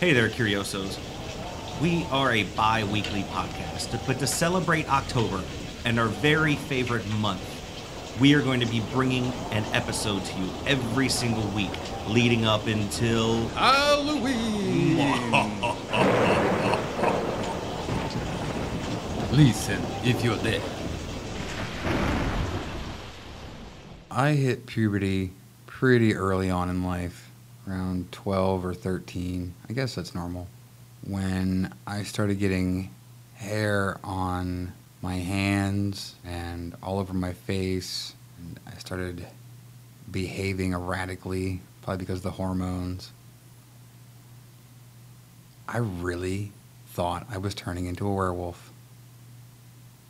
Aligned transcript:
Hey 0.00 0.12
there, 0.12 0.28
Curiosos. 0.28 0.98
We 1.80 2.04
are 2.10 2.32
a 2.32 2.42
bi 2.42 2.84
weekly 2.84 3.22
podcast, 3.22 4.04
but 4.06 4.18
to 4.18 4.26
celebrate 4.26 4.88
October 4.90 5.40
and 5.84 6.00
our 6.00 6.08
very 6.08 6.56
favorite 6.56 7.08
month, 7.20 7.40
we 8.20 8.34
are 8.34 8.42
going 8.42 8.60
to 8.60 8.66
be 8.66 8.80
bringing 8.92 9.24
an 9.52 9.64
episode 9.72 10.24
to 10.24 10.38
you 10.38 10.50
every 10.66 11.08
single 11.08 11.46
week 11.50 11.70
leading 12.08 12.44
up 12.44 12.66
until. 12.66 13.46
Halloween! 13.48 14.96
Listen, 19.32 19.80
if 20.04 20.22
you're 20.24 20.36
there. 20.36 20.60
I 24.10 24.32
hit 24.32 24.66
puberty 24.66 25.30
pretty 25.66 26.14
early 26.14 26.50
on 26.50 26.68
in 26.68 26.84
life, 26.84 27.23
around 27.68 28.12
12 28.12 28.64
or 28.64 28.74
13. 28.74 29.54
I 29.68 29.72
guess 29.72 29.94
that's 29.94 30.14
normal. 30.14 30.48
When 31.02 31.72
I 31.86 32.02
started 32.02 32.38
getting 32.38 32.90
hair 33.34 33.98
on 34.02 34.72
my 35.02 35.16
hands 35.16 36.14
and 36.24 36.74
all 36.82 36.98
over 36.98 37.12
my 37.12 37.32
face, 37.32 38.14
and 38.38 38.58
I 38.66 38.78
started 38.78 39.26
behaving 40.10 40.72
erratically, 40.72 41.60
probably 41.82 42.04
because 42.04 42.18
of 42.18 42.22
the 42.22 42.30
hormones. 42.32 43.12
I 45.68 45.78
really 45.78 46.52
thought 46.88 47.26
I 47.30 47.38
was 47.38 47.54
turning 47.54 47.86
into 47.86 48.06
a 48.06 48.12
werewolf. 48.12 48.70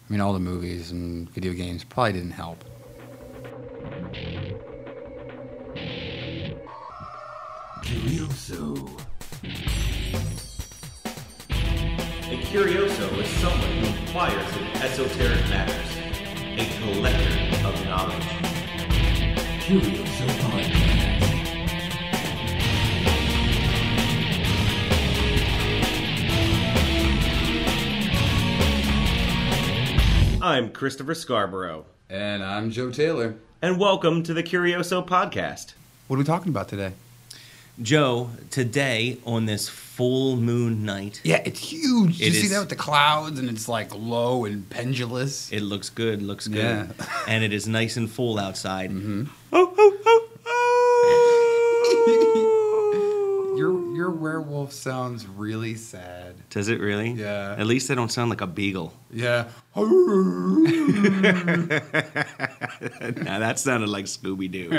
I 0.08 0.12
mean, 0.12 0.20
all 0.20 0.32
the 0.32 0.38
movies 0.38 0.90
and 0.90 1.28
video 1.30 1.52
games 1.52 1.82
probably 1.82 2.12
didn't 2.12 2.32
help. 2.32 2.62
Curioso. 8.34 8.74
A 12.32 12.36
curioso 12.50 13.08
is 13.20 13.28
someone 13.38 13.70
who 13.78 14.00
inquires 14.00 14.56
in 14.56 14.64
esoteric 14.82 15.40
matters, 15.48 15.96
a 16.58 16.66
collector 16.80 17.68
of 17.68 17.84
knowledge. 17.84 18.26
Curioso 19.62 20.26
Podcast. 20.42 21.14
I'm 30.42 30.70
Christopher 30.70 31.14
Scarborough, 31.14 31.86
And 32.10 32.42
I'm 32.44 32.70
Joe 32.70 32.90
Taylor. 32.90 33.36
and 33.62 33.78
welcome 33.80 34.22
to 34.24 34.34
the 34.34 34.42
Curioso 34.42 35.02
Podcast. 35.06 35.72
What 36.06 36.16
are 36.16 36.18
we 36.18 36.24
talking 36.24 36.50
about 36.50 36.68
today? 36.68 36.92
Joe, 37.82 38.30
today 38.50 39.18
on 39.26 39.46
this 39.46 39.68
full 39.68 40.36
moon 40.36 40.84
night, 40.84 41.20
Yeah, 41.24 41.42
it's 41.44 41.58
huge. 41.58 42.20
It 42.20 42.26
you 42.26 42.32
see 42.32 42.46
that 42.48 42.60
with 42.60 42.68
the 42.68 42.76
clouds 42.76 43.38
and 43.40 43.50
it's 43.50 43.68
like 43.68 43.92
low 43.94 44.44
and 44.44 44.68
pendulous? 44.70 45.50
it 45.50 45.60
looks 45.60 45.90
good, 45.90 46.22
looks 46.22 46.46
good, 46.46 46.62
Yeah. 46.96 47.06
and 47.28 47.42
it 47.42 47.52
is 47.52 47.66
nice 47.66 47.96
and 47.96 48.08
full 48.10 48.38
outside. 48.38 48.92
Mhm. 48.92 49.28
Oh, 49.52 49.74
oh, 49.76 49.98
oh, 50.06 50.28
oh. 50.46 51.10
Your 53.58 53.96
your 53.96 54.10
werewolf 54.10 54.72
sounds 54.72 55.26
really 55.26 55.74
sad. 55.74 56.34
Does 56.50 56.68
it 56.68 56.78
really? 56.80 57.10
Yeah. 57.12 57.56
At 57.58 57.66
least 57.66 57.88
they 57.88 57.94
don't 57.96 58.10
sound 58.12 58.30
like 58.30 58.40
a 58.40 58.46
beagle. 58.46 58.92
Yeah. 59.12 59.46
now 59.74 59.84
that 63.40 63.58
sounded 63.58 63.88
like 63.88 64.04
Scooby 64.06 64.48
Doo. 64.50 64.70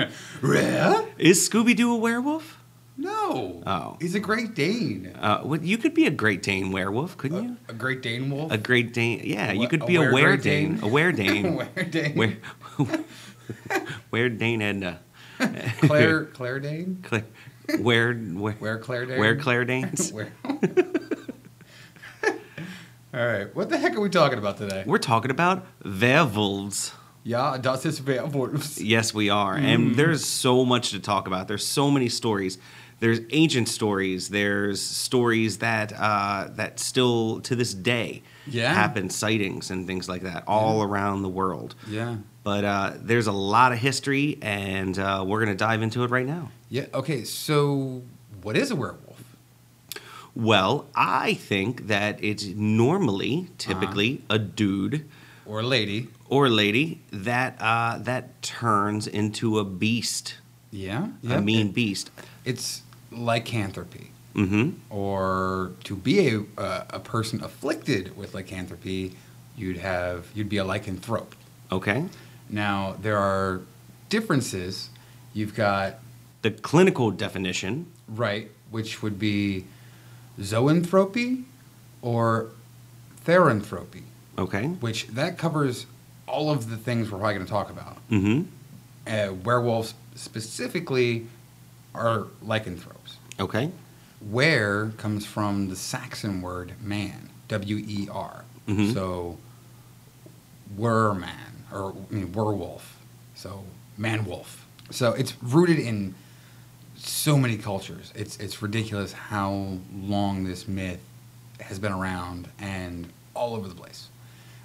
is 1.17 1.49
Scooby 1.49 1.75
Doo 1.75 1.91
a 1.93 1.97
werewolf? 1.97 2.54
No. 2.97 3.61
Oh. 3.65 3.97
He's 3.99 4.15
a 4.15 4.19
Great 4.19 4.55
Dane. 4.55 5.13
Uh, 5.19 5.41
well, 5.43 5.61
you 5.61 5.77
could 5.77 5.93
be 5.93 6.05
a 6.05 6.11
Great 6.11 6.41
Dane 6.41 6.71
werewolf, 6.71 7.17
couldn't 7.17 7.43
you? 7.43 7.57
A 7.67 7.73
Great 7.73 8.01
Dane 8.01 8.29
wolf? 8.31 8.51
A 8.51 8.57
Great 8.57 8.93
Dane, 8.93 9.21
yeah. 9.23 9.51
A 9.51 9.53
You 9.53 9.67
could 9.67 9.85
be 9.85 9.95
a 9.97 9.99
were 10.01 10.13
were 10.13 10.21
Great 10.21 10.41
Dane, 10.43 10.79
a 10.81 10.88
were 10.88 11.11
Dane, 11.13 11.55
Where 11.55 11.83
Dane? 11.83 12.16
where, 12.16 12.38
where 14.11 14.29
Dane 14.29 14.61
Edna, 14.61 15.00
Claire 15.81 16.25
Claire 16.33 16.59
Dane? 16.59 17.00
Claire, 17.03 17.25
where 17.79 18.13
where 18.13 18.53
Where 18.53 18.79
Claire 18.79 19.06
Dane? 19.06 19.19
where 19.19 19.35
Claire 19.35 19.66
Danes? 19.66 20.13
Where? 20.13 20.31
All 23.13 23.25
right. 23.25 23.56
What 23.56 23.69
the 23.69 23.77
heck 23.77 23.95
are 23.95 24.01
we 24.01 24.09
talking 24.09 24.38
about 24.38 24.57
today? 24.57 24.83
We're 24.85 24.97
talking 24.97 25.31
about 25.31 25.66
werewolves. 25.85 26.91
Ja, 27.23 27.57
das 27.57 27.85
ist 27.85 28.01
Werwolves. 28.06 28.79
Yes, 28.81 29.13
we 29.13 29.29
are. 29.29 29.56
Mm-hmm. 29.56 29.66
And 29.66 29.95
there's 29.95 30.23
so 30.25 30.63
much 30.66 30.91
to 30.91 31.00
talk 31.00 31.25
about. 31.27 31.47
There's 31.47 31.66
so 31.66 31.89
many 31.89 32.09
stories. 32.09 32.57
There's 33.00 33.19
ancient 33.31 33.67
stories. 33.67 34.29
There's 34.29 34.81
stories 34.81 35.57
that 35.57 35.91
uh, 35.94 36.47
that 36.56 36.79
still 36.79 37.41
to 37.41 37.56
this 37.56 37.73
day 37.73 38.23
Yeah. 38.47 38.73
happen, 38.73 39.09
sightings 39.09 39.69
and 39.72 39.85
things 39.85 40.07
like 40.07 40.22
that 40.23 40.44
all 40.47 40.81
around 40.81 41.22
the 41.22 41.29
world. 41.29 41.75
Yeah. 41.89 42.17
But 42.44 42.63
uh, 42.63 42.94
there's 43.01 43.28
a 43.28 43.31
lot 43.33 43.72
of 43.73 43.79
history, 43.79 44.38
and 44.41 44.97
uh, 45.00 45.23
we're 45.28 45.44
going 45.44 45.56
to 45.57 45.66
dive 45.66 45.81
into 45.81 46.03
it 46.03 46.09
right 46.11 46.25
now. 46.28 46.51
Yeah. 46.69 46.85
Okay. 46.94 47.23
So, 47.25 48.01
what 48.44 48.56
is 48.56 48.72
a 48.72 48.75
werewolf? 48.75 49.23
Well, 50.35 50.85
I 50.95 51.33
think 51.35 51.88
that 51.88 52.22
it's 52.23 52.45
normally, 52.45 53.47
typically, 53.57 54.22
a 54.29 54.38
dude 54.38 55.07
Or 55.45 55.62
a 55.62 55.63
lady? 55.63 56.07
or 56.27 56.47
a 56.47 56.50
lady 56.50 57.01
that 57.12 57.57
uh, 57.62 57.97
that 58.00 58.41
turns 58.41 59.07
into 59.07 59.59
a 59.59 59.63
beast, 59.63 60.35
Yeah. 60.72 61.07
a 61.29 61.41
mean 61.41 61.67
It- 61.67 61.73
beast. 61.73 62.12
it's 62.44 62.81
lycanthropy. 63.15 64.11
Mm-hmm. 64.35 64.71
Or 64.89 65.71
to 65.85 65.95
be 65.95 66.27
a, 66.29 66.39
a, 66.57 66.85
a 66.91 66.99
person 66.99 67.43
afflicted 67.43 68.17
with 68.17 68.33
lycanthropy, 68.33 69.13
you'd 69.57 69.77
have 69.77 70.27
you'd 70.35 70.49
be 70.49 70.57
a 70.57 70.65
lycanthrope. 70.65 71.31
Okay. 71.71 72.05
Now 72.49 72.95
there 73.01 73.17
are 73.17 73.61
differences. 74.09 74.89
You've 75.33 75.55
got 75.55 75.99
The 76.41 76.51
clinical 76.51 77.11
definition. 77.11 77.87
right, 78.07 78.51
which 78.71 79.01
would 79.01 79.17
be 79.17 79.65
zoanthropy 80.39 81.43
or 82.01 82.49
therianthropy, 83.25 84.03
Okay. 84.37 84.67
which 84.67 85.07
that 85.07 85.37
covers 85.37 85.85
all 86.27 86.51
of 86.51 86.69
the 86.69 86.77
things 86.77 87.09
we're 87.11 87.19
probably 87.19 87.35
going 87.35 87.45
to 87.45 87.51
talk 87.51 87.69
about. 87.69 87.97
Mm-hmm. 88.09 88.43
Uh, 89.07 89.33
werewolves 89.43 89.93
specifically 90.15 91.27
are 91.93 92.27
lycanthropes. 92.41 92.94
Okay. 93.40 93.72
Were 94.22 94.91
comes 94.97 95.25
from 95.25 95.69
the 95.69 95.75
Saxon 95.75 96.41
word 96.41 96.73
man, 96.81 97.29
W 97.47 97.78
E 97.78 98.07
R. 98.12 98.46
Mhm. 98.68 98.94
So, 98.94 99.38
werman, 100.78 101.28
or 101.72 101.94
I 102.09 102.13
mean, 102.13 102.31
werewolf. 102.31 102.97
So, 103.35 103.63
man 103.97 104.25
wolf. 104.25 104.66
So, 104.90 105.12
it's 105.13 105.34
rooted 105.41 105.79
in 105.79 106.16
so 106.95 107.38
many 107.38 107.57
cultures. 107.57 108.12
It's, 108.16 108.38
it's 108.38 108.62
ridiculous 108.62 109.12
how 109.13 109.78
long 109.94 110.45
this 110.45 110.68
myth 110.68 111.01
has 111.59 111.78
been 111.78 111.91
around 111.91 112.47
and 112.59 113.07
all 113.34 113.56
over 113.56 113.68
the 113.68 113.75
place. 113.75 114.07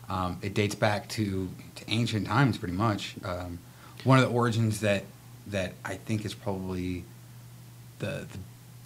Um, 0.09 0.39
it 0.43 0.55
dates 0.55 0.75
back 0.75 1.09
to, 1.11 1.51
to 1.77 1.85
ancient 1.89 2.27
times, 2.27 2.57
pretty 2.59 2.75
much. 2.75 3.15
Um, 3.25 3.59
one 4.05 4.19
of 4.19 4.25
the 4.25 4.31
origins 4.31 4.81
that, 4.81 5.05
that 5.49 5.75
I 5.85 5.95
think 5.97 6.25
is 6.25 6.35
probably 6.35 7.05
the, 7.99 8.27
the 8.31 8.39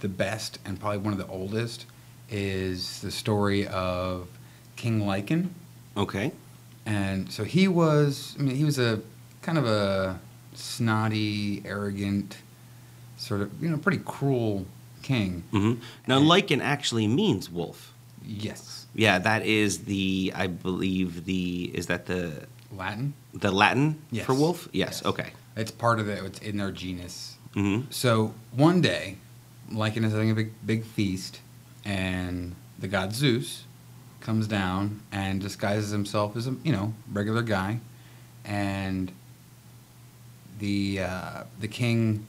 the 0.04 0.09
best 0.10 0.59
and 0.66 0.78
probably 0.78 0.98
one 0.98 1.15
of 1.15 1.19
the 1.19 1.26
oldest 1.28 1.87
is 2.31 3.00
the 3.00 3.10
story 3.10 3.66
of 3.69 4.28
King 4.76 5.00
Lycan. 5.00 5.48
Okay. 5.97 6.31
And 6.84 7.32
so 7.32 7.42
he 7.42 7.69
was, 7.69 8.37
I 8.38 8.43
mean, 8.43 8.54
he 8.54 8.64
was 8.64 8.78
a 8.78 9.00
kind 9.41 9.56
of 9.56 9.64
a 9.64 10.20
snotty, 10.53 11.62
arrogant, 11.64 12.37
sort 13.16 13.41
of, 13.41 13.62
you 13.62 13.70
know, 13.70 13.78
pretty 13.78 14.03
cruel 14.04 14.66
king. 15.03 15.43
Mm-hmm. 15.54 15.81
Now, 16.06 16.20
Lycan 16.20 16.60
actually 16.60 17.06
means 17.08 17.49
wolf. 17.49 17.94
Yes. 18.23 18.84
Yeah, 18.94 19.19
that 19.20 19.46
is 19.46 19.84
the, 19.84 20.34
I 20.37 20.49
believe 20.49 21.25
the, 21.25 21.70
is 21.73 21.87
that 21.87 22.05
the 22.05 22.46
Latin? 22.70 23.14
the 23.32 23.50
Latin 23.50 24.02
Yes. 24.11 24.26
for 24.26 24.34
wolf? 24.34 24.69
Yes. 24.70 25.00
Yes. 25.02 25.06
Okay. 25.06 25.31
It's 25.56 25.70
part 25.70 25.99
of 25.99 26.11
it, 26.11 26.23
it's 26.23 26.40
in 26.40 26.58
their 26.58 26.73
genus. 26.73 27.37
Mm-hmm. 27.55 27.90
So 27.90 28.34
one 28.52 28.82
day, 28.82 29.17
Lycan 29.72 30.05
is 30.05 30.12
having 30.12 30.31
a 30.31 30.34
big, 30.34 30.50
big 30.64 30.84
feast, 30.84 31.40
and 31.84 32.55
the 32.78 32.88
god 32.88 33.12
Zeus 33.14 33.64
comes 34.20 34.46
down 34.46 35.00
and 35.12 35.40
disguises 35.40 35.90
himself 35.90 36.37
as 36.37 36.46
a 36.46 36.56
you 36.64 36.72
know 36.72 36.94
regular 37.12 37.43
guy, 37.43 37.81
and 38.44 39.12
the 40.58 41.00
uh, 41.00 41.43
the 41.61 41.69
king, 41.69 42.26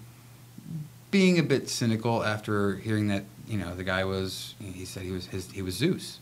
being 1.11 1.37
a 1.39 1.43
bit 1.43 1.69
cynical 1.69 2.23
after 2.23 2.75
hearing 2.77 3.07
that 3.07 3.23
you 3.47 3.57
know 3.57 3.75
the 3.75 3.83
guy 3.83 4.03
was 4.03 4.55
he 4.59 4.85
said 4.85 5.03
he 5.03 5.11
was 5.11 5.27
his 5.27 5.51
he 5.51 5.61
was 5.61 5.75
Zeus, 5.75 6.19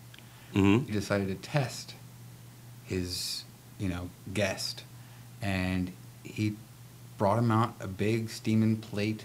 Mm-hmm. 0.53 0.85
he 0.85 0.91
decided 0.91 1.27
to 1.29 1.35
test 1.35 1.95
his 2.83 3.43
you 3.79 3.89
know 3.89 4.09
guest, 4.33 4.83
and 5.41 5.91
he 6.23 6.53
brought 7.17 7.39
him 7.39 7.51
out 7.51 7.75
a 7.79 7.87
big 7.87 8.29
steaming 8.29 8.77
plate 8.77 9.23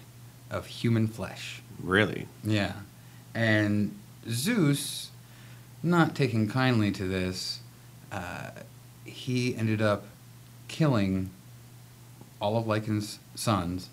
of 0.51 0.67
human 0.67 1.07
flesh. 1.09 1.63
Really? 1.83 2.27
Yeah. 2.45 2.75
And 3.35 3.97
Zeus, 4.29 5.11
not 5.83 6.15
taking 6.15 6.49
kindly 6.49 6.91
to 6.93 7.07
this, 7.07 7.61
uh, 8.11 8.51
he 9.05 9.57
ended 9.57 9.81
up 9.81 10.05
killing 10.69 11.31
all 12.41 12.57
of 12.57 12.67
Lycan's 12.67 13.19
sons 13.35 13.89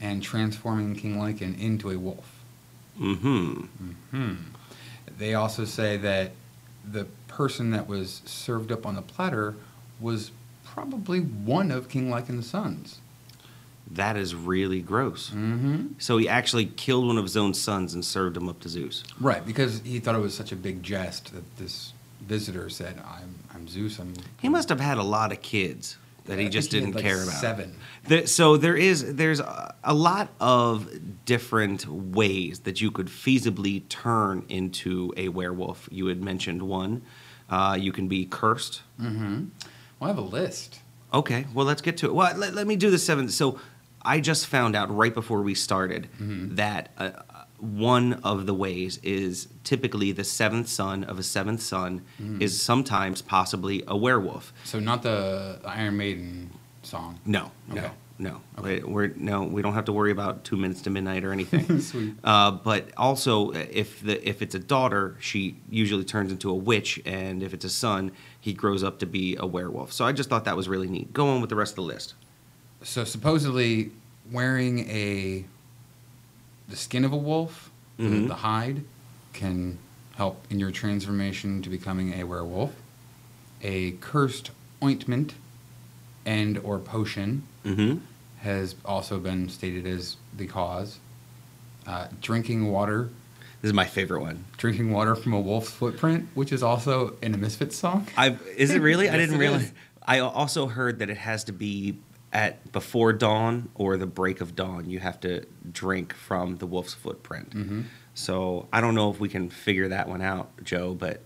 and 0.00 0.22
transforming 0.22 0.94
King 0.94 1.16
Lycan 1.16 1.58
into 1.60 1.90
a 1.90 1.98
wolf. 1.98 2.40
Mm-hmm. 3.00 3.64
Hmm. 4.10 4.34
They 5.18 5.34
also 5.34 5.64
say 5.64 5.96
that 5.98 6.32
the 6.84 7.06
person 7.28 7.70
that 7.70 7.88
was 7.88 8.22
served 8.24 8.70
up 8.70 8.86
on 8.86 8.94
the 8.94 9.02
platter 9.02 9.54
was 10.00 10.30
probably 10.64 11.20
one 11.20 11.70
of 11.70 11.88
King 11.88 12.10
Lycan's 12.10 12.48
sons. 12.48 12.98
That 13.90 14.16
is 14.16 14.34
really 14.34 14.80
gross. 14.80 15.30
Mm-hmm. 15.30 15.86
So 15.98 16.16
he 16.16 16.28
actually 16.28 16.66
killed 16.66 17.06
one 17.06 17.18
of 17.18 17.24
his 17.24 17.36
own 17.36 17.54
sons 17.54 17.94
and 17.94 18.04
served 18.04 18.36
him 18.36 18.48
up 18.48 18.60
to 18.60 18.68
Zeus. 18.68 19.04
Right, 19.20 19.44
because 19.44 19.80
he 19.80 20.00
thought 20.00 20.14
it 20.14 20.20
was 20.20 20.34
such 20.34 20.52
a 20.52 20.56
big 20.56 20.82
jest 20.82 21.32
that 21.34 21.56
this 21.58 21.92
visitor 22.22 22.68
said, 22.70 23.00
"I'm, 23.06 23.34
I'm 23.54 23.68
Zeus." 23.68 23.98
I'm. 23.98 24.14
He 24.40 24.48
must 24.48 24.68
have 24.70 24.80
had 24.80 24.98
a 24.98 25.02
lot 25.02 25.32
of 25.32 25.42
kids 25.42 25.98
that 26.24 26.38
he 26.38 26.46
I 26.46 26.48
just 26.48 26.70
didn't 26.70 26.88
had, 26.88 26.94
like, 26.96 27.04
care 27.04 27.22
about. 27.22 27.34
Seven. 27.34 27.76
The- 28.08 28.26
so 28.26 28.56
there 28.56 28.76
is 28.76 29.14
there's 29.16 29.40
a, 29.40 29.74
a 29.84 29.94
lot 29.94 30.30
of 30.40 30.88
different 31.26 31.86
ways 31.86 32.60
that 32.60 32.80
you 32.80 32.90
could 32.90 33.08
feasibly 33.08 33.86
turn 33.88 34.46
into 34.48 35.12
a 35.16 35.28
werewolf. 35.28 35.88
You 35.92 36.06
had 36.06 36.22
mentioned 36.22 36.62
one. 36.62 37.02
Uh, 37.50 37.76
you 37.78 37.92
can 37.92 38.08
be 38.08 38.24
cursed. 38.24 38.80
Mm-hmm. 38.98 39.44
Well, 40.00 40.08
I 40.10 40.14
have 40.14 40.18
a 40.18 40.22
list. 40.22 40.80
Okay, 41.12 41.46
well 41.54 41.66
let's 41.66 41.82
get 41.82 41.98
to 41.98 42.06
it. 42.06 42.14
Well, 42.14 42.34
let, 42.36 42.54
let 42.54 42.66
me 42.66 42.74
do 42.74 42.90
the 42.90 42.98
seven. 42.98 43.28
So 43.28 43.60
I 44.04 44.20
just 44.20 44.46
found 44.46 44.76
out 44.76 44.94
right 44.94 45.12
before 45.14 45.42
we 45.42 45.54
started 45.54 46.08
Mhm. 46.20 46.56
that 46.56 46.90
uh, 46.98 47.10
one 47.58 48.14
of 48.24 48.46
the 48.46 48.54
ways 48.54 48.98
is 49.02 49.48
typically 49.62 50.12
the 50.12 50.24
seventh 50.24 50.68
son 50.68 51.04
of 51.04 51.18
a 51.18 51.22
seventh 51.22 51.62
son 51.62 52.02
Mm. 52.22 52.40
is 52.42 52.60
sometimes 52.60 53.22
possibly 53.22 53.82
a 53.86 53.96
werewolf. 53.96 54.52
So 54.64 54.78
not 54.80 55.02
the 55.02 55.60
Iron 55.64 55.96
Maiden 55.96 56.50
song. 56.82 57.18
No, 57.24 57.52
no, 57.68 57.76
Okay. 57.80 57.90
no. 58.18 58.40
Okay. 58.58 58.80
We- 58.82 58.92
We're 58.92 59.12
no, 59.16 59.44
we 59.44 59.62
don't 59.62 59.72
have 59.72 59.86
to 59.86 59.92
worry 59.92 60.10
about 60.10 60.44
two 60.44 60.56
minutes 60.58 60.82
to 60.82 60.90
midnight 60.90 61.24
or 61.24 61.32
anything. 61.32 61.80
Sweet. 61.80 62.14
Uh, 62.22 62.50
but 62.50 62.90
also, 62.98 63.52
if 63.52 64.02
the 64.02 64.16
if 64.28 64.42
it's 64.42 64.54
a 64.54 64.58
daughter, 64.58 65.16
she 65.20 65.56
usually 65.70 66.04
turns 66.04 66.30
into 66.30 66.50
a 66.50 66.54
witch, 66.54 67.00
and 67.06 67.42
if 67.42 67.54
it's 67.54 67.64
a 67.64 67.70
son, 67.70 68.10
he 68.38 68.52
grows 68.52 68.82
up 68.84 68.98
to 68.98 69.06
be 69.06 69.36
a 69.40 69.46
werewolf. 69.46 69.90
So 69.92 70.04
I 70.04 70.12
just 70.12 70.28
thought 70.28 70.44
that 70.44 70.56
was 70.56 70.68
really 70.68 70.88
neat. 70.88 71.14
Go 71.14 71.28
on 71.30 71.40
with 71.40 71.48
the 71.48 71.56
rest 71.56 71.72
of 71.72 71.76
the 71.76 71.82
list. 71.82 72.12
So 72.84 73.04
supposedly, 73.04 73.90
wearing 74.30 74.88
a 74.90 75.44
the 76.68 76.76
skin 76.76 77.04
of 77.04 77.12
a 77.12 77.16
wolf, 77.16 77.70
the- 77.98 78.04
Mhm. 78.04 78.28
the 78.28 78.34
hide, 78.36 78.84
can 79.34 79.78
help 80.16 80.44
in 80.48 80.58
your 80.58 80.70
transformation 80.70 81.60
to 81.62 81.68
becoming 81.68 82.14
a 82.14 82.24
werewolf. 82.24 82.72
A 83.62 83.92
cursed 84.00 84.50
ointment 84.82 85.34
and 86.24 86.56
or 86.58 86.78
potion 86.78 87.42
Mm-hmm. 87.66 87.98
has 88.38 88.76
also 88.84 89.18
been 89.18 89.48
stated 89.50 89.86
as 89.86 90.16
the 90.36 90.46
cause. 90.46 90.98
Uh, 91.86 92.06
drinking 92.22 92.70
water, 92.70 93.10
This 93.60 93.68
is 93.70 93.74
my 93.74 93.84
favorite 93.86 94.20
one. 94.20 94.44
drinking 94.56 94.90
water 94.92 95.14
from 95.14 95.32
a 95.34 95.40
wolf's 95.40 95.70
footprint, 95.70 96.28
which 96.34 96.50
is 96.52 96.62
also 96.62 97.16
in 97.22 97.34
a 97.34 97.38
Misfits 97.38 97.76
song. 97.76 98.06
I 98.16 98.36
is 98.56 98.70
it 98.70 98.80
really? 98.80 99.08
I 99.10 99.16
didn't 99.18 99.38
realize. 99.38 99.72
I 100.06 100.18
also 100.20 100.66
heard 100.66 100.98
that 101.00 101.10
it 101.10 101.16
has 101.18 101.44
to 101.44 101.52
be 101.52 101.96
at 102.34 102.72
before 102.72 103.12
dawn 103.12 103.68
or 103.76 103.96
the 103.96 104.06
break 104.06 104.40
of 104.40 104.54
dawn. 104.56 104.90
You 104.90 104.98
have 104.98 105.20
to 105.20 105.44
drink 105.72 106.12
from 106.12 106.56
the 106.56 106.66
wolf's 106.66 106.92
footprint. 106.92 107.50
Mhm. 107.50 107.84
So 108.14 108.68
I 108.72 108.80
don't 108.80 108.94
know 108.94 109.10
if 109.10 109.20
we 109.20 109.28
can 109.28 109.48
figure 109.48 109.88
that 109.88 110.08
one 110.08 110.20
out, 110.20 110.50
Joe. 110.64 110.94
But 110.94 111.20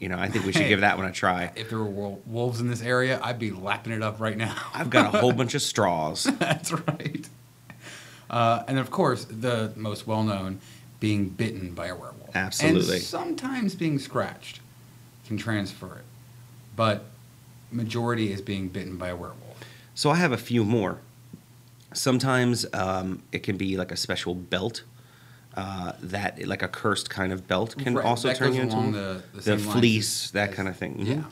you 0.00 0.08
know, 0.08 0.18
I 0.18 0.28
think 0.28 0.44
we 0.44 0.52
should 0.52 0.62
Hey. 0.62 0.68
give 0.70 0.80
that 0.88 0.96
one 0.98 1.06
a 1.06 1.12
try. 1.12 1.52
If 1.56 1.68
there 1.70 1.78
were 1.78 2.16
wolves 2.26 2.60
in 2.60 2.68
this 2.68 2.82
area, 2.82 3.20
I'd 3.22 3.38
be 3.38 3.50
lapping 3.50 3.92
it 3.92 4.02
up 4.02 4.18
right 4.20 4.36
now. 4.36 4.54
I've 4.74 4.90
got 4.90 5.14
a 5.14 5.18
whole 5.18 5.32
bunch 5.40 5.54
of 5.54 5.62
straws. 5.62 6.24
That's 6.38 6.72
right. 6.72 7.28
Uh, 8.28 8.64
and 8.66 8.78
of 8.78 8.90
course, 8.90 9.24
the 9.26 9.72
most 9.76 10.06
well 10.06 10.22
known 10.24 10.58
being 11.00 11.28
bitten 11.28 11.72
by 11.72 11.86
a 11.86 11.94
werewolf. 11.94 12.34
Absolutely. 12.34 12.96
And 12.96 13.04
sometimes 13.04 13.74
being 13.74 13.98
scratched 13.98 14.60
can 15.26 15.36
transfer 15.36 15.96
it. 15.96 16.04
But 16.74 17.04
majority 17.70 18.32
is 18.32 18.40
being 18.40 18.68
bitten 18.68 18.96
by 18.96 19.08
a 19.08 19.16
werewolf. 19.16 19.42
So 19.96 20.10
I 20.10 20.16
have 20.16 20.30
a 20.30 20.36
few 20.36 20.62
more. 20.64 20.98
Sometimes 21.94 22.66
um, 22.74 23.22
it 23.32 23.42
can 23.42 23.56
be 23.56 23.76
like 23.76 23.90
a 23.90 23.96
special 23.96 24.34
belt. 24.34 24.82
Uh, 25.56 25.92
that 26.02 26.46
like 26.46 26.62
a 26.62 26.68
cursed 26.68 27.08
kind 27.08 27.32
of 27.32 27.48
belt 27.48 27.74
can 27.78 27.94
Right, 27.94 28.04
also 28.04 28.28
that 28.28 28.36
turn 28.36 28.52
you 28.52 28.60
into 28.60 28.76
the- 28.92 29.22
the 29.32 29.40
same 29.42 29.58
fleece, 29.58 30.30
that 30.32 30.52
kind 30.52 30.68
of 30.68 30.76
thing. 30.76 30.96
Mhm. 30.98 31.06
yeah. 31.06 31.24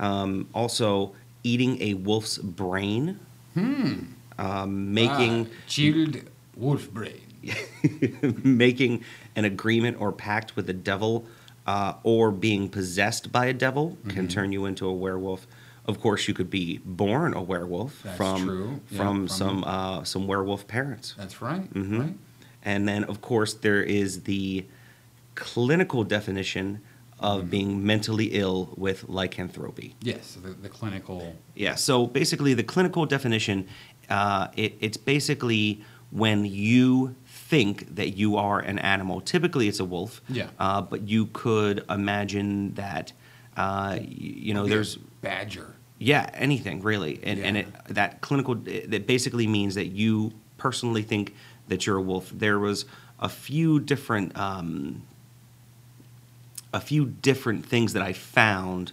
Um, 0.00 0.48
also, 0.52 1.12
eating 1.44 1.80
a 1.80 1.94
wolf's 1.94 2.38
brain, 2.38 3.20
Hmm. 3.54 3.92
um, 4.36 4.92
making 4.92 5.46
Ah, 5.46 5.54
chilled 5.68 6.16
wolf 6.56 6.90
brain. 6.92 7.20
making 8.42 9.04
an 9.36 9.44
agreement 9.44 9.96
or 10.00 10.10
pact 10.10 10.56
with 10.56 10.66
the 10.66 10.72
devil, 10.72 11.24
uh, 11.64 11.92
or 12.02 12.32
being 12.32 12.68
possessed 12.68 13.30
by 13.30 13.46
a 13.46 13.52
devil 13.52 13.96
can 14.08 14.26
Mhm. 14.26 14.30
turn 14.30 14.50
you 14.50 14.64
into 14.66 14.86
a 14.88 14.92
werewolf. 14.92 15.46
Of 15.88 16.00
course, 16.00 16.28
you 16.28 16.34
could 16.34 16.50
be 16.50 16.78
born 16.84 17.32
a 17.34 17.42
werewolf 17.42 18.02
That's 18.04 18.16
from 18.16 18.44
true. 18.44 18.80
Yeah, 18.90 18.98
from 18.98 19.16
from- 19.26 19.28
some 19.28 19.64
uh, 19.64 20.04
some 20.04 20.26
werewolf 20.26 20.66
parents. 20.68 21.14
That's 21.16 21.40
right. 21.42 21.72
Mhm. 21.74 21.98
Right. 22.00 22.14
And 22.64 22.86
then, 22.86 23.04
of 23.04 23.20
course, 23.22 23.54
there 23.54 23.82
is 23.82 24.22
the 24.24 24.66
clinical 25.34 26.04
definition 26.04 26.80
of 27.20 27.44
Mhm. 27.44 27.50
being 27.50 27.86
mentally 27.86 28.26
ill 28.32 28.74
with 28.76 29.08
lycanthropy. 29.08 29.94
Yes, 30.02 30.36
the, 30.42 30.50
the 30.50 30.68
clinical. 30.68 31.34
Yeah. 31.56 31.74
So 31.76 32.06
basically, 32.06 32.54
the 32.54 32.62
clinical 32.62 33.06
definition, 33.06 33.66
uh, 34.10 34.48
it, 34.56 34.76
it's 34.80 34.96
basically 34.98 35.82
when 36.10 36.44
you 36.44 37.14
think 37.26 37.94
that 37.96 38.16
you 38.16 38.36
are 38.36 38.60
an 38.60 38.78
animal. 38.78 39.20
Typically, 39.20 39.68
it's 39.68 39.80
a 39.80 39.84
wolf. 39.84 40.20
Yeah. 40.28 40.48
Uh, 40.58 40.82
but 40.82 41.08
you 41.08 41.26
could 41.32 41.84
imagine 41.88 42.74
that, 42.74 43.12
uh, 43.56 43.96
y- 43.98 44.06
you 44.10 44.54
know, 44.54 44.66
there's 44.66 44.96
badger. 45.22 45.74
Yeah, 45.98 46.30
anything 46.34 46.80
really, 46.82 47.20
and 47.22 47.38
and 47.40 47.56
it 47.56 47.66
that 47.88 48.20
clinical 48.20 48.54
that 48.54 49.06
basically 49.06 49.46
means 49.46 49.74
that 49.74 49.86
you 49.86 50.32
personally 50.56 51.02
think 51.02 51.34
that 51.68 51.86
you're 51.86 51.96
a 51.98 52.02
wolf. 52.02 52.30
There 52.30 52.58
was 52.58 52.84
a 53.20 53.28
few 53.28 53.80
different 53.80 54.36
um, 54.38 55.02
a 56.72 56.80
few 56.80 57.06
different 57.06 57.66
things 57.66 57.92
that 57.94 58.02
I 58.02 58.12
found 58.12 58.92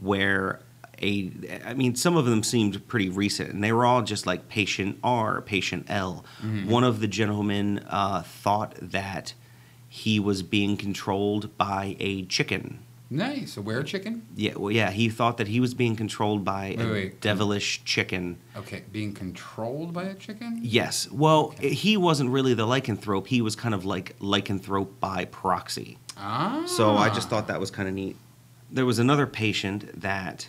where 0.00 0.60
a 1.02 1.30
I 1.64 1.74
mean 1.74 1.94
some 1.94 2.16
of 2.16 2.24
them 2.26 2.42
seemed 2.42 2.86
pretty 2.88 3.08
recent 3.08 3.50
and 3.50 3.62
they 3.62 3.72
were 3.72 3.84
all 3.86 4.02
just 4.02 4.26
like 4.26 4.48
patient 4.48 4.98
R, 5.02 5.40
patient 5.40 5.86
L. 5.88 6.24
Mhm. 6.42 6.66
One 6.66 6.84
of 6.84 7.00
the 7.00 7.08
gentlemen 7.08 7.84
uh, 7.88 8.22
thought 8.22 8.74
that 8.80 9.34
he 9.88 10.18
was 10.18 10.42
being 10.42 10.76
controlled 10.76 11.56
by 11.56 11.96
a 12.00 12.24
chicken. 12.24 12.78
Nice. 13.14 13.56
A 13.56 13.62
were 13.62 13.82
chicken? 13.84 14.26
Yeah, 14.34 14.54
well, 14.56 14.70
yeah, 14.72 14.90
he 14.90 15.08
thought 15.08 15.36
that 15.36 15.46
he 15.48 15.60
was 15.60 15.72
being 15.72 15.94
controlled 15.94 16.44
by 16.44 16.74
Wait, 16.76 16.80
a 16.84 16.90
wait. 16.92 17.20
devilish 17.20 17.84
chicken. 17.84 18.38
Okay, 18.56 18.82
being 18.90 19.12
controlled 19.14 19.92
by 19.92 20.04
a 20.04 20.14
chicken? 20.14 20.58
Yes. 20.62 21.08
Well, 21.10 21.46
Okay. 21.56 21.72
he 21.74 21.96
wasn't 21.96 22.30
really 22.30 22.54
the 22.54 22.66
lycanthrope. 22.66 23.28
He 23.28 23.40
was 23.40 23.54
kind 23.54 23.74
of 23.74 23.84
like 23.84 24.18
lycanthrope 24.18 24.88
by 25.00 25.26
proxy. 25.26 25.98
Ah. 26.18 26.64
So 26.66 26.96
I 26.96 27.08
just 27.08 27.28
thought 27.28 27.46
that 27.46 27.60
was 27.60 27.70
kind 27.70 27.88
of 27.88 27.94
neat. 27.94 28.16
There 28.70 28.86
was 28.86 28.98
another 28.98 29.26
patient 29.26 30.00
that 30.00 30.48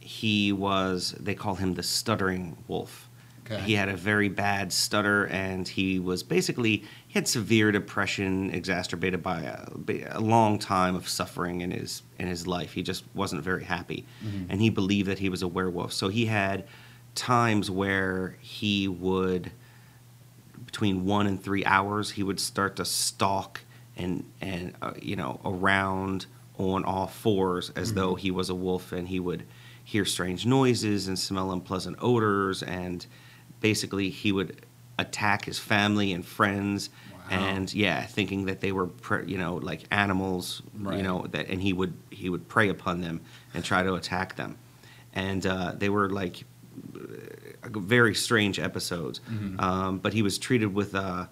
he 0.00 0.52
was, 0.52 1.14
they 1.20 1.34
call 1.34 1.56
him 1.56 1.74
the 1.74 1.82
stuttering 1.82 2.56
wolf. 2.66 3.07
Okay. 3.50 3.62
He 3.62 3.72
had 3.74 3.88
a 3.88 3.96
very 3.96 4.28
bad 4.28 4.72
stutter, 4.72 5.26
and 5.28 5.66
he 5.66 5.98
was 5.98 6.22
basically 6.22 6.84
he 7.06 7.14
had 7.14 7.26
severe 7.26 7.72
depression 7.72 8.50
exacerbated 8.50 9.22
by 9.22 9.40
a, 9.42 9.68
a 10.10 10.20
long 10.20 10.58
time 10.58 10.94
of 10.94 11.08
suffering 11.08 11.62
in 11.62 11.70
his 11.70 12.02
in 12.18 12.26
his 12.28 12.46
life. 12.46 12.72
He 12.72 12.82
just 12.82 13.04
wasn't 13.14 13.42
very 13.42 13.64
happy, 13.64 14.04
Mhm. 14.24 14.46
and 14.50 14.60
he 14.60 14.68
believed 14.70 15.08
that 15.08 15.18
he 15.18 15.28
was 15.30 15.42
a 15.42 15.48
werewolf. 15.48 15.92
So 15.94 16.08
he 16.08 16.26
had 16.26 16.66
times 17.14 17.70
where 17.70 18.36
he 18.40 18.86
would 18.86 19.50
between 20.66 21.04
one 21.04 21.26
and 21.26 21.42
three 21.42 21.64
hours 21.64 22.10
he 22.10 22.22
would 22.22 22.38
start 22.40 22.76
to 22.76 22.84
stalk 22.84 23.60
and 23.96 24.24
and 24.40 24.74
uh, 24.82 24.92
you 25.00 25.16
know 25.16 25.40
around 25.44 26.26
on 26.58 26.84
all 26.84 27.06
fours 27.06 27.70
as 27.70 27.92
Mhm. 27.92 27.94
though 27.94 28.14
he 28.16 28.30
was 28.30 28.50
a 28.50 28.54
wolf 28.54 28.92
and 28.92 29.08
he 29.08 29.18
would 29.20 29.44
hear 29.82 30.04
strange 30.04 30.44
noises 30.44 31.08
and 31.08 31.18
smell 31.18 31.50
unpleasant 31.52 31.96
odors 32.00 32.62
and 32.62 33.06
basically 33.60 34.10
he 34.10 34.32
would 34.32 34.64
attack 34.98 35.44
his 35.44 35.58
family 35.58 36.12
and 36.12 36.24
friends 36.24 36.90
Wow. 37.30 37.36
and 37.56 37.74
yeah 37.74 38.02
thinking 38.06 38.46
that 38.46 38.60
they 38.60 38.72
were 38.72 38.88
you 39.26 39.36
know 39.38 39.56
like 39.56 39.82
animals 39.90 40.62
you 40.96 41.02
know 41.02 41.26
that 41.32 41.48
and 41.48 41.60
he 41.60 41.72
would 41.74 41.92
he 42.10 42.30
would 42.30 42.48
prey 42.48 42.68
upon 42.70 43.00
them 43.02 43.20
and 43.54 43.62
try 43.64 43.82
to 43.82 43.94
attack 43.94 44.36
them 44.36 44.56
and 45.14 45.44
uh, 45.46 45.72
they 45.76 45.88
were 45.90 46.08
like 46.08 46.44
very 47.64 48.14
strange 48.14 48.58
episodes 48.58 49.20
Mhm. 49.30 49.60
um, 49.60 49.98
but 49.98 50.12
he 50.12 50.22
was 50.22 50.38
treated 50.38 50.72
with 50.74 50.94
uh, 50.94 51.26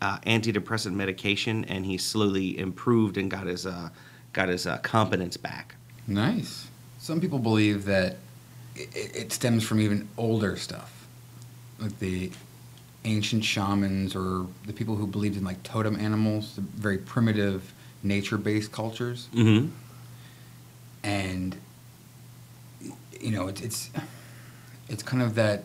uh, 0.00 0.18
antidepressant 0.20 0.94
medication, 0.94 1.64
and 1.66 1.86
he 1.86 1.96
slowly 1.98 2.58
improved 2.58 3.16
and 3.16 3.30
got 3.30 3.46
his 3.46 3.66
uh, 3.66 3.90
got 4.32 4.48
his 4.48 4.66
uh, 4.66 4.78
confidence 4.78 5.36
back. 5.36 5.74
Nice. 6.08 6.66
Some 6.98 7.20
people 7.20 7.38
believe 7.38 7.84
that 7.84 8.16
it, 8.74 9.14
it 9.14 9.32
stems 9.32 9.62
from 9.64 9.80
even 9.80 10.08
older 10.16 10.56
stuff, 10.56 11.01
like 11.82 11.98
the 11.98 12.30
ancient 13.04 13.44
shamans 13.44 14.14
or 14.14 14.46
the 14.66 14.72
people 14.72 14.94
who 14.96 15.06
believed 15.06 15.36
in 15.36 15.44
like 15.44 15.62
totem 15.64 15.96
animals, 15.98 16.54
the 16.54 16.60
very 16.62 16.96
primitive 16.98 17.74
nature-based 18.02 18.70
cultures, 18.72 19.28
Mm-hmm. 19.34 19.68
and 21.02 21.56
you 23.20 23.30
know 23.30 23.48
it's 23.48 23.60
it's 23.60 23.90
it's 24.88 25.02
kind 25.02 25.22
of 25.22 25.34
that 25.36 25.64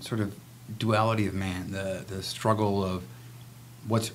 sort 0.00 0.20
of 0.20 0.34
duality 0.78 1.26
of 1.26 1.34
man, 1.34 1.70
the 1.72 2.04
the 2.08 2.22
struggle 2.22 2.84
of 2.84 3.02
what's 3.86 4.10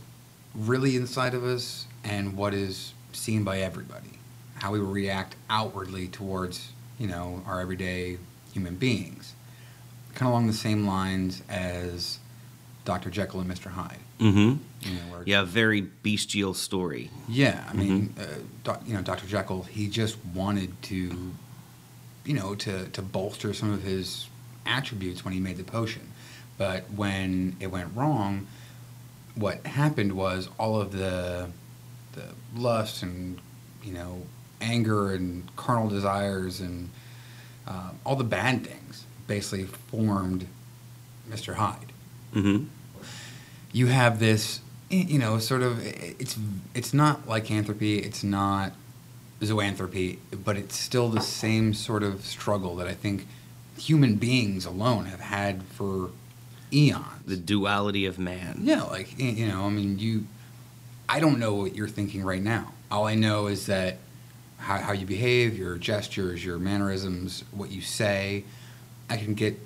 really 0.55 0.95
inside 0.95 1.33
of 1.33 1.43
us 1.43 1.87
and 2.03 2.35
what 2.37 2.53
is 2.53 2.93
seen 3.11 3.43
by 3.43 3.59
everybody, 3.59 4.11
how 4.55 4.71
we 4.71 4.79
react 4.79 5.35
outwardly 5.49 6.07
towards 6.07 6.69
you 6.99 7.07
know 7.07 7.41
our 7.47 7.59
everyday 7.61 8.17
human 8.53 8.75
beings, 8.75 9.33
kind 10.15 10.27
of 10.27 10.33
along 10.33 10.47
the 10.47 10.53
same 10.53 10.85
lines 10.85 11.41
as 11.49 12.19
Dr. 12.85 13.09
Jekyll 13.09 13.39
and 13.39 13.49
Mr. 13.49 13.71
Hyde. 13.71 13.97
Mm-hmm. 14.19 14.37
You 14.87 14.93
know, 14.93 15.23
Yeah, 15.25 15.43
very 15.43 15.81
bestial 15.81 16.53
story. 16.53 17.09
yeah, 17.27 17.63
I 17.69 17.73
mean, 17.73 18.13
uh, 18.19 18.25
doc, 18.63 18.81
you 18.85 18.93
know, 18.93 19.01
Dr. 19.01 19.25
Jekyll, 19.27 19.63
he 19.63 19.87
just 19.87 20.17
wanted 20.33 20.81
to, 20.83 21.33
you 22.25 22.33
know, 22.33 22.55
to, 22.55 22.87
to 22.89 23.01
bolster 23.01 23.53
some 23.53 23.71
of 23.71 23.83
his 23.83 24.27
attributes 24.65 25.23
when 25.25 25.33
he 25.33 25.39
made 25.39 25.57
the 25.57 25.63
potion. 25.63 26.09
But 26.57 26.83
when 26.91 27.55
it 27.59 27.67
went 27.67 27.95
wrong, 27.95 28.47
what 29.35 29.65
happened 29.65 30.13
was 30.13 30.49
all 30.59 30.79
of 30.79 30.91
the, 30.91 31.49
the 32.13 32.23
lust 32.55 33.01
and, 33.01 33.39
you 33.83 33.93
know, 33.93 34.23
anger 34.61 35.11
and 35.11 35.53
carnal 35.55 35.89
desires 35.89 36.61
and 36.61 36.89
uh, 37.67 37.91
all 38.05 38.15
the 38.15 38.23
bad 38.23 38.65
things 38.65 39.05
basically 39.33 39.65
formed 39.65 40.45
Mr. 41.29 41.55
Hyde 41.55 41.89
Mm-hmm. 42.35 42.65
you 43.71 43.87
have 43.87 44.19
this 44.19 44.59
you 44.89 45.19
know 45.19 45.37
sort 45.37 45.61
of 45.61 45.73
it's 46.19 46.35
it's 46.73 46.91
not 46.93 47.27
lycanthropy 47.27 47.99
it's 47.99 48.23
not 48.23 48.71
zoanthropy 49.39 50.17
but 50.43 50.57
it's 50.57 50.75
still 50.75 51.09
the 51.09 51.21
same 51.21 51.75
sort 51.75 52.01
of 52.01 52.25
struggle 52.25 52.75
that 52.77 52.87
i 52.87 52.93
think 53.03 53.27
human 53.77 54.15
beings 54.15 54.65
alone 54.65 55.05
have 55.05 55.19
had 55.19 55.61
for 55.77 56.09
eons 56.71 57.05
The 57.27 57.37
duality 57.37 58.07
of 58.07 58.17
man. 58.17 58.59
yeah 58.63 58.81
like 58.83 59.09
you 59.19 59.47
know 59.47 59.65
i 59.65 59.69
mean 59.69 59.99
you 59.99 60.25
i 61.07 61.19
don't 61.19 61.37
know 61.37 61.53
what 61.53 61.75
you're 61.75 61.87
thinking 61.99 62.23
right 62.23 62.41
now 62.41 62.71
all 62.89 63.05
i 63.05 63.13
know 63.13 63.45
is 63.45 63.67
that 63.67 63.97
how, 64.57 64.77
how 64.77 64.91
you 64.93 65.05
behave 65.05 65.55
your 65.55 65.77
gestures 65.77 66.43
your 66.43 66.57
mannerisms 66.57 67.43
what 67.51 67.69
you 67.69 67.81
say 67.81 68.43
i 69.09 69.17
can 69.17 69.33
get 69.33 69.57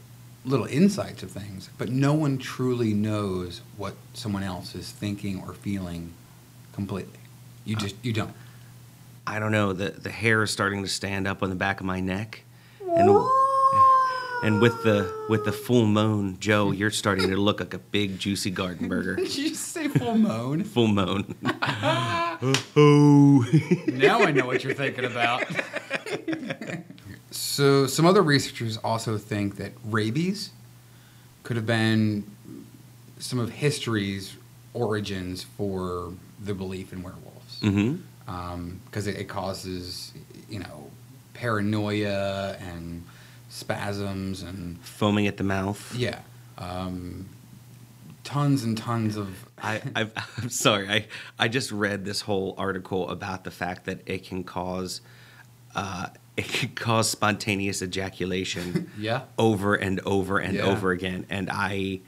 little 0.46 0.66
insights 0.68 1.24
of 1.24 1.32
things 1.32 1.70
but 1.78 1.90
no 1.90 2.14
one 2.14 2.38
truly 2.38 2.94
knows 2.94 3.62
what 3.76 3.96
someone 4.14 4.44
else 4.44 4.76
is 4.76 4.92
thinking 4.92 5.42
or 5.46 5.54
feeling 5.54 6.14
completely 6.74 7.20
you 7.66 7.76
uh. 7.76 7.80
just 7.80 7.96
you 8.04 8.14
don't 8.14 8.34
I 9.28 9.40
don't 9.40 9.52
know. 9.52 9.74
The 9.74 9.90
the 9.90 10.10
hair 10.10 10.42
is 10.44 10.52
starting 10.52 10.84
to 10.84 10.88
stand 10.88 11.28
up 11.28 11.44
on 11.44 11.50
the 11.50 11.56
back 11.56 11.82
of 11.82 11.86
my 11.86 12.00
neck, 12.00 12.44
and 12.80 13.10
and 14.42 14.62
with 14.62 14.84
the 14.84 15.14
with 15.28 15.44
the 15.44 15.52
full 15.52 15.86
moon, 15.86 16.38
Joe, 16.40 16.72
you're 16.72 16.92
starting 16.92 17.30
to 17.30 17.36
look 17.36 17.60
like 17.60 17.74
a 17.74 17.80
big 17.80 18.20
juicy 18.20 18.52
garden 18.52 18.88
burger. 18.90 19.18
did 19.18 19.36
you 19.36 19.50
just 19.50 19.66
say 19.66 19.90
full 19.90 20.18
moon 20.18 20.64
Full 20.64 20.88
moon. 20.88 21.36
oh. 21.44 23.46
now 23.88 24.22
I 24.22 24.32
know 24.32 24.46
what 24.46 24.64
you're 24.64 24.74
thinking 24.74 25.04
about. 25.04 25.44
So, 27.38 27.86
some 27.86 28.06
other 28.06 28.24
researchers 28.24 28.78
also 28.78 29.18
think 29.18 29.58
that 29.58 29.72
rabies 29.86 30.50
could 31.44 31.56
have 31.56 31.68
been 31.68 32.24
some 33.20 33.38
of 33.38 33.52
history's 33.52 34.36
origins 34.74 35.44
for 35.44 36.14
the 36.40 36.54
belief 36.54 36.92
in 36.92 37.04
werewolves. 37.04 37.60
mm-hmm. 37.62 37.98
Because 38.86 39.08
it, 39.08 39.18
it 39.18 39.26
causes, 39.30 40.14
you 40.50 40.60
know, 40.60 40.90
paranoia 41.34 42.58
and 42.60 43.04
spasms 43.50 44.42
and, 44.42 44.80
Foaming 44.82 45.28
at 45.28 45.38
the 45.38 45.44
mouth. 45.44 45.94
yeah, 45.96 46.20
um, 46.58 47.28
tons 48.24 48.64
and 48.64 48.78
tons 48.78 49.16
of. 49.16 49.46
I, 49.62 49.82
I've, 49.96 50.12
I'm 50.38 50.50
sorry. 50.50 50.90
I, 50.90 51.08
I 51.40 51.48
just 51.48 51.72
read 51.72 52.04
this 52.04 52.22
whole 52.22 52.56
article 52.58 53.10
about 53.10 53.44
the 53.44 53.52
fact 53.52 53.86
that 53.86 54.02
it 54.06 54.26
can 54.26 54.44
cause 54.44 55.02
uh, 55.76 56.08
it 56.38 56.48
can 56.48 56.70
cause 56.70 57.10
spontaneous 57.10 57.82
ejaculation 57.82 58.92
Yeah. 58.98 59.24
over 59.38 59.76
and 59.76 60.00
over 60.06 60.38
and 60.38 60.54
Yeah. 60.56 60.64
over 60.66 60.92
again, 60.92 61.26
and 61.30 61.50
I 61.52 62.00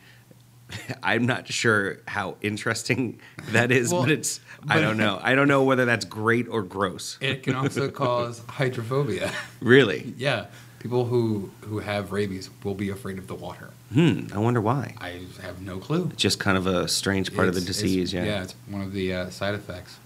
I'm 1.03 1.25
not 1.25 1.47
sure 1.51 1.97
how 2.07 2.35
interesting 2.41 3.19
that 3.51 3.71
is, 3.71 3.91
Well, 3.91 4.03
but 4.03 4.11
it's 4.11 4.39
I 4.67 4.79
don't 4.79 4.97
know. 4.97 5.19
I 5.21 5.33
don't 5.35 5.47
know 5.47 5.63
whether 5.63 5.85
that's 5.85 6.05
great 6.05 6.47
or 6.47 6.61
gross. 6.61 7.17
It 7.21 7.43
can 7.43 7.55
also 7.55 7.89
cause 7.89 8.41
hydrophobia. 8.47 9.31
Really? 9.61 10.13
Yeah, 10.17 10.45
people 10.79 11.05
who 11.05 11.49
who 11.61 11.79
have 11.79 12.11
rabies 12.11 12.49
will 12.63 12.75
be 12.75 12.89
afraid 12.89 13.17
of 13.17 13.25
the 13.27 13.35
water. 13.35 13.71
Hmm. 13.93 14.27
I 14.31 14.37
wonder 14.37 14.61
why. 14.61 14.93
I 15.01 15.21
have 15.41 15.59
no 15.63 15.79
clue. 15.79 16.09
It's 16.13 16.21
just 16.21 16.39
kind 16.39 16.55
of 16.57 16.67
a 16.67 16.87
strange 16.87 17.33
part 17.35 17.47
of 17.47 17.55
the 17.55 17.61
It's- 17.61 17.77
it's- 17.79 17.81
disease. 17.91 18.13
Yeah. 18.13 18.25
yeah, 18.25 18.43
it's 18.43 18.53
one 18.67 18.81
of 18.81 18.93
the 18.93 19.11
uh, 19.13 19.29
side 19.31 19.55
effects. 19.55 19.97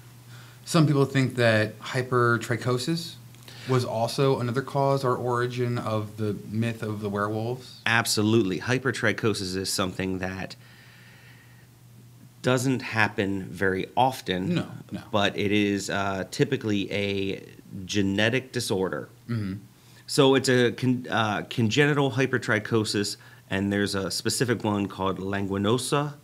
Some 0.63 0.87
people 0.87 1.03
think 1.03 1.35
that 1.35 1.77
hypertrichosis 1.81 3.15
was 3.69 3.85
also 3.85 4.39
another 4.39 4.61
cause 4.61 5.03
or 5.03 5.15
origin 5.15 5.77
of 5.77 6.17
the 6.17 6.35
myth 6.49 6.83
of 6.83 6.99
the 7.01 7.09
werewolves. 7.09 7.81
Absolutely. 7.85 8.59
Hypertrichosis 8.59 9.55
is 9.55 9.71
something 9.71 10.19
that 10.19 10.55
doesn't 12.41 12.81
happen 12.81 13.43
very 13.45 13.87
often. 13.95 14.53
No, 14.55 14.67
no. 14.91 15.01
But 15.11 15.37
it 15.37 15.51
is 15.51 15.89
uh, 15.89 16.25
typically 16.29 16.91
a 16.91 17.41
genetic 17.85 18.51
disorder. 18.51 19.09
Mhm. 19.29 19.59
So 20.07 20.35
it's 20.35 20.49
a 20.49 20.71
con- 20.73 21.07
uh, 21.09 21.43
congenital 21.49 22.11
hypertrichosis, 22.11 23.15
and 23.49 23.71
there's 23.71 23.95
a 23.95 24.11
specific 24.11 24.63
one 24.63 24.87
called 24.87 25.19
lanuginosa. 25.19 26.15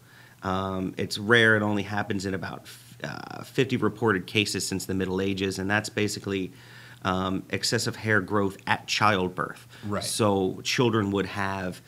Um, 0.43 0.93
it's 0.97 1.17
rare. 1.17 1.55
It 1.55 1.63
only 1.63 1.83
happens 1.83 2.25
in 2.25 2.33
about 2.33 2.65
uh, 3.01 3.43
50 3.43 3.77
reported 3.77 4.27
cases 4.27 4.67
since 4.67 4.85
the 4.85 4.93
Middle 4.93 5.21
Ages, 5.21 5.57
and 5.57 5.69
that's 5.71 5.87
basically 5.87 6.51
um, 7.03 7.43
excessive 7.49 7.95
hair 7.95 8.21
growth 8.21 8.57
at 8.67 8.87
childbirth. 8.87 9.67
Right. 9.85 10.03
So 10.03 10.59
children 10.63 11.11
would 11.11 11.25
have 11.27 11.81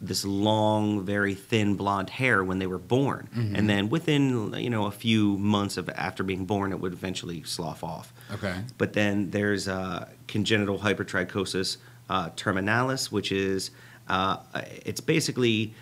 this 0.00 0.24
long, 0.24 1.04
very 1.04 1.34
thin 1.34 1.76
blonde 1.76 2.10
hair 2.10 2.42
when 2.44 2.58
they 2.58 2.66
were 2.66 2.78
born, 2.78 3.28
Mm-hmm. 3.34 3.56
and 3.56 3.70
then 3.70 3.88
within 3.88 4.52
you 4.54 4.68
know 4.68 4.86
a 4.86 4.90
few 4.90 5.38
months 5.38 5.76
of 5.76 5.88
after 5.90 6.22
being 6.22 6.44
born, 6.44 6.72
it 6.72 6.80
would 6.80 6.92
eventually 6.92 7.42
slough 7.44 7.82
off. 7.84 8.12
Okay. 8.32 8.54
But 8.76 8.92
then 8.92 9.30
there's 9.30 9.66
uh, 9.68 10.08
congenital 10.28 10.78
hypertrichosis 10.78 11.78
uh, 12.10 12.30
terminalis, 12.30 13.10
which 13.12 13.32
is 13.32 13.70
uh, 14.08 14.38
it's 14.84 15.00
basically 15.00 15.72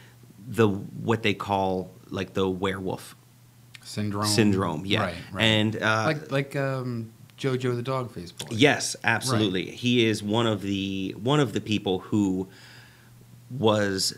the 0.47 0.69
what 0.69 1.23
they 1.23 1.35
call 1.35 1.91
like 2.11 2.35
the 2.35 2.49
werewolf 2.49 3.17
Syndrome. 3.83 4.27
syndrome. 4.27 4.87
Yeah, 4.87 5.03
Right. 5.03 5.15
right. 5.33 5.43
and 5.43 5.83
uh, 5.83 6.05
like 6.07 6.31
like 6.31 6.57
um, 6.57 7.13
Jojo 7.43 7.75
the 7.75 7.83
dog 7.83 8.13
face 8.13 8.31
boy. 8.33 8.47
Yes, 8.51 8.95
absolutely. 9.05 9.71
He 9.71 10.07
is 10.07 10.23
one 10.23 10.47
of 10.47 10.63
the 10.63 11.15
one 11.21 11.41
of 11.41 11.53
the 11.53 11.61
people 11.61 11.99
who 11.99 12.49
was 13.51 14.17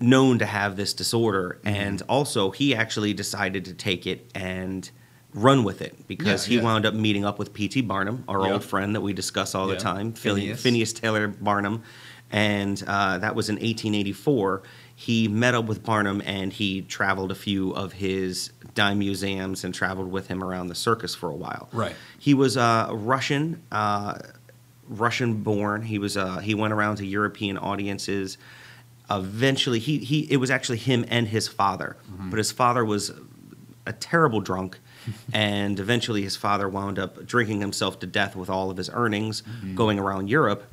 known 0.00 0.38
to 0.38 0.46
have 0.46 0.76
this 0.76 0.92
disorder 0.92 1.58
Mm-hmm. 1.64 1.74
and 1.76 2.02
also 2.08 2.50
he 2.50 2.74
actually 2.74 3.14
decided 3.14 3.64
to 3.66 3.74
take 3.74 4.06
it 4.06 4.30
and 4.34 4.90
run 5.32 5.64
with 5.64 5.80
it 5.80 6.06
because 6.08 6.46
Yeah, 6.46 6.50
he 6.50 6.56
yeah. 6.58 6.64
wound 6.64 6.84
up 6.86 6.92
meeting 6.94 7.24
up 7.24 7.38
with 7.38 7.54
PT 7.54 7.86
Barnum, 7.86 8.24
our 8.28 8.44
Yeah. 8.46 8.52
old 8.54 8.64
friend 8.64 8.94
that 8.94 9.00
we 9.00 9.12
discuss 9.12 9.54
all 9.54 9.66
the 9.66 9.76
time, 9.76 10.12
Phineas. 10.12 10.60
Phineas. 10.60 10.62
Phineas 10.62 10.92
Taylor 10.92 11.28
Barnum, 11.28 11.82
and 12.30 12.82
uh, 12.86 13.18
that 13.18 13.34
was 13.34 13.48
in 13.48 13.54
1884. 13.56 14.62
He 14.94 15.26
met 15.28 15.54
up 15.54 15.64
with 15.66 15.82
Barnum 15.82 16.20
and 16.26 16.52
he 16.52 16.82
traveled 16.82 17.30
a 17.32 17.34
few 17.34 17.70
of 17.72 17.92
his 17.94 18.52
dime 18.74 18.98
museums 18.98 19.64
and 19.64 19.74
traveled 19.74 20.10
with 20.10 20.28
him 20.28 20.42
around 20.42 20.68
the 20.68 20.74
circus 20.74 21.14
for 21.14 21.28
a 21.28 21.34
while. 21.34 21.68
Right. 21.72 21.94
He 22.18 22.34
was 22.34 22.56
uh, 22.56 22.88
Russian, 22.92 23.62
uh, 23.70 24.18
Russian 24.88 25.42
born. 25.42 25.82
He 25.82 25.98
was 25.98 26.16
uh, 26.16 26.38
he 26.38 26.54
went 26.54 26.72
around 26.72 26.96
to 26.96 27.06
European 27.06 27.58
audiences. 27.58 28.38
Eventually, 29.10 29.78
he 29.78 29.98
he 29.98 30.20
it 30.30 30.36
was 30.38 30.50
actually 30.50 30.78
him 30.78 31.04
and 31.08 31.28
his 31.28 31.48
father, 31.48 31.96
but 32.30 32.38
his 32.38 32.52
father 32.52 32.84
was 32.84 33.12
a 33.84 33.92
terrible 33.92 34.40
drunk, 34.40 34.78
and 35.32 35.78
eventually 35.78 36.22
his 36.22 36.36
father 36.36 36.68
wound 36.68 36.98
up 36.98 37.26
drinking 37.26 37.60
himself 37.60 37.98
to 38.00 38.06
death 38.06 38.36
with 38.36 38.48
all 38.48 38.70
of 38.70 38.76
his 38.76 38.88
earnings, 38.92 39.42
going 39.74 39.98
around 39.98 40.28
Europe. 40.30 40.64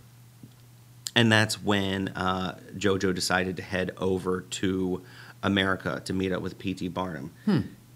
And 1.15 1.29
that's 1.31 1.61
when 1.61 2.09
uh, 2.09 2.57
JoJo 2.77 3.13
decided 3.13 3.57
to 3.57 3.63
head 3.63 3.91
over 3.97 4.41
to 4.41 5.01
America 5.43 6.01
to 6.05 6.13
meet 6.13 6.31
up 6.31 6.41
with 6.41 6.57
P.T. 6.59 6.87
Barnum. 6.89 7.31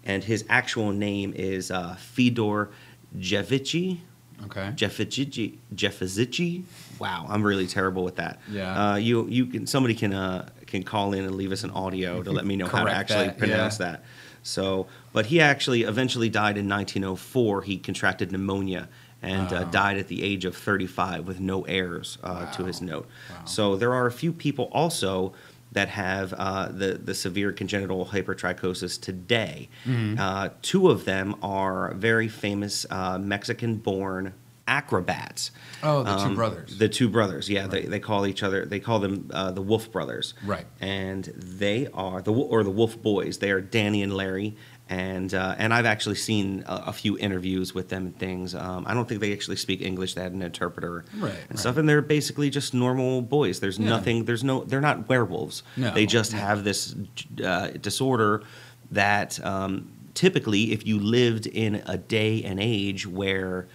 And 0.04 0.22
his 0.22 0.44
actual 0.48 0.92
name 0.92 1.32
is 1.34 1.70
uh, 1.70 1.96
Fedor 1.96 2.70
Jevici. 3.18 3.98
Okay. 4.46 4.72
Jefici, 4.74 5.56
Jefizici. 5.74 6.64
Wow, 6.98 7.26
I'm 7.28 7.42
really 7.42 7.66
terrible 7.66 8.04
with 8.04 8.16
that. 8.16 8.40
Yeah. 8.50 8.92
Uh, 8.92 8.96
you 8.96 9.26
you 9.28 9.46
can 9.46 9.66
somebody 9.66 9.94
can 9.94 10.12
uh, 10.12 10.48
can 10.66 10.82
call 10.82 11.14
in 11.14 11.24
and 11.24 11.34
leave 11.34 11.52
us 11.52 11.64
an 11.64 11.70
audio 11.70 12.22
to 12.22 12.30
let 12.32 12.44
me 12.44 12.56
know 12.56 12.66
how 12.66 12.84
to 12.84 12.90
actually 12.90 13.26
that, 13.26 13.38
pronounce 13.38 13.80
yeah. 13.80 13.92
that. 13.92 14.04
So, 14.42 14.88
but 15.12 15.26
he 15.26 15.40
actually 15.40 15.82
eventually 15.82 16.28
died 16.28 16.58
in 16.58 16.68
1904. 16.68 17.62
He 17.62 17.78
contracted 17.78 18.30
pneumonia 18.30 18.88
and 19.22 19.52
uh, 19.52 19.64
died 19.64 19.96
at 19.96 20.08
the 20.08 20.22
age 20.22 20.44
of 20.44 20.54
35 20.54 21.26
with 21.26 21.40
no 21.40 21.62
heirs 21.62 22.18
uh, 22.22 22.52
to 22.52 22.64
his 22.64 22.82
note. 22.82 23.08
Wow. 23.30 23.44
So 23.46 23.76
there 23.76 23.94
are 23.94 24.06
a 24.06 24.12
few 24.12 24.32
people 24.32 24.68
also 24.70 25.32
that 25.74 25.88
have 25.90 26.32
uh, 26.32 26.68
the 26.68 26.94
the 26.94 27.14
severe 27.14 27.52
congenital 27.52 28.06
hypertrichosis 28.06 29.00
today. 29.00 29.68
Mm-hmm. 29.84 30.18
Uh, 30.18 30.48
two 30.62 30.88
of 30.90 31.04
them 31.04 31.36
are 31.42 31.92
very 31.94 32.28
famous 32.28 32.86
uh, 32.90 33.18
Mexican-born 33.18 34.34
acrobats. 34.66 35.50
Oh, 35.82 36.02
the 36.02 36.16
two 36.16 36.22
Um, 36.24 36.34
brothers. 36.36 36.78
The 36.78 36.88
two 36.88 37.08
brothers, 37.10 37.50
yeah. 37.50 37.66
They, 37.66 37.80
Right. 37.80 37.90
they 37.90 38.00
call 38.00 38.26
each 38.26 38.42
other. 38.42 38.64
They 38.64 38.80
call 38.80 38.98
them 38.98 39.30
uh, 39.32 39.50
the 39.50 39.60
Wolf 39.60 39.92
Brothers. 39.92 40.32
Right. 40.44 40.64
And 40.80 41.24
they 41.36 41.86
are 41.92 42.22
the 42.22 42.32
or 42.32 42.64
the 42.64 42.70
Wolf 42.70 43.00
Boys. 43.02 43.38
They 43.38 43.50
are 43.50 43.60
Danny 43.60 44.02
and 44.02 44.14
Larry. 44.16 44.56
And 44.90 45.32
uh, 45.32 45.54
and 45.56 45.72
I've 45.72 45.86
actually 45.86 46.16
seen 46.16 46.62
a, 46.66 46.84
a 46.88 46.92
few 46.92 47.16
interviews 47.16 47.74
with 47.74 47.88
them 47.88 48.04
and 48.06 48.18
things. 48.18 48.54
Um, 48.54 48.84
I 48.86 48.92
don't 48.92 49.08
think 49.08 49.22
they 49.22 49.32
actually 49.32 49.56
speak 49.56 49.80
English. 49.80 50.12
They 50.14 50.20
had 50.22 50.32
an 50.32 50.42
interpreter 50.42 51.06
Right, 51.18 51.30
and 51.32 51.50
right. 51.50 51.58
stuff. 51.58 51.78
And 51.78 51.88
they're 51.88 52.02
basically 52.02 52.50
just 52.50 52.74
normal 52.74 53.22
boys. 53.22 53.60
There's 53.60 53.78
Yeah. 53.78 53.88
nothing. 53.88 54.26
There's 54.26 54.44
no. 54.44 54.62
They're 54.64 54.82
not 54.82 55.08
werewolves. 55.08 55.62
No, 55.78 55.90
They 55.94 56.04
just 56.04 56.32
have 56.32 56.64
this 56.64 56.94
uh, 57.42 57.68
disorder 57.80 58.42
that 58.90 59.42
um, 59.44 59.90
typically, 60.12 60.72
if 60.72 60.86
you 60.86 60.98
lived 60.98 61.46
in 61.46 61.82
a 61.86 61.96
day 61.96 62.42
and 62.42 62.60
age 62.60 63.06
where 63.06 63.66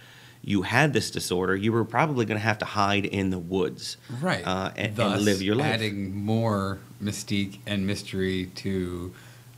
you 0.42 0.62
had 0.62 0.92
this 0.92 1.10
disorder, 1.10 1.56
you 1.56 1.72
were 1.72 1.84
probably 1.84 2.24
going 2.24 2.38
to 2.38 2.44
have 2.46 2.58
to 2.58 2.64
hide 2.64 3.04
in 3.04 3.30
the 3.30 3.38
woods, 3.38 3.96
Right. 4.22 4.46
Uh, 4.46 4.70
and, 4.76 4.94
Thus, 4.96 5.16
and 5.16 5.24
live 5.24 5.42
your 5.42 5.56
life. 5.56 5.74
Adding 5.74 6.14
more 6.16 6.78
mystique 7.02 7.58
and 7.66 7.84
mystery 7.86 8.46
to 8.54 9.12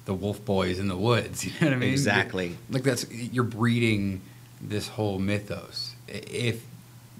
the 0.05 0.15
wolf 0.15 0.45
boys 0.45 0.79
in 0.79 0.89
the 0.89 0.97
woods. 0.97 1.45
You 1.47 1.51
know 1.61 1.67
what 1.69 1.73
I 1.75 1.77
mean? 1.77 1.91
Exactly. 1.93 2.57
Like 2.71 2.83
that's 2.83 3.11
you're 3.11 3.45
breeding 3.45 4.21
this 4.61 4.89
whole 4.89 5.19
mythos. 5.19 5.95
If 6.09 6.65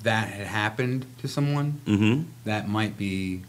that 0.03 0.29
had 0.29 0.47
happened 0.47 1.07
to 1.21 1.29
someone, 1.29 1.81
hmm 1.87 2.23
that 2.45 2.69
might 2.69 2.97
be 2.99 3.43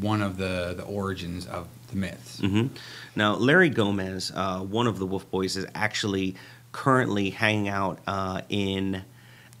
one 0.00 0.22
of 0.22 0.36
the 0.36 0.74
the 0.76 0.84
origins 0.84 1.46
of 1.46 1.66
the 1.90 1.96
myths. 1.96 2.38
hmm 2.40 2.68
Now, 3.16 3.34
Larry 3.34 3.68
Gomez, 3.68 4.30
uh, 4.34 4.60
one 4.60 4.86
of 4.86 4.98
the 4.98 5.06
Wolf 5.06 5.28
Boys, 5.30 5.56
is 5.56 5.66
actually 5.74 6.36
currently 6.70 7.30
hanging 7.30 7.68
out 7.68 7.98
uh, 8.06 8.42
in 8.48 9.02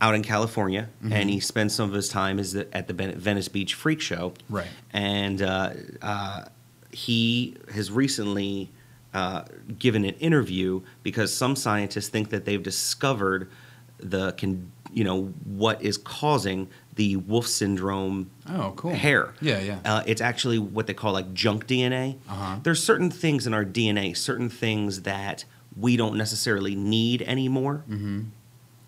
out 0.00 0.14
in 0.14 0.22
California, 0.22 0.88
Mm-hmm. 1.02 1.12
and 1.12 1.28
he 1.30 1.40
spends 1.40 1.74
some 1.74 1.88
of 1.88 1.94
his 1.94 2.08
time 2.08 2.38
is 2.38 2.54
at 2.56 2.86
the 2.88 2.94
Venice 2.94 3.48
Beach 3.48 3.74
Freak 3.74 4.00
Show. 4.00 4.32
Right. 4.48 4.66
And 4.92 5.42
uh, 5.42 5.70
uh, 6.00 6.44
he 6.92 7.56
has 7.74 7.90
recently 7.90 8.70
uh, 9.14 9.42
given 9.78 10.04
an 10.04 10.14
interview 10.14 10.80
because 11.02 11.34
some 11.34 11.54
scientists 11.56 12.08
think 12.08 12.30
that 12.30 12.44
they've 12.44 12.62
discovered 12.62 13.50
the 13.98 14.32
can 14.32 14.70
you 14.92 15.04
know 15.04 15.26
what 15.44 15.80
is 15.82 15.96
causing 15.96 16.68
the 16.96 17.16
wolf 17.16 17.46
syndrome 17.46 18.30
Oh, 18.48 18.72
cool. 18.76 18.92
hair 18.92 19.32
Yeah, 19.40 19.60
yeah. 19.60 19.78
uh, 19.84 20.02
it's 20.06 20.20
actually 20.20 20.58
what 20.58 20.86
they 20.86 20.92
call 20.94 21.12
like 21.12 21.32
junk 21.32 21.66
DNA. 21.66 22.16
Uh-huh. 22.28 22.56
There's 22.62 22.82
certain 22.82 23.10
things 23.10 23.46
in 23.46 23.54
our 23.54 23.64
DNA, 23.64 24.14
certain 24.16 24.48
things 24.50 25.02
that 25.02 25.44
we 25.76 25.96
don't 25.96 26.16
necessarily 26.18 26.74
need 26.74 27.22
anymore. 27.22 27.84
Mm-hmm. 27.88 28.22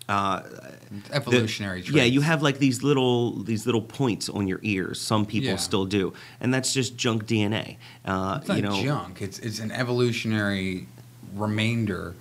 Uh, 0.07 0.41
It's 0.97 1.09
the- 1.09 1.15
evolutionary. 1.15 1.81
yeah, 1.91 2.03
you 2.03 2.21
have 2.21 2.43
like 2.43 2.59
these 2.59 2.83
little 2.83 3.41
these 3.43 3.65
little 3.65 3.81
points 3.81 4.29
on 4.29 4.47
your 4.47 4.59
ears. 4.61 5.01
Some 5.01 5.25
people 5.25 5.49
Yeah. 5.49 5.55
still 5.55 5.85
do, 5.85 6.13
and 6.39 6.53
that's 6.53 6.73
just 6.73 6.95
junk 6.95 7.25
DNA. 7.25 7.77
Uh, 8.05 8.37
It's 8.39 8.47
not 8.47 8.57
you 8.57 8.63
know, 8.63 8.83
junk. 8.83 9.21
It's 9.21 9.39
it's 9.39 9.59
an 9.59 9.71
evolutionary 9.71 10.87
remainder 11.33 12.13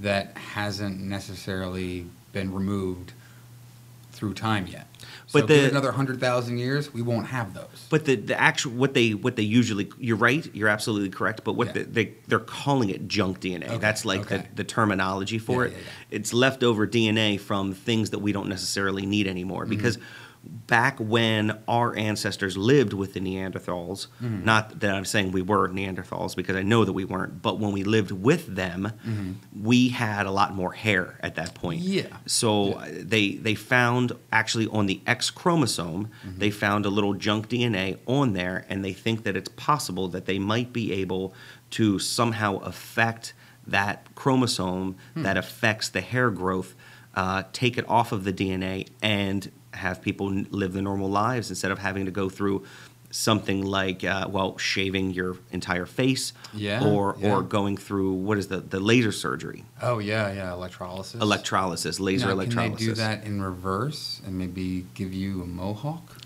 that 0.00 0.36
hasn't 0.36 1.00
necessarily 1.00 2.06
been 2.32 2.52
removed 2.52 3.12
through 4.12 4.34
time 4.34 4.66
yet. 4.66 4.86
So 5.30 5.40
But 5.40 5.48
give 5.48 5.58
it 5.58 5.60
the- 5.64 5.70
another 5.72 5.92
hundred 5.92 6.20
thousand 6.20 6.56
years, 6.56 6.92
we 6.94 7.02
won't 7.02 7.26
have 7.26 7.52
those. 7.52 7.86
But 7.90 8.06
the, 8.06 8.14
the 8.16 8.40
actual 8.40 8.72
what 8.72 8.94
they 8.94 9.12
what 9.12 9.36
they 9.36 9.42
usually 9.42 9.90
you're 9.98 10.16
right 10.16 10.48
you're 10.54 10.68
absolutely 10.68 11.10
correct 11.10 11.44
but 11.44 11.52
what 11.52 11.66
Yeah. 11.68 11.72
the, 11.74 11.82
they 11.84 12.14
they're 12.28 12.38
calling 12.40 12.88
it 12.88 13.06
junk 13.08 13.40
DNA 13.40 13.68
Okay, 13.68 13.76
that's 13.78 14.06
like 14.06 14.20
okay. 14.22 14.38
the, 14.38 14.62
the 14.62 14.64
terminology 14.64 15.38
for 15.38 15.66
Yeah, 15.66 15.72
it 15.72 15.76
yeah. 15.76 16.16
it's 16.16 16.32
leftover 16.32 16.86
DNA 16.86 17.38
from 17.38 17.74
things 17.74 18.08
that 18.10 18.20
we 18.20 18.32
don't 18.32 18.48
necessarily 18.48 19.04
need 19.04 19.26
anymore 19.28 19.64
Mm-hmm. 19.64 19.70
because 19.76 19.98
back 20.66 20.98
when 20.98 21.58
our 21.68 21.94
ancestors 21.96 22.56
lived 22.56 22.92
with 22.92 23.12
the 23.14 23.20
Neanderthals 23.20 24.06
Mm-hmm. 24.22 24.44
not 24.44 24.80
that 24.80 24.94
I'm 24.94 25.04
saying 25.04 25.32
we 25.32 25.42
were 25.42 25.68
Neanderthals 25.68 26.34
because 26.36 26.56
I 26.56 26.62
know 26.62 26.84
that 26.84 26.92
we 26.92 27.04
weren't 27.04 27.42
but 27.42 27.58
when 27.58 27.72
we 27.72 27.84
lived 27.84 28.10
with 28.10 28.54
them 28.54 28.92
Mm-hmm. 29.06 29.62
we 29.64 29.88
had 29.90 30.26
a 30.26 30.30
lot 30.30 30.54
more 30.54 30.72
hair 30.72 31.18
at 31.22 31.34
that 31.36 31.54
point 31.54 31.80
Yeah. 31.80 32.06
so 32.26 32.68
Yeah. 32.68 32.74
uh, 32.76 32.86
they 33.00 33.32
they 33.36 33.54
found 33.54 34.12
actually 34.32 34.66
on 34.68 34.86
the 34.86 35.00
X 35.06 35.30
chromosome, 35.30 36.08
Mm-hmm. 36.26 36.38
they 36.38 36.50
found 36.50 36.86
a 36.86 36.90
little 36.90 37.14
junk 37.14 37.48
DNA 37.48 37.98
on 38.06 38.32
there, 38.32 38.64
and 38.68 38.84
they 38.84 38.92
think 38.92 39.24
that 39.24 39.36
it's 39.36 39.50
possible 39.50 40.08
that 40.08 40.24
they 40.26 40.38
might 40.38 40.72
be 40.72 40.92
able 40.92 41.34
to 41.70 41.98
somehow 41.98 42.56
affect 42.58 43.34
that 43.66 44.06
chromosome 44.14 44.96
Hmm. 45.14 45.22
that 45.24 45.36
affects 45.36 45.88
the 45.90 46.00
hair 46.00 46.30
growth, 46.30 46.74
uh, 47.14 47.42
take 47.52 47.76
it 47.76 47.84
off 47.88 48.12
of 48.12 48.24
the 48.24 48.32
DNA, 48.32 48.86
and 49.02 49.50
have 49.74 50.00
people 50.02 50.30
live 50.50 50.72
the 50.72 50.82
normal 50.82 51.08
lives 51.10 51.50
instead 51.50 51.70
of 51.70 51.78
having 51.78 52.04
to 52.06 52.10
go 52.10 52.28
through 52.28 52.64
something 53.10 53.64
like 53.64 54.04
uh, 54.04 54.26
well 54.30 54.58
shaving 54.58 55.10
your 55.12 55.36
entire 55.50 55.86
face 55.86 56.32
Yeah, 56.52 56.84
or 56.84 57.16
yeah. 57.18 57.30
or 57.34 57.42
going 57.42 57.76
through 57.78 58.12
what 58.12 58.36
is 58.38 58.48
the 58.48 58.58
the 58.60 58.80
laser 58.80 59.12
surgery 59.12 59.64
Oh 59.80 59.98
yeah, 59.98 60.30
yeah, 60.32 60.52
electrolysis. 60.52 61.20
electrolysis 61.20 62.00
laser 62.00 62.26
Now, 62.26 62.32
electrolysis 62.32 62.78
Can 62.78 62.86
they 62.86 62.92
do 62.92 62.94
that 62.96 63.24
in 63.24 63.40
reverse 63.42 64.20
and 64.26 64.38
maybe 64.38 64.84
give 64.94 65.12
you 65.14 65.42
a 65.42 65.46
mohawk? 65.46 66.16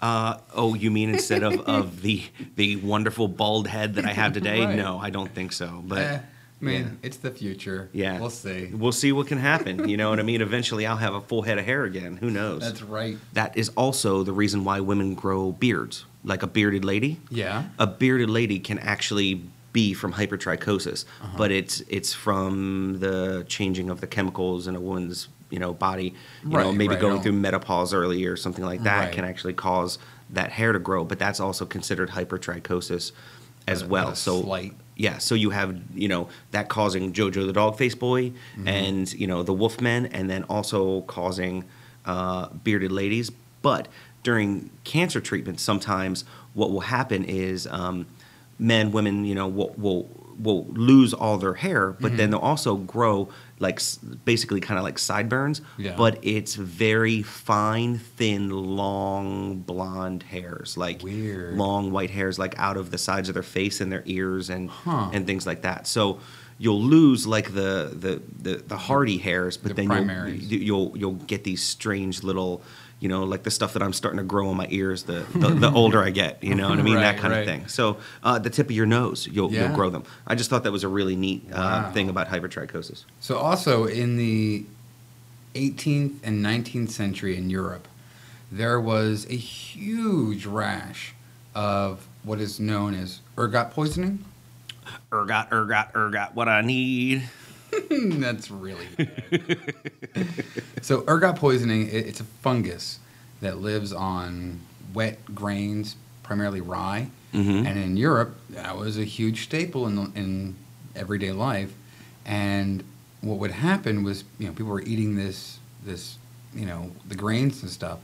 Uh, 0.00 0.38
oh, 0.54 0.72
you 0.74 0.90
mean 0.90 1.10
instead 1.10 1.42
of, 1.42 1.60
of 1.60 2.00
the 2.00 2.22
the 2.56 2.76
wonderful 2.76 3.28
bald 3.28 3.68
head 3.68 3.96
that 3.96 4.06
I 4.06 4.14
have 4.14 4.32
today? 4.32 4.64
Right. 4.64 4.76
No, 4.76 4.98
I 4.98 5.10
don't 5.10 5.30
think 5.34 5.52
so. 5.52 5.82
But 5.86 5.98
Eh, 5.98 6.18
I 6.60 6.64
mean, 6.64 6.82
yeah. 6.82 6.88
it's 7.06 7.16
the 7.16 7.30
future. 7.30 7.88
yeah, 7.92 8.20
we'll 8.20 8.28
see. 8.30 8.70
We'll 8.72 8.92
see 8.92 9.12
what 9.12 9.26
can 9.28 9.38
happen. 9.38 9.88
You 9.88 9.96
know 9.96 10.10
what 10.10 10.20
I 10.20 10.22
mean? 10.22 10.42
Eventually, 10.42 10.86
I'll 10.86 10.96
have 10.98 11.14
a 11.14 11.20
full 11.20 11.42
head 11.42 11.58
of 11.58 11.64
hair 11.64 11.84
again. 11.84 12.16
Who 12.18 12.30
knows? 12.30 12.60
That's 12.62 12.82
right. 12.82 13.16
that 13.32 13.56
is 13.56 13.70
also 13.70 14.22
the 14.22 14.32
reason 14.32 14.64
why 14.64 14.80
women 14.80 15.14
grow 15.14 15.52
beards, 15.52 16.04
like 16.22 16.42
a 16.42 16.46
bearded 16.46 16.84
lady. 16.84 17.18
Yeah. 17.30 17.64
A 17.78 17.86
bearded 17.86 18.28
lady 18.28 18.58
can 18.58 18.78
actually 18.78 19.42
be 19.72 19.94
from 19.94 20.12
hypertrichosis, 20.12 21.04
Uh-huh. 21.22 21.38
but 21.38 21.50
it's 21.50 21.80
it's 21.88 22.12
from 22.12 22.98
the 22.98 23.44
changing 23.48 23.88
of 23.88 24.00
the 24.00 24.06
chemicals 24.06 24.66
in 24.66 24.74
a 24.76 24.80
woman's 24.80 25.28
you 25.48 25.58
know 25.58 25.72
body. 25.72 26.12
You 26.42 26.50
know, 26.50 26.58
Right, 26.58 26.74
maybe 26.76 26.94
right, 26.94 27.00
going 27.00 27.22
through 27.22 27.32
menopause 27.32 27.94
early 27.94 28.24
or 28.26 28.36
something 28.36 28.64
like 28.64 28.82
that 28.82 29.04
Right. 29.06 29.12
can 29.14 29.24
actually 29.24 29.54
cause 29.54 29.98
that 30.30 30.50
hair 30.52 30.72
to 30.72 30.78
grow. 30.78 31.04
But 31.04 31.18
that's 31.18 31.40
also 31.40 31.64
considered 31.64 32.10
hypertrichosis 32.10 33.12
as 33.68 33.84
well. 33.84 34.14
so 34.14 34.42
slight- 34.42 34.74
yeah, 35.00 35.16
so 35.18 35.34
you 35.34 35.50
have 35.50 35.70
you 35.94 36.08
know 36.08 36.28
that 36.50 36.68
causing 36.68 37.12
Jojo 37.12 37.46
the 37.46 37.52
dog 37.54 37.78
face 37.78 37.94
boy 37.94 38.22
Mm-hmm. 38.30 38.68
and 38.68 39.12
you 39.14 39.26
know 39.26 39.42
the 39.42 39.54
Wolfmen, 39.54 40.08
and 40.12 40.28
then 40.28 40.42
also 40.44 41.00
causing 41.02 41.64
uh, 42.04 42.48
bearded 42.64 42.92
ladies. 42.92 43.30
But 43.62 43.88
during 44.22 44.68
cancer 44.84 45.20
treatment, 45.20 45.58
sometimes 45.60 46.24
what 46.52 46.70
will 46.70 46.86
happen 46.98 47.24
is 47.24 47.66
um, 47.68 48.06
men, 48.58 48.92
women, 48.92 49.24
you 49.24 49.34
know, 49.34 49.48
will 49.48 49.74
will 49.78 50.08
will 50.42 50.66
lose 50.68 51.12
all 51.14 51.38
their 51.38 51.54
hair, 51.54 51.92
but 51.92 52.08
Mm-hmm. 52.08 52.16
then 52.16 52.30
they'll 52.30 52.40
also 52.40 52.76
grow 52.76 53.28
like 53.58 53.80
basically 54.24 54.60
kind 54.60 54.78
of 54.78 54.84
like 54.84 54.98
sideburns. 54.98 55.60
Yeah. 55.76 55.94
But 55.96 56.18
it's 56.22 56.54
very 56.54 57.22
fine, 57.22 57.98
thin, 57.98 58.50
long 58.50 59.58
blonde 59.60 60.22
hairs, 60.22 60.76
like 60.76 61.02
Weird. 61.02 61.56
long 61.56 61.90
white 61.92 62.10
hairs, 62.10 62.38
like 62.38 62.54
out 62.58 62.76
of 62.76 62.90
the 62.90 62.98
sides 62.98 63.28
of 63.28 63.34
their 63.34 63.42
face 63.42 63.80
and 63.80 63.92
their 63.92 64.02
ears 64.06 64.48
and 64.50 64.70
Huh. 64.70 65.10
and 65.12 65.26
things 65.26 65.46
like 65.46 65.62
that. 65.62 65.86
So 65.86 66.20
you'll 66.58 66.82
lose 66.82 67.26
like 67.26 67.52
the 67.54 67.90
the 67.94 68.22
the, 68.42 68.62
the 68.66 68.76
hardy 68.76 69.18
hairs, 69.18 69.56
but 69.56 69.74
The 69.76 69.86
then 69.86 70.38
you'll, 70.40 70.60
you'll 70.62 70.92
you'll 70.98 71.14
get 71.26 71.44
these 71.44 71.62
strange 71.62 72.22
little. 72.22 72.62
You 73.00 73.08
know, 73.08 73.24
like 73.24 73.42
the 73.44 73.50
stuff 73.50 73.72
that 73.72 73.82
I'm 73.82 73.92
starting 73.94 74.18
to 74.18 74.24
grow 74.24 74.48
on 74.50 74.56
my 74.56 74.66
ears 74.70 75.04
the, 75.04 75.24
the, 75.34 75.48
the 75.48 75.70
older 75.74 76.02
I 76.02 76.10
get, 76.10 76.44
you 76.44 76.54
know 76.54 76.68
what 76.68 76.78
I 76.78 76.82
mean? 76.82 76.96
that 76.96 77.16
kind 77.16 77.32
right. 77.32 77.40
of 77.40 77.46
thing. 77.46 77.66
So, 77.66 77.96
uh, 78.22 78.38
the 78.38 78.50
tip 78.50 78.66
of 78.66 78.72
your 78.72 78.84
nose, 78.86 79.26
you'll, 79.26 79.50
Yeah. 79.50 79.66
you'll 79.68 79.74
grow 79.74 79.88
them. 79.88 80.04
I 80.26 80.34
just 80.34 80.50
thought 80.50 80.64
that 80.64 80.72
was 80.72 80.84
a 80.84 80.88
really 80.88 81.16
neat 81.16 81.46
uh, 81.50 81.56
Wow. 81.56 81.90
thing 81.92 82.10
about 82.10 82.28
hypertrichosis. 82.28 83.04
So 83.20 83.38
also 83.38 83.86
in 83.86 84.16
the 84.18 84.66
18th 85.54 86.16
and 86.22 86.44
19th 86.44 86.90
century 86.90 87.36
in 87.36 87.48
Europe, 87.50 87.88
there 88.52 88.80
was 88.80 89.26
a 89.30 89.36
huge 89.36 90.44
rash 90.44 91.14
of 91.54 92.06
what 92.22 92.38
is 92.40 92.60
known 92.60 92.94
as 92.94 93.20
ergot 93.38 93.70
poisoning. 93.72 94.24
Ergot, 95.12 95.46
ergot, 95.52 95.88
ergot, 95.94 96.34
what 96.34 96.48
I 96.48 96.60
need. 96.60 97.28
That's 97.90 98.50
really 98.50 98.86
so 100.82 101.04
ergot 101.06 101.36
poisoning, 101.36 101.88
it, 101.88 102.06
it's 102.06 102.20
a 102.20 102.24
fungus 102.24 102.98
that 103.40 103.58
lives 103.58 103.92
on 103.92 104.60
wet 104.92 105.18
grains, 105.34 105.96
primarily 106.22 106.60
rye. 106.60 107.08
Mhm. 107.32 107.64
And 107.66 107.78
in 107.78 107.96
Europe, 107.96 108.36
that 108.50 108.76
was 108.76 108.98
a 108.98 109.04
huge 109.04 109.44
staple 109.44 109.86
in, 109.86 110.12
in 110.16 110.56
everyday 110.96 111.32
life. 111.32 111.72
And 112.26 112.82
what 113.20 113.38
would 113.38 113.52
happen 113.52 114.02
was, 114.02 114.24
you 114.38 114.46
know, 114.46 114.52
people 114.52 114.72
were 114.72 114.82
eating 114.82 115.16
this, 115.16 115.58
this, 115.84 116.18
you 116.54 116.66
know, 116.66 116.90
the 117.06 117.14
grains 117.14 117.62
and 117.62 117.70
stuff 117.70 118.00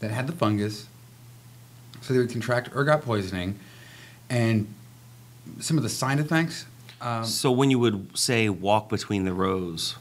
that 0.00 0.10
had 0.10 0.26
the 0.26 0.32
fungus. 0.32 0.86
So 2.00 2.14
they 2.14 2.20
would 2.20 2.30
contract 2.30 2.70
ergot 2.74 3.02
poisoning. 3.02 3.58
And 4.30 4.72
some 5.60 5.76
of 5.76 5.82
the 5.82 5.88
side 5.88 6.18
effects. 6.20 6.66
Um, 7.00 7.24
so 7.24 7.50
when 7.52 7.70
you 7.70 7.78
would 7.78 8.16
say 8.18 8.48
walk 8.48 8.88
between 8.88 9.24
the 9.24 9.32
rows, 9.32 9.96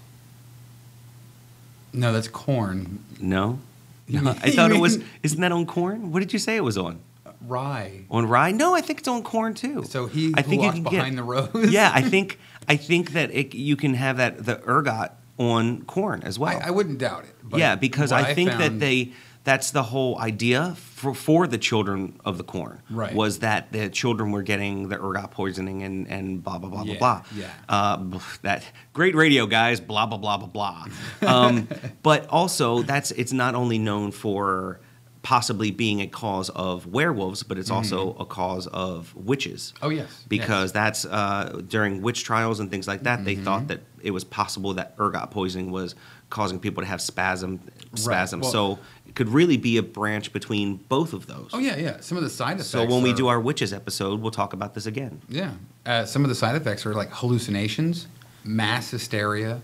no, 1.94 2.12
that's 2.12 2.28
corn. 2.28 3.04
no? 3.20 3.60
No, 4.08 4.30
I 4.42 4.52
thought 4.52 4.72
it 4.72 4.80
was. 4.80 5.00
Isn't 5.24 5.42
that 5.42 5.52
on 5.52 5.66
corn? 5.66 6.12
What 6.12 6.20
did 6.20 6.34
you 6.34 6.40
say 6.40 6.56
it 6.56 6.64
was 6.64 6.78
on? 6.78 7.00
Rye. 7.46 8.06
On 8.10 8.28
rye? 8.28 8.52
No, 8.52 8.74
I 8.74 8.82
think 8.82 9.00
it's 9.00 9.08
on 9.08 9.24
corn 9.24 9.54
too. 9.54 9.84
So 9.84 10.08
he 10.08 10.34
I 10.36 10.42
think 10.42 10.64
you 10.64 10.72
can 10.72 10.84
behind 10.84 11.16
get, 11.16 11.18
the 11.18 11.24
rows. 11.24 11.72
yeah, 11.72 11.92
I 11.94 12.02
think 12.02 12.40
I 12.68 12.78
think 12.78 13.12
that 13.12 13.32
it, 13.32 13.54
you 13.54 13.76
can 13.76 13.94
have 13.94 14.18
that 14.18 14.46
the 14.46 14.62
ergot 14.68 15.12
on 15.38 15.84
corn 15.84 16.24
as 16.24 16.40
well. 16.40 16.58
I, 16.58 16.68
I 16.68 16.72
wouldn't 16.72 16.98
doubt 16.98 17.26
it. 17.26 17.58
yeah, 17.58 17.76
because 17.76 18.12
what 18.12 18.24
I 18.24 18.34
think 18.34 18.52
that 18.52 18.80
they 18.80 19.12
that's 19.48 19.72
the 19.72 19.84
whole 19.84 20.20
idea 20.20 20.76
for, 20.76 21.14
for 21.14 21.48
the 21.48 21.58
children 21.58 22.20
of 22.26 22.38
the 22.38 22.44
corn 22.44 22.82
Right. 22.90 23.14
was 23.16 23.40
that 23.40 23.72
the 23.72 23.88
children 23.90 24.32
were 24.32 24.42
getting 24.44 24.90
the 24.90 24.98
ergot 25.02 25.32
poisoning 25.32 25.84
and, 25.84 26.08
and 26.10 26.44
blah 26.44 26.58
blah 26.60 26.70
blah 26.70 26.84
Yeah, 26.84 26.98
blah 27.00 27.22
blah. 27.22 27.24
yeah. 27.42 27.52
Uh, 27.70 28.20
that 28.42 28.64
great 28.92 29.16
radio 29.16 29.46
guys, 29.48 29.80
blah 29.80 30.06
blah 30.06 30.18
blah 30.18 30.38
blah 30.38 30.48
blah. 30.58 30.86
Um, 31.22 31.68
but 32.04 32.28
also 32.28 32.82
that's 32.84 33.12
it's 33.12 33.32
not 33.32 33.56
only 33.56 33.78
known 33.80 34.12
for 34.12 34.82
possibly 35.24 35.72
being 35.72 36.00
a 36.02 36.08
cause 36.08 36.50
of 36.52 36.86
werewolves, 36.86 37.44
but 37.44 37.58
it's 37.58 37.70
also 37.72 38.14
a 38.18 38.26
cause 38.26 38.66
of 38.68 39.14
witches. 39.16 39.74
Mm-hmm. 39.76 39.86
Oh 39.86 39.90
yes. 39.90 40.26
Because 40.30 40.72
that's 40.72 41.06
uh, 41.06 41.62
during 41.68 42.02
witch 42.02 42.24
trials 42.24 42.60
and 42.62 42.70
things 42.72 42.88
like 42.88 43.04
that, 43.04 43.24
they 43.26 43.36
Mm-hmm. 43.36 43.44
thought 43.46 43.68
that 43.68 43.82
it 44.02 44.12
was 44.12 44.24
possible 44.24 44.74
that 44.76 44.94
ergot 45.00 45.32
poisoning 45.32 45.70
was 45.72 45.96
causing 46.30 46.60
people 46.60 46.82
to 46.84 46.88
have 46.88 47.02
spasm, 47.02 47.60
spasm. 47.96 48.40
Well- 48.42 48.52
so 48.52 48.80
could 49.18 49.30
really 49.30 49.58
be 49.58 49.78
a 49.78 49.84
branch 49.84 50.32
between 50.32 50.76
both 50.90 51.12
of 51.12 51.26
those. 51.28 51.50
Oh 51.52 51.60
yeah, 51.60 51.76
yeah. 51.76 52.00
Some 52.02 52.18
of 52.18 52.24
the 52.24 52.30
side 52.30 52.54
effects. 52.58 52.70
So 52.70 52.86
when 52.86 53.02
we 53.02 53.12
are- 53.12 53.16
do 53.16 53.28
our 53.28 53.40
witches 53.42 53.74
episode, 53.74 54.22
we'll 54.22 54.32
talk 54.32 54.54
about 54.54 54.76
this 54.76 54.86
again. 54.86 55.22
yeah, 55.28 55.54
uh, 55.86 56.06
some 56.06 56.24
of 56.24 56.30
the 56.30 56.36
side 56.36 56.56
effects 56.56 56.86
are 56.86 56.94
like 56.94 57.10
hallucinations, 57.12 58.08
mass 58.44 58.92
hysteria. 58.92 59.62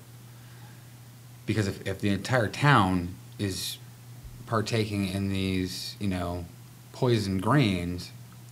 Because 1.46 1.68
if, 1.68 1.86
if 1.88 2.00
the 2.00 2.10
entire 2.10 2.48
town 2.48 3.16
is 3.38 3.78
partaking 4.48 5.08
in 5.10 5.30
these, 5.30 5.96
you 6.00 6.08
know, 6.08 6.46
poison 6.94 7.38
grains, 7.40 8.12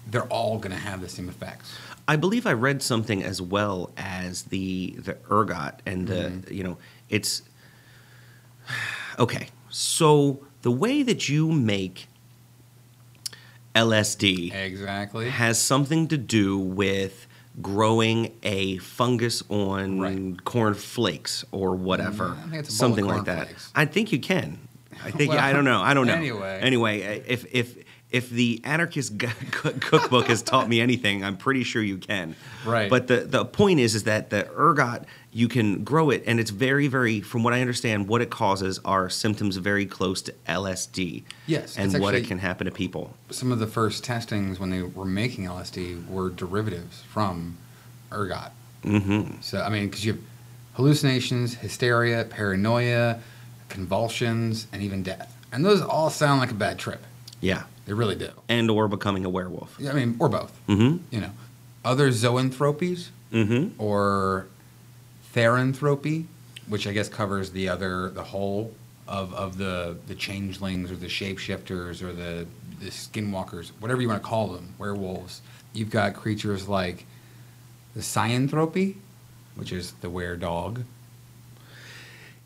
they're 0.10 0.28
all 0.28 0.58
going 0.60 0.76
to 0.76 0.82
have 0.82 1.00
the 1.02 1.08
same 1.10 1.30
effects. 1.30 1.74
I 2.08 2.16
believe 2.18 2.46
I 2.46 2.52
read 2.54 2.82
something 2.84 3.24
as 3.24 3.42
well 3.42 3.92
as 3.98 4.44
the 4.44 4.96
the 5.00 5.18
ergot 5.32 5.82
and 5.86 6.08
the 6.08 6.14
Mm-hmm. 6.16 6.54
you 6.54 6.64
know 6.64 6.78
it's 7.10 7.42
okay. 9.20 9.48
So 9.70 10.44
the 10.62 10.72
way 10.72 11.04
that 11.04 11.28
you 11.30 11.52
make 11.52 12.08
LSD 13.76 14.54
Exactly. 14.54 15.30
has 15.30 15.60
something 15.62 16.08
to 16.10 16.18
do 16.18 16.58
with 16.58 17.28
growing 17.62 18.32
a 18.44 18.78
fungus 18.78 19.44
on 19.50 20.00
Right. 20.00 20.44
corn 20.46 20.74
flakes 20.74 21.44
or 21.52 21.76
whatever, 21.76 22.30
Mm, 22.30 22.32
I 22.32 22.42
think 22.50 22.54
it's 22.54 22.54
a 22.54 22.54
bowl 22.54 22.62
of 22.62 22.72
something 22.72 23.06
like 23.06 23.26
that. 23.26 23.36
cornflakes. 23.48 23.72
I 23.76 23.86
think 23.86 24.12
you 24.12 24.20
can. 24.20 24.58
I 25.04 25.12
think 25.12 25.32
Well, 25.32 25.40
I 25.40 25.52
don't 25.54 25.66
know. 25.66 25.82
I 25.82 25.94
don't 25.94 26.06
know. 26.08 26.14
anyway. 26.14 26.60
anyway, 26.62 27.24
if 27.28 27.46
if 27.52 27.76
if 28.12 28.30
the 28.30 28.60
anarchist 28.66 29.14
cookbook 29.52 30.28
has 30.28 30.42
taught 30.42 30.68
me 30.68 30.82
anything, 30.82 31.24
I'm 31.24 31.38
pretty 31.38 31.64
sure 31.64 31.82
you 31.82 31.98
can. 31.98 32.36
Right. 32.66 32.90
But 32.90 33.08
the 33.08 33.22
the 33.22 33.46
point 33.46 33.80
is 33.80 33.96
is 33.96 34.04
that 34.04 34.30
the 34.30 34.48
ergot 34.56 35.06
you 35.34 35.48
can 35.48 35.84
grow 35.84 36.10
it, 36.10 36.24
and 36.28 36.40
it's 36.40 36.52
very 36.52 36.88
very 36.88 37.22
from 37.22 37.44
what 37.44 37.54
I 37.54 37.62
understand, 37.62 38.08
what 38.08 38.22
it 38.22 38.30
causes 38.30 38.80
are 38.84 39.10
symptoms 39.10 39.56
very 39.58 39.86
close 39.86 40.22
to 40.24 40.34
LSD. 40.48 41.24
Yes, 41.48 41.78
and 41.78 41.94
what 42.00 42.16
it 42.16 42.26
can 42.28 42.40
happen 42.40 42.66
to 42.66 42.72
people. 42.72 43.16
Some 43.30 43.52
of 43.52 43.60
the 43.60 43.68
first 43.68 44.04
testings 44.04 44.60
when 44.60 44.70
they 44.70 44.82
were 44.82 45.06
making 45.06 45.46
LSD 45.46 46.08
were 46.08 46.30
derivatives 46.30 47.02
from 47.04 47.58
ergot. 48.12 48.52
hmm 48.84 49.24
So 49.42 49.62
I 49.62 49.70
mean, 49.70 49.88
because 49.88 50.06
you 50.06 50.14
have 50.14 50.22
hallucinations, 50.74 51.56
hysteria, 51.56 52.26
paranoia, 52.26 53.20
convulsions, 53.70 54.68
and 54.72 54.82
even 54.82 55.02
death, 55.04 55.36
and 55.52 55.64
those 55.66 55.82
all 55.82 56.10
sound 56.10 56.40
like 56.40 56.52
a 56.52 56.56
bad 56.56 56.78
trip. 56.78 57.02
Yeah, 57.40 57.64
They 57.86 57.94
really 57.94 58.16
do. 58.16 58.30
and 58.50 58.70
or 58.70 58.88
becoming 58.88 59.26
a 59.26 59.30
werewolf. 59.30 59.76
I 59.80 59.94
mean, 59.94 60.16
or 60.20 60.30
both. 60.30 60.52
Mm-hmm. 60.68 60.98
You 61.10 61.22
know, 61.22 61.32
other 61.86 62.10
zoanthropies 62.10 63.08
Mm-hmm. 63.34 63.82
or 63.82 64.48
therianthropy, 65.34 66.26
which 66.68 66.88
I 66.88 66.94
guess 66.94 67.10
covers 67.10 67.52
the 67.52 67.70
other 67.70 68.10
the 68.10 68.24
whole 68.24 68.74
of, 69.08 69.34
of 69.34 69.58
the 69.58 69.98
the 70.08 70.16
changelings 70.16 70.92
or 70.92 70.96
the 70.96 71.08
shapeshifters 71.08 72.02
or 72.02 72.14
the 72.14 72.48
the 72.80 72.90
skinwalkers, 72.90 73.72
whatever 73.80 74.02
you 74.02 74.08
want 74.08 74.22
to 74.22 74.28
call 74.28 74.48
them, 74.48 74.74
werewolves. 74.78 75.42
You've 75.74 75.92
got 75.92 76.16
creatures 76.16 76.68
like 76.68 77.06
the 77.94 78.02
cynanthropy, 78.02 78.96
which 79.56 79.72
is 79.72 79.92
the 80.02 80.10
were 80.10 80.36
dog. 80.36 80.84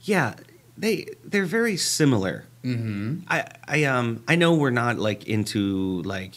Yeah, 0.02 0.36
they 0.78 1.08
they're 1.24 1.46
very 1.46 1.78
similar. 1.78 2.46
Mm-hmm. 2.64 3.22
I 3.28 3.48
I 3.68 3.84
um 3.86 4.24
I 4.28 4.36
know 4.36 4.54
we're 4.54 4.72
not 4.72 4.98
like 4.98 5.26
into 5.28 6.02
like 6.04 6.36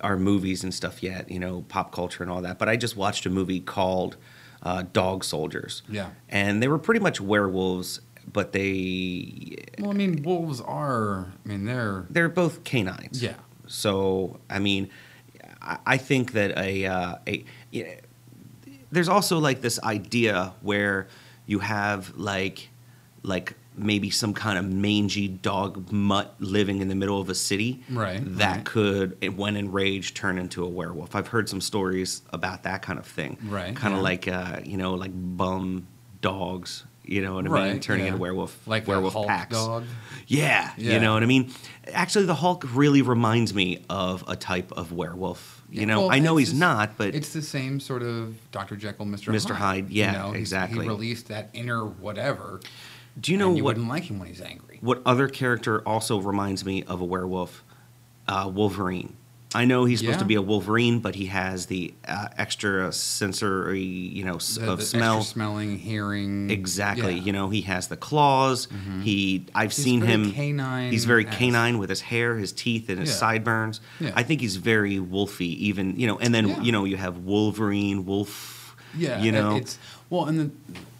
our 0.00 0.18
movies 0.18 0.62
and 0.62 0.74
stuff 0.74 1.02
yet, 1.02 1.30
you 1.30 1.38
know, 1.38 1.64
pop 1.68 1.92
culture 1.92 2.22
and 2.22 2.30
all 2.30 2.42
that. 2.42 2.58
But 2.58 2.68
I 2.68 2.76
just 2.76 2.96
watched 2.96 3.26
a 3.26 3.30
movie 3.30 3.60
called 3.60 4.16
uh, 4.62 4.84
Dog 4.92 5.24
Soldiers. 5.24 5.82
Yeah. 5.88 6.10
and 6.28 6.62
they 6.62 6.68
were 6.68 6.78
pretty 6.78 7.00
much 7.00 7.20
werewolves, 7.20 8.00
but 8.32 8.52
they 8.52 9.56
Well, 9.78 9.90
I 9.90 9.94
mean, 9.94 10.22
wolves 10.22 10.60
are. 10.60 11.32
I 11.44 11.48
mean, 11.48 11.64
they're. 11.64 12.06
they're 12.10 12.28
both 12.28 12.64
canines. 12.64 13.22
Yeah. 13.22 13.34
So 13.66 14.40
I 14.50 14.58
mean, 14.58 14.90
I, 15.62 15.78
I 15.86 15.96
think 15.96 16.32
that 16.32 16.56
a 16.58 16.86
uh, 16.86 17.14
a 17.26 17.44
yeah, 17.70 17.94
there's 18.90 19.08
also 19.08 19.38
like 19.38 19.60
this 19.60 19.80
idea 19.82 20.54
where 20.62 21.08
you 21.46 21.58
have 21.60 22.12
like 22.16 22.70
like 23.22 23.54
maybe 23.76 24.10
some 24.10 24.32
kind 24.34 24.58
of 24.58 24.64
mangy 24.64 25.28
dog 25.28 25.90
mutt 25.92 26.34
living 26.38 26.80
in 26.80 26.88
the 26.88 26.94
middle 26.94 27.20
of 27.20 27.28
a 27.28 27.34
city 27.34 27.82
Right, 27.90 28.20
that 28.38 28.56
right. 28.56 28.64
could 28.64 29.36
when 29.36 29.56
enraged 29.56 30.16
turn 30.16 30.38
into 30.38 30.64
a 30.64 30.68
werewolf 30.68 31.14
i've 31.14 31.28
heard 31.28 31.48
some 31.48 31.60
stories 31.60 32.22
about 32.30 32.62
that 32.64 32.82
kind 32.82 32.98
of 32.98 33.06
thing 33.06 33.38
Right, 33.44 33.74
kind 33.76 33.92
of 33.94 33.98
yeah. 33.98 34.02
like 34.02 34.28
uh, 34.28 34.60
you 34.64 34.76
know 34.76 34.94
like 34.94 35.12
bum 35.14 35.86
dogs 36.22 36.84
you 37.04 37.22
know 37.22 37.34
what 37.34 37.46
i 37.46 37.68
mean 37.70 37.80
turning 37.80 38.04
yeah. 38.06 38.08
into 38.12 38.20
werewolf 38.20 38.66
Like 38.66 38.86
a 38.86 38.90
werewolf 38.90 39.12
Hulk 39.12 39.28
packs 39.28 39.54
dog? 39.54 39.84
yeah, 40.26 40.72
Yeah. 40.76 40.94
you 40.94 41.00
know 41.00 41.14
what 41.14 41.22
I 41.22 41.26
mean. 41.26 41.52
Actually, 41.92 42.24
the 42.26 42.34
Hulk 42.34 42.64
really 42.74 43.00
reminds 43.00 43.54
me 43.54 43.84
of 43.88 44.24
a 44.26 44.34
type 44.34 44.72
of 44.72 44.90
werewolf. 44.90 45.62
You 45.70 45.82
Yeah, 45.82 45.86
know, 45.86 46.00
well, 46.00 46.10
I 46.10 46.18
know 46.18 46.36
he's 46.36 46.48
just- 46.48 46.58
not, 46.60 46.96
but 46.98 47.14
it's 47.14 47.32
the 47.32 47.42
same 47.42 47.78
sort 47.78 48.02
of 48.02 48.34
Dr. 48.50 48.74
Jekyll, 48.74 49.06
Mr. 49.06 49.32
Mr. 49.32 49.50
Hyde. 49.50 49.84
Hyde, 49.84 49.90
yeah, 49.90 50.10
you 50.10 50.18
know, 50.18 50.34
exactly. 50.36 50.82
He 50.82 50.88
released 50.88 51.28
that 51.28 51.50
inner 51.52 51.84
whatever. 51.86 52.58
Do 53.20 53.32
you 53.32 53.38
know 53.38 53.54
you 53.54 53.64
what? 53.64 53.76
wouldn't 53.76 53.88
like 53.88 54.04
him 54.04 54.18
when 54.18 54.28
he's 54.28 54.40
angry. 54.40 54.78
What 54.80 55.02
other 55.06 55.28
character 55.28 55.80
also 55.86 56.18
reminds 56.20 56.64
me 56.64 56.82
of 56.84 57.00
a 57.00 57.04
werewolf? 57.04 57.62
Uh, 58.28 58.50
Wolverine. 58.52 59.14
I 59.54 59.64
know 59.64 59.84
he's 59.84 60.00
supposed 60.00 60.16
Yeah. 60.16 60.20
to 60.20 60.24
be 60.26 60.34
a 60.34 60.42
Wolverine, 60.42 60.98
but 60.98 61.14
he 61.14 61.26
has 61.26 61.66
the 61.66 61.94
uh, 62.06 62.28
extra 62.36 62.92
sensory, 62.92 63.80
you 63.82 64.24
know, 64.24 64.36
The, 64.38 64.70
of 64.72 64.78
the 64.80 64.84
smell. 64.84 65.22
smelling, 65.22 65.78
hearing. 65.78 66.50
Exactly. 66.50 67.14
Yeah. 67.14 67.22
You 67.22 67.32
know, 67.32 67.48
he 67.48 67.62
has 67.62 67.86
the 67.88 67.96
claws. 67.96 68.68
He, 69.02 69.46
I've 69.54 69.72
He's 69.72 69.82
seen 69.82 70.00
very 70.00 70.12
him. 70.12 70.32
canine 70.32 70.90
He's 70.92 71.04
very 71.06 71.24
canine 71.24 71.78
with 71.78 71.88
his 71.88 72.00
hair, 72.02 72.36
his 72.36 72.52
teeth, 72.52 72.88
and 72.90 72.98
his 72.98 73.08
Yeah. 73.10 73.14
sideburns. 73.16 73.80
I 74.14 74.22
think 74.24 74.40
he's 74.42 74.56
very 74.56 74.96
wolfy. 74.98 75.56
Even 75.56 75.98
you 75.98 76.06
know, 76.06 76.18
and 76.18 76.34
then 76.34 76.62
you 76.64 76.72
know, 76.72 76.84
you 76.84 76.96
have 76.96 77.18
Wolverine, 77.18 78.04
Wolf. 78.04 78.76
Yeah, 78.96 79.22
You 79.22 79.30
know, 79.32 79.56
it's 79.56 79.78
well, 80.10 80.24
and 80.26 80.38
the, 80.40 80.50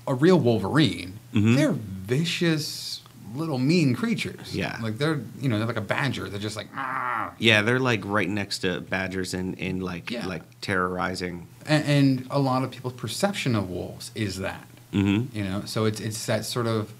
a 0.06 0.14
real 0.14 0.38
Wolverine, 0.38 1.18
Mhm. 1.34 1.56
they're 1.56 1.74
vicious 2.06 3.00
little 3.34 3.58
mean 3.58 3.94
creatures. 3.94 4.54
Yeah. 4.54 4.78
like 4.80 4.98
they're 4.98 5.20
you 5.40 5.48
know 5.48 5.58
they're 5.58 5.66
like 5.66 5.76
a 5.76 5.80
badger. 5.80 6.28
They're 6.28 6.40
just 6.40 6.56
like 6.56 6.68
ah. 6.74 7.32
yeah, 7.38 7.62
they're 7.62 7.80
like 7.80 8.02
right 8.04 8.28
next 8.28 8.60
to 8.60 8.80
badgers 8.80 9.34
in 9.34 9.54
in 9.54 9.80
like 9.80 10.10
Yeah. 10.10 10.26
like 10.26 10.42
terrorizing. 10.60 11.46
And, 11.66 11.84
and 11.84 12.26
a 12.30 12.38
lot 12.38 12.62
of 12.62 12.70
people's 12.70 12.94
perception 12.94 13.54
of 13.56 13.68
wolves 13.68 14.10
is 14.14 14.38
that. 14.38 14.66
hmm 14.92 15.24
You 15.32 15.44
know, 15.44 15.62
so 15.66 15.84
it's 15.84 16.00
it's 16.00 16.24
that 16.26 16.44
sort 16.44 16.66
of 16.66 16.92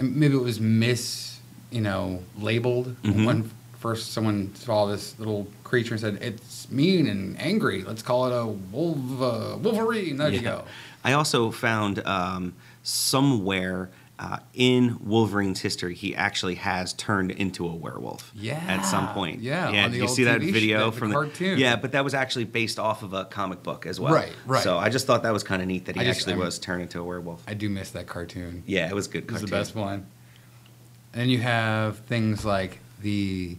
maybe 0.00 0.34
it 0.34 0.42
was 0.42 0.60
mis 0.60 1.38
you 1.70 1.80
know 1.80 2.22
labeled 2.38 2.96
Mhm. 3.04 3.48
first 3.78 4.12
someone 4.12 4.50
saw 4.56 4.86
this 4.86 5.14
little 5.20 5.46
creature 5.62 5.94
and 5.94 6.00
said 6.00 6.18
it's 6.20 6.68
mean 6.70 7.06
and 7.06 7.38
angry. 7.40 7.84
Let's 7.84 8.02
call 8.02 8.26
it 8.26 8.32
a 8.34 8.46
wolf, 8.46 8.98
uh, 9.20 9.56
Wolverine. 9.58 10.16
There 10.16 10.30
you 10.30 10.40
go. 10.40 10.64
I 11.04 11.12
also 11.12 11.50
found 11.50 11.98
um, 12.06 12.54
somewhere 12.82 13.90
uh, 14.18 14.38
in 14.52 14.98
Wolverine's 15.00 15.60
history, 15.60 15.94
he 15.94 16.14
actually 16.14 16.54
has 16.54 16.92
turned 16.92 17.32
into 17.32 17.66
a 17.66 17.74
werewolf. 17.74 18.30
Yeah. 18.34 18.62
At 18.68 18.82
some 18.82 19.08
point. 19.08 19.40
yeah, 19.40 19.70
Yeah. 19.70 19.82
Did 19.84 19.92
the 19.92 19.96
you 19.98 20.08
see 20.08 20.24
that 20.24 20.40
TV 20.40 20.52
video 20.52 20.90
from 20.92 21.08
the 21.08 21.14
cartoon. 21.14 21.58
Yeah, 21.58 21.76
but 21.76 21.92
that 21.92 22.04
was 22.04 22.14
actually 22.14 22.44
based 22.44 22.78
off 22.78 23.02
of 23.02 23.12
a 23.12 23.24
comic 23.24 23.62
book 23.62 23.86
as 23.86 23.98
well. 23.98 24.14
Right, 24.14 24.32
right. 24.46 24.62
So 24.62 24.78
I 24.78 24.88
just 24.88 25.06
thought 25.06 25.24
that 25.24 25.32
was 25.32 25.42
kind 25.42 25.60
of 25.60 25.68
neat 25.68 25.86
that 25.86 25.96
he 25.96 26.02
I 26.02 26.04
actually 26.04 26.36
was 26.36 26.58
turned 26.58 26.82
into 26.82 27.00
a 27.00 27.04
werewolf. 27.04 27.42
I 27.48 27.54
do 27.54 27.68
miss 27.68 27.90
that 27.90 28.06
cartoon. 28.06 28.62
yeah, 28.66 28.88
it 28.88 28.94
was 28.94 29.08
good. 29.08 29.24
It 29.24 29.32
was 29.32 29.42
the 29.42 29.48
best 29.48 29.74
one. 29.74 30.06
And 31.12 31.20
then 31.22 31.28
you 31.28 31.38
have 31.38 31.98
things 32.00 32.44
like 32.44 32.78
the 33.00 33.56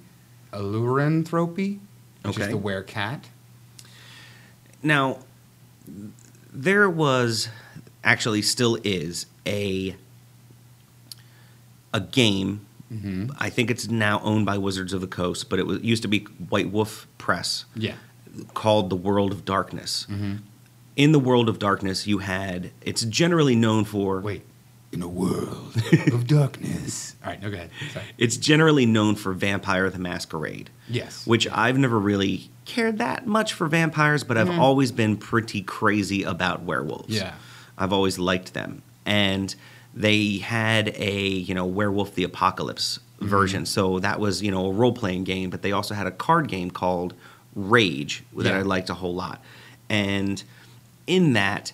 Ailuranthropy, 0.51 1.79
which 2.23 2.39
is 2.39 2.47
the 2.47 2.57
were-cat. 2.57 3.27
Now, 4.83 5.19
there 6.51 6.89
was 6.89 7.49
actually 8.03 8.41
still 8.41 8.77
is 8.83 9.25
a 9.45 9.95
a 11.95 11.99
game. 12.01 12.65
Mm-hmm. 12.93 13.31
I 13.39 13.49
think 13.49 13.71
it's 13.71 13.88
now 13.89 14.19
owned 14.23 14.45
by 14.45 14.58
Wizards 14.60 14.93
of 14.93 15.01
the 15.01 15.08
Coast, 15.08 15.49
but 15.49 15.58
it 15.60 15.65
was 15.65 15.81
used 15.81 16.03
to 16.03 16.08
be 16.08 16.19
White 16.49 16.71
Wolf 16.71 17.08
Press, 17.17 17.65
Yeah. 17.75 17.95
called 18.53 18.89
The 18.89 18.95
World 18.95 19.31
of 19.31 19.43
Darkness. 19.45 20.05
Mm-hmm. 20.10 20.36
In 20.95 21.12
the 21.12 21.19
World 21.19 21.49
of 21.49 21.58
Darkness, 21.60 22.05
you 22.08 22.19
had 22.19 22.71
it's 22.81 23.03
generally 23.03 23.55
known 23.55 23.86
for 23.86 24.21
Wait. 24.21 24.43
In 24.91 25.01
a 25.01 25.08
world 25.10 25.75
of 26.13 26.25
darkness. 26.39 27.15
All 27.21 27.29
right, 27.31 27.41
no, 27.41 27.49
go 27.49 27.58
ahead. 27.58 27.69
Sorry. 27.91 28.05
it's 28.17 28.38
generally 28.38 28.86
known 28.86 29.15
for 29.15 29.34
Vampire 29.34 29.89
the 29.89 29.99
Masquerade. 29.99 30.69
Yes. 30.88 31.25
which 31.27 31.47
I've 31.49 31.77
never 31.77 31.99
really 31.99 32.49
cared 32.63 32.99
that 32.99 33.27
much 33.27 33.51
for 33.51 33.67
vampires, 33.67 34.23
but 34.23 34.38
I've 34.38 34.58
always 34.58 34.93
been 34.93 35.17
pretty 35.17 35.62
crazy 35.63 36.23
about 36.23 36.62
werewolves. 36.62 37.13
Yeah. 37.13 37.34
I've 37.77 37.91
always 37.91 38.17
liked 38.19 38.53
them. 38.53 38.84
And 39.05 39.53
they 39.95 40.38
had 40.39 40.89
a, 40.95 41.27
you 41.27 41.55
know, 41.55 41.65
Werewolf 41.65 42.15
the 42.15 42.23
Apocalypse 42.23 42.99
version. 43.21 43.65
So 43.65 43.99
that 43.99 44.19
was, 44.19 44.41
you 44.41 44.51
know, 44.51 44.65
a 44.67 44.71
role 44.71 44.91
playing 44.91 45.23
game, 45.23 45.49
but 45.49 45.62
they 45.62 45.71
also 45.71 45.93
had 45.95 46.05
a 46.05 46.12
card 46.12 46.47
game 46.49 46.69
called 46.69 47.13
Rage 47.55 48.23
that 48.36 48.45
Yeah. 48.47 48.60
I 48.60 48.62
liked 48.63 48.89
a 48.89 48.93
whole 48.95 49.15
lot. 49.15 49.41
And 49.89 50.43
in 51.08 51.34
that 51.34 51.71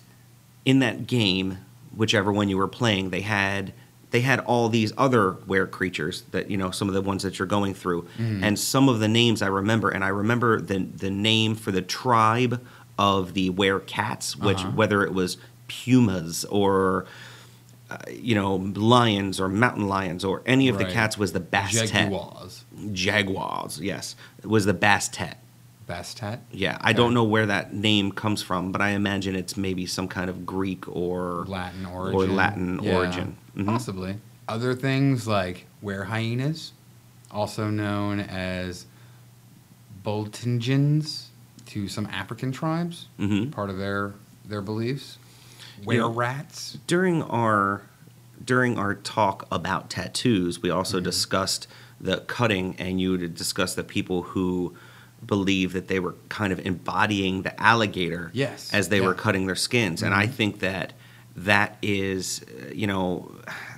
in 0.64 0.78
that 0.78 1.06
game, 1.08 1.58
whichever 1.96 2.30
one 2.32 2.48
you 2.48 2.56
were 2.56 2.68
playing, 2.68 3.10
they 3.10 3.22
had 3.22 3.72
they 4.12 4.20
had 4.20 4.38
all 4.40 4.68
these 4.68 4.92
other 4.96 5.32
were 5.46 5.66
creatures 5.66 6.22
that 6.30 6.48
you 6.50 6.56
know 6.56 6.70
some 6.70 6.86
of 6.86 6.94
the 6.94 7.00
ones 7.02 7.22
that 7.24 7.38
you're 7.38 7.48
going 7.48 7.74
through, 7.74 8.06
and 8.18 8.56
some 8.58 8.88
of 8.88 9.00
the 9.00 9.08
names 9.08 9.42
I 9.42 9.48
remember, 9.48 9.88
and 9.90 10.04
I 10.04 10.08
remember 10.08 10.60
the 10.60 10.78
the 10.78 11.10
name 11.10 11.54
for 11.56 11.72
the 11.72 11.82
tribe 11.82 12.60
of 12.98 13.34
the 13.34 13.50
were 13.50 13.80
cats, 13.80 14.36
which 14.36 14.58
Uh-huh. 14.58 14.70
whether 14.76 15.02
it 15.02 15.12
was 15.12 15.38
pumas 15.66 16.44
or 16.44 17.06
uh, 17.92 18.10
you 18.10 18.34
know 18.34 18.56
lions 18.56 19.38
or 19.40 19.48
mountain 19.48 19.88
lions 19.88 20.24
or 20.24 20.42
any 20.46 20.68
of 20.68 20.78
the 20.78 20.84
cats 20.84 21.18
was 21.18 21.32
the 21.32 21.40
bastet. 21.40 21.88
Jaguars. 21.90 22.64
Jaguars, 22.92 23.80
yes, 23.80 24.16
it 24.42 24.46
was 24.46 24.64
the 24.64 24.74
bastet. 24.74 25.34
Bastet. 25.88 26.38
Yeah, 26.52 26.78
I 26.80 26.92
don't 26.92 27.12
know 27.12 27.24
where 27.24 27.46
that 27.46 27.74
name 27.74 28.12
comes 28.12 28.40
from, 28.42 28.72
but 28.72 28.80
I 28.80 28.90
imagine 28.90 29.34
it's 29.36 29.56
maybe 29.56 29.84
some 29.86 30.08
kind 30.08 30.30
of 30.30 30.46
Greek 30.46 30.88
or 30.88 31.44
Latin 31.48 31.84
origin. 31.86 32.14
Or 32.20 32.26
Latin 32.26 32.80
Yeah, 32.82 32.96
origin. 32.96 33.36
Mhm. 33.56 33.66
Possibly. 33.66 34.16
Other 34.48 34.74
things 34.74 35.26
like 35.26 35.66
were 35.82 36.04
hyenas, 36.04 36.72
also 37.30 37.68
known 37.68 38.20
as 38.20 38.86
Boltingens 40.04 41.26
to 41.66 41.88
some 41.88 42.06
African 42.06 42.52
tribes, 42.52 43.08
Mhm. 43.18 43.50
part 43.50 43.70
of 43.70 43.78
their 43.78 44.14
their 44.44 44.60
beliefs. 44.62 45.18
You 45.82 45.86
Were 45.88 45.94
know- 45.94 46.10
rats. 46.10 46.78
During 46.86 47.22
our 47.24 47.82
during 48.44 48.76
our 48.76 48.94
talk 48.96 49.46
about 49.52 49.88
tattoos, 49.88 50.60
we 50.60 50.68
also 50.70 50.96
Mm-hmm. 50.98 51.04
discussed 51.04 51.68
the 52.00 52.18
cutting, 52.26 52.74
and 52.78 53.00
you 53.00 53.16
discussed 53.28 53.76
the 53.76 53.84
people 53.84 54.22
who 54.22 54.74
believe 55.24 55.72
that 55.74 55.86
they 55.86 56.00
were 56.00 56.16
kind 56.28 56.52
of 56.52 56.58
embodying 56.66 57.42
the 57.42 57.60
alligator 57.62 58.30
Yes, 58.34 58.68
as 58.74 58.88
they 58.88 58.98
yeah. 58.98 59.06
were 59.06 59.14
cutting 59.14 59.46
their 59.46 59.54
skins, 59.54 60.02
and 60.02 60.12
I 60.12 60.26
Mhm. 60.26 60.32
think 60.32 60.58
that 60.58 60.92
that 61.36 61.78
is, 61.82 62.44
you 62.74 62.88
know, 62.88 63.30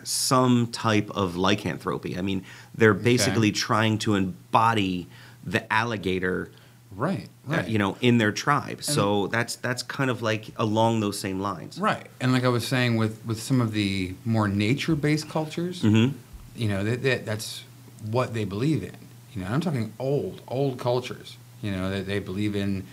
some 0.02 0.68
type 0.68 1.10
of 1.10 1.36
lycanthropy. 1.36 2.16
I 2.18 2.22
mean, 2.22 2.42
they're 2.74 2.94
basically 2.94 3.52
trying 3.52 3.98
to 3.98 4.14
embody 4.14 5.06
the 5.44 5.70
alligator 5.70 6.50
Right. 6.96 7.28
uh, 7.50 7.62
you 7.66 7.78
know, 7.78 7.96
in 8.00 8.18
their 8.18 8.32
tribe. 8.32 8.82
so 8.82 9.26
that's 9.28 9.56
that's 9.56 9.82
kind 9.82 10.10
of 10.10 10.22
like 10.22 10.46
along 10.56 11.00
those 11.00 11.18
same 11.18 11.40
lines. 11.40 11.78
Right. 11.78 12.06
And 12.20 12.32
like 12.32 12.44
I 12.44 12.48
was 12.48 12.66
saying, 12.66 12.96
with 12.96 13.24
with 13.26 13.40
some 13.42 13.60
of 13.60 13.72
the 13.72 14.14
more 14.24 14.48
nature 14.48 14.94
based 14.96 15.28
cultures, 15.28 15.82
Mm-hmm. 15.82 16.16
you 16.56 16.68
know, 16.68 16.84
that, 16.84 17.02
that 17.02 17.26
that's 17.26 17.64
what 18.10 18.34
they 18.34 18.44
believe 18.44 18.82
in. 18.82 18.96
You 19.34 19.42
know, 19.42 19.48
I'm 19.48 19.60
talking 19.60 19.92
old, 19.98 20.40
old 20.48 20.78
cultures. 20.78 21.36
You 21.62 21.70
know, 21.72 21.88
that 21.90 22.06
they 22.06 22.18
believe 22.18 22.54
in, 22.54 22.84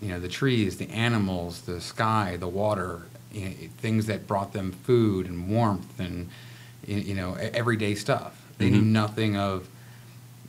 you 0.00 0.08
know, 0.08 0.20
the 0.20 0.28
trees, 0.28 0.76
the 0.76 0.88
animals, 0.90 1.62
the 1.62 1.80
sky, 1.80 2.36
the 2.38 2.46
water, 2.48 3.02
you 3.32 3.44
know, 3.46 3.54
things 3.78 4.06
that 4.06 4.26
brought 4.28 4.52
them 4.52 4.70
food 4.70 5.26
and 5.26 5.50
warmth 5.50 5.98
and, 5.98 6.28
you 6.86 7.14
know, 7.14 7.34
everyday 7.34 7.94
stuff. 7.96 8.40
They 8.58 8.70
knew 8.70 8.82
Mhm. 8.82 8.92
nothing 9.02 9.36
of, 9.36 9.68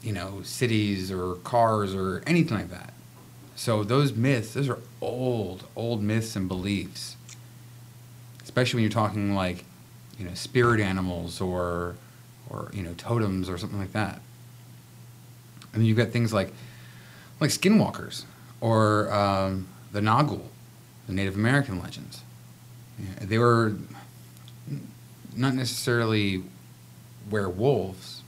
you 0.05 0.13
know, 0.13 0.41
cities 0.43 1.11
or 1.11 1.35
cars 1.37 1.95
or 1.95 2.21
anything 2.27 2.55
like 2.55 2.69
that. 2.69 2.93
So 3.55 3.83
those 3.83 4.13
myths, 4.13 4.53
those 4.53 4.69
are 4.69 4.77
old, 5.01 5.65
old 5.75 6.03
myths 6.03 6.35
and 6.35 6.47
beliefs. 6.47 7.17
Especially 8.43 8.77
when 8.77 8.83
you're 8.83 8.91
talking 8.91 9.33
like, 9.33 9.65
you 10.19 10.25
know, 10.25 10.33
spirit 10.35 10.79
animals 10.79 11.41
or, 11.41 11.95
or 12.49 12.69
you 12.71 12.83
know, 12.83 12.93
totems 12.93 13.49
or 13.49 13.57
something 13.57 13.79
like 13.79 13.93
that. 13.93 14.21
And 15.73 15.81
then 15.81 15.85
you've 15.85 15.97
got 15.97 16.09
things 16.09 16.31
like, 16.31 16.53
like 17.39 17.49
skinwalkers 17.49 18.25
or 18.61 19.11
um, 19.11 19.67
the 19.91 20.01
Nagul, 20.01 20.43
the 21.07 21.13
Native 21.13 21.35
American 21.35 21.81
legends. 21.81 22.21
Yeah, 22.99 23.25
they 23.25 23.39
were 23.39 23.73
not 25.35 25.55
necessarily 25.55 26.43
werewolves, 27.29 28.21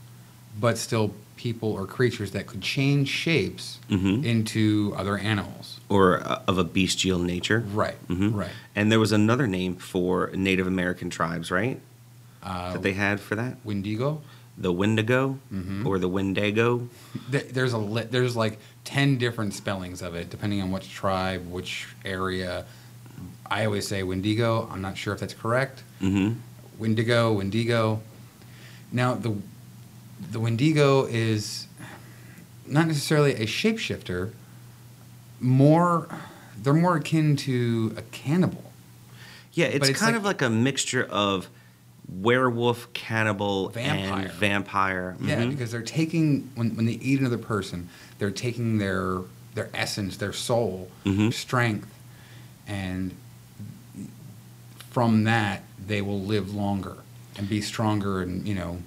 but 0.58 0.76
still 0.76 1.14
people 1.38 1.72
or 1.72 1.86
creatures 1.86 2.32
that 2.32 2.46
could 2.46 2.60
change 2.60 3.08
shapes 3.08 3.78
Mhm. 3.88 4.24
into 4.24 4.92
other 4.96 5.16
animals. 5.16 5.80
Or 5.88 6.20
uh, 6.20 6.42
of 6.46 6.58
a 6.58 6.64
bestial 6.64 7.18
nature. 7.20 7.60
Right, 7.72 7.96
Mhm. 8.08 8.34
right. 8.34 8.50
And 8.76 8.92
there 8.92 9.00
was 9.00 9.12
another 9.12 9.46
name 9.46 9.76
for 9.76 10.30
Native 10.34 10.66
American 10.66 11.08
tribes, 11.08 11.50
right? 11.50 11.80
Uh, 12.42 12.74
that 12.74 12.82
they 12.82 12.92
had 12.92 13.20
for 13.20 13.34
that? 13.36 13.56
Wendigo. 13.64 14.20
The 14.58 14.72
Wendigo 14.72 15.38
Mhm. 15.54 15.86
or 15.86 15.98
the 15.98 16.08
Wendigo. 16.08 16.88
There's 17.30 17.72
a 17.72 17.78
li- 17.78 18.08
there's 18.10 18.34
like 18.36 18.58
ten 18.84 19.16
different 19.16 19.54
spellings 19.54 20.02
of 20.02 20.14
it, 20.16 20.28
depending 20.30 20.60
on 20.60 20.70
which 20.72 20.90
tribe, 20.90 21.48
which 21.50 21.86
area. 22.04 22.64
I 23.50 23.64
always 23.64 23.86
say 23.88 24.02
Wendigo. 24.02 24.68
I'm 24.70 24.82
not 24.82 24.98
sure 24.98 25.14
if 25.14 25.20
that's 25.20 25.34
correct. 25.34 25.82
Mm-hmm. 26.02 26.34
Wendigo, 26.78 27.32
Wendigo. 27.32 28.00
Now 28.92 29.14
the 29.14 29.32
the 30.30 30.40
Wendigo 30.40 31.04
is 31.06 31.66
not 32.66 32.86
necessarily 32.86 33.34
a 33.34 33.46
shapeshifter. 33.46 34.32
More, 35.40 36.08
they're 36.60 36.74
more 36.74 36.96
akin 36.96 37.36
to 37.36 37.94
a 37.96 38.02
cannibal. 38.02 38.72
Yeah, 39.52 39.66
it's, 39.66 39.88
it's 39.88 39.98
kind 40.00 40.12
like- 40.12 40.18
of 40.18 40.24
like 40.24 40.42
a 40.42 40.50
mixture 40.50 41.04
of 41.04 41.48
werewolf, 42.20 42.92
cannibal, 42.94 43.68
Vampire. 43.70 44.24
and 44.24 44.32
vampire. 44.32 45.16
Yeah, 45.20 45.42
Mhm. 45.42 45.50
because 45.50 45.70
they're 45.70 45.82
taking 45.82 46.50
when 46.54 46.74
when 46.76 46.86
they 46.86 46.92
eat 46.94 47.20
another 47.20 47.38
person, 47.38 47.88
they're 48.18 48.30
taking 48.30 48.78
their 48.78 49.18
their 49.54 49.68
essence, 49.74 50.16
their 50.16 50.32
soul, 50.32 50.90
Mhm. 51.04 51.16
their 51.18 51.32
strength, 51.32 51.88
and 52.66 53.12
from 54.90 55.24
that 55.24 55.64
they 55.86 56.00
will 56.00 56.20
live 56.22 56.54
longer 56.54 56.98
and 57.36 57.48
be 57.48 57.60
stronger 57.60 58.22
and 58.22 58.46
you 58.48 58.54
know 58.54 58.78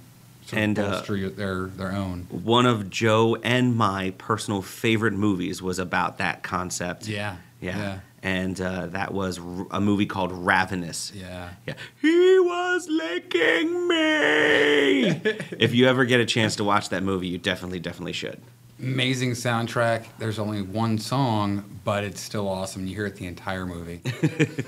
sort 0.52 0.62
And, 0.62 0.78
of 0.78 0.84
uh, 0.84 0.90
bolster 0.92 1.16
your- 1.16 1.30
their 1.30 1.64
their 1.66 1.92
own. 1.92 2.26
one 2.30 2.66
of 2.66 2.88
Joe 2.90 3.36
and 3.42 3.74
my 3.76 4.14
personal 4.18 4.62
favorite 4.62 5.14
movies 5.14 5.60
was 5.60 5.78
about 5.78 6.18
that 6.18 6.42
concept. 6.42 7.08
Yeah, 7.08 7.36
Yeah. 7.60 7.78
yeah. 7.78 7.98
And 8.24 8.60
uh, 8.60 8.86
that 8.86 9.12
was 9.12 9.40
r- 9.40 9.66
a 9.72 9.80
movie 9.80 10.06
called 10.06 10.30
Ravenous. 10.30 11.10
Yeah. 11.12 11.48
Yeah. 11.66 11.74
He 12.00 12.38
was 12.38 12.88
licking 12.88 13.88
me. 13.88 15.02
if 15.58 15.74
you 15.74 15.88
ever 15.88 16.04
get 16.04 16.20
a 16.20 16.24
chance 16.24 16.54
to 16.56 16.64
watch 16.64 16.90
that 16.90 17.02
movie, 17.02 17.26
you 17.26 17.38
definitely, 17.38 17.80
definitely 17.80 18.12
should. 18.12 18.40
Amazing 18.82 19.32
soundtrack. 19.32 20.06
There's 20.18 20.40
only 20.40 20.60
one 20.60 20.98
song, 20.98 21.78
but 21.84 22.02
it's 22.02 22.20
still 22.20 22.48
awesome. 22.48 22.84
You 22.86 22.96
hear 22.96 23.06
it 23.06 23.14
the 23.14 23.26
entire 23.26 23.64
movie. 23.64 24.00
it's 24.04 24.66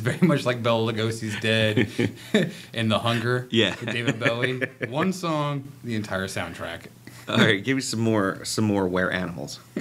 very 0.00 0.26
much 0.26 0.46
like 0.46 0.62
Bela 0.62 0.90
Lugosi's 0.90 1.38
Dead 1.40 1.86
and 2.74 2.90
The 2.90 3.00
Hunger. 3.00 3.46
Yeah. 3.50 3.74
David 3.84 4.18
Bowie. 4.18 4.62
One 4.88 5.12
song, 5.12 5.70
the 5.84 5.96
entire 5.96 6.28
soundtrack. 6.28 6.86
All 7.28 7.36
right, 7.36 7.62
give 7.62 7.76
me 7.76 7.82
some 7.82 8.00
more 8.00 8.42
some 8.44 8.64
more 8.64 8.88
were 8.88 9.10
animals. 9.10 9.60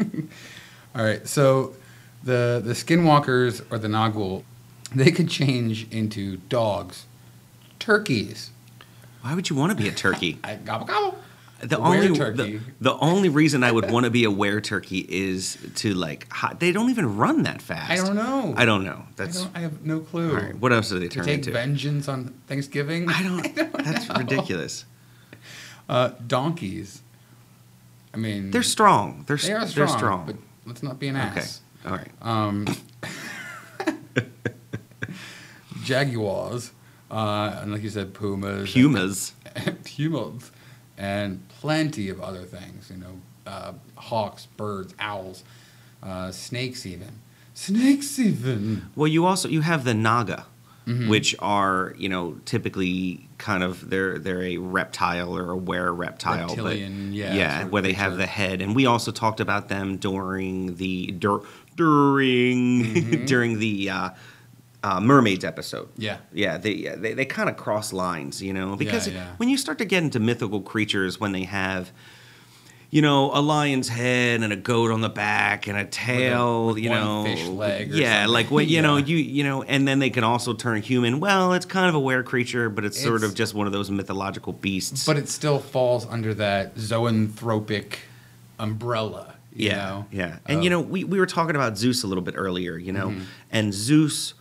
All 0.95 1.03
right, 1.03 1.25
so 1.27 1.75
the 2.23 2.61
the 2.63 2.73
skinwalkers 2.73 3.63
or 3.71 3.77
the 3.77 3.87
Nagul, 3.87 4.43
they 4.93 5.11
could 5.11 5.29
change 5.29 5.87
into 5.91 6.37
dogs, 6.49 7.05
turkeys. 7.79 8.49
Why 9.21 9.35
would 9.35 9.49
you 9.49 9.55
want 9.55 9.71
to 9.71 9.77
be 9.81 9.87
a 9.87 9.91
turkey? 9.91 10.39
I 10.43 10.55
gobble 10.55 10.87
gobble. 10.87 11.17
The 11.61 11.77
only. 11.79 12.09
The, 12.09 12.59
the 12.81 12.93
only 12.97 13.29
reason 13.29 13.63
I 13.63 13.71
would 13.71 13.89
want 13.89 14.03
to 14.03 14.09
be 14.09 14.25
a 14.25 14.31
were 14.31 14.59
turkey 14.59 15.05
is 15.07 15.57
to 15.75 15.93
like 15.93 16.27
hi- 16.31 16.53
they 16.59 16.71
don't 16.71 16.89
even 16.89 17.15
run 17.17 17.43
that 17.43 17.61
fast. 17.61 17.91
I 17.91 17.95
don't 17.95 18.15
know. 18.15 18.53
I 18.57 18.65
don't 18.65 18.83
know. 18.83 19.03
I, 19.07 19.11
That's 19.15 19.41
don't, 19.41 19.55
I 19.55 19.59
have 19.59 19.85
no 19.85 19.99
clue. 20.01 20.29
all 20.31 20.35
right. 20.41 20.55
What 20.55 20.73
else 20.73 20.89
do 20.89 20.99
they 20.99 21.07
to 21.07 21.15
turn 21.15 21.25
take 21.25 21.37
into? 21.39 21.51
vengeance 21.51 22.07
on 22.09 22.33
Thanksgiving? 22.47 23.09
I 23.09 23.23
don't. 23.23 23.55
that's 23.83 24.09
ridiculous. 24.17 24.85
Uh, 25.87 26.09
donkeys. 26.27 27.01
I 28.13 28.17
mean, 28.17 28.51
They're 28.51 28.63
strong. 28.63 29.23
They're 29.27 29.37
they 29.37 29.53
are 29.53 29.59
they're 29.65 29.87
strong, 29.87 29.97
strong. 29.97 30.25
but 30.25 30.35
let's 30.65 30.83
not 30.83 30.99
be 30.99 31.07
an 31.07 31.15
okay. 31.15 31.39
ass. 31.39 31.61
All 31.85 31.91
right. 31.93 32.11
Um, 32.21 32.65
jaguars, 35.83 36.71
uh, 37.11 37.59
and 37.61 37.71
like 37.71 37.83
you 37.83 37.89
said, 37.89 38.13
pumas, 38.13 38.71
Pumas. 38.73 39.33
pumas, 39.83 40.51
and 40.97 41.47
plenty 41.49 42.09
of 42.09 42.19
other 42.21 42.43
things. 42.43 42.89
You 42.89 42.97
know, 42.97 43.19
uh, 43.45 43.73
hawks, 43.95 44.47
birds, 44.57 44.93
owls, 44.99 45.43
uh, 46.03 46.31
snakes, 46.31 46.85
even 46.85 47.19
snakes, 47.53 48.19
even. 48.19 48.87
Well, 48.95 49.07
you 49.07 49.25
also 49.25 49.47
you 49.47 49.61
have 49.61 49.83
the 49.85 49.93
naga, 49.93 50.45
Mhm. 50.87 51.07
which 51.07 51.35
are 51.39 51.95
you 51.97 52.09
know 52.09 52.37
typically 52.45 53.27
kind 53.37 53.63
of 53.63 53.89
they're 53.89 54.19
they're 54.19 54.43
a 54.43 54.57
reptile 54.57 55.35
or 55.37 55.51
a 55.51 55.57
were 55.57 55.91
reptile, 55.93 56.47
Reptilian, 56.47 57.09
but 57.09 57.15
yeah, 57.17 57.33
yeah, 57.33 57.53
sort 57.55 57.65
of 57.67 57.71
where 57.71 57.81
they 57.81 57.93
have 57.93 58.17
the 58.17 58.27
head, 58.27 58.61
and 58.61 58.75
we 58.75 58.85
also 58.85 59.11
talked 59.11 59.39
about 59.39 59.67
them 59.69 59.97
during 59.97 60.75
the 60.75 61.07
dur, 61.07 61.39
during 61.75 62.83
Mm-hmm. 62.95 63.25
during 63.25 63.59
the 63.59 63.89
uh, 63.89 64.09
uh, 64.85 64.99
mermaids 64.99 65.43
episode. 65.43 65.89
Yeah. 65.97 66.17
Yeah, 66.31 66.57
they 66.57 66.83
they, 66.95 67.13
they 67.13 67.25
kind 67.25 67.49
of 67.49 67.57
cross 67.57 67.91
lines, 67.91 68.39
you 68.39 68.53
know, 68.53 68.75
because 68.75 69.07
yeah. 69.07 69.31
when 69.37 69.49
you 69.49 69.57
start 69.57 69.79
to 69.79 69.85
get 69.85 70.03
into 70.03 70.19
mythical 70.19 70.61
creatures, 70.61 71.19
when 71.19 71.31
they 71.31 71.43
have, 71.45 71.91
you 72.91 73.01
know, 73.01 73.31
a 73.33 73.41
lion's 73.41 73.89
head 73.89 74.43
and 74.43 74.53
a 74.53 74.55
goat 74.55 74.91
on 74.91 75.01
the 75.01 75.09
back 75.09 75.65
and 75.65 75.75
a 75.75 75.85
tail, 75.85 76.67
with 76.67 76.77
you 76.77 76.91
know, 76.91 77.23
fish 77.23 77.47
leg 77.47 77.93
or 77.93 77.95
yeah, 77.95 78.27
like 78.27 78.51
what 78.51 78.67
you 78.67 78.79
know, 78.83 78.97
you 78.97 79.17
you 79.17 79.43
know, 79.43 79.63
and 79.63 79.87
then 79.87 79.97
they 79.97 80.11
can 80.11 80.23
also 80.23 80.53
turn 80.53 80.79
human. 80.83 81.19
Well, 81.19 81.53
it's 81.53 81.65
kind 81.65 81.89
of 81.89 81.95
a 81.95 81.99
were 81.99 82.21
creature, 82.21 82.69
but 82.69 82.85
it's, 82.85 83.01
sort 83.01 83.23
of 83.23 83.33
just 83.33 83.55
one 83.55 83.65
of 83.65 83.73
those 83.73 83.89
mythological 83.89 84.53
beasts. 84.53 85.03
But 85.03 85.17
it 85.17 85.29
still 85.29 85.57
falls 85.57 86.05
under 86.05 86.35
that 86.35 86.75
zoanthropic 86.75 87.95
umbrella. 88.59 89.33
You 89.51 89.69
yeah, 89.69 89.75
know? 89.77 90.05
yeah, 90.11 90.37
and 90.45 90.63
you 90.63 90.69
know, 90.69 90.79
we 90.79 91.05
we 91.05 91.17
were 91.17 91.25
talking 91.25 91.55
about 91.55 91.75
Zeus 91.75 92.03
a 92.03 92.07
little 92.07 92.23
bit 92.23 92.35
earlier, 92.37 92.77
you 92.77 92.91
know, 92.91 93.09
Mhm. 93.09 93.21
and 93.51 93.73
Zeus 93.73 94.35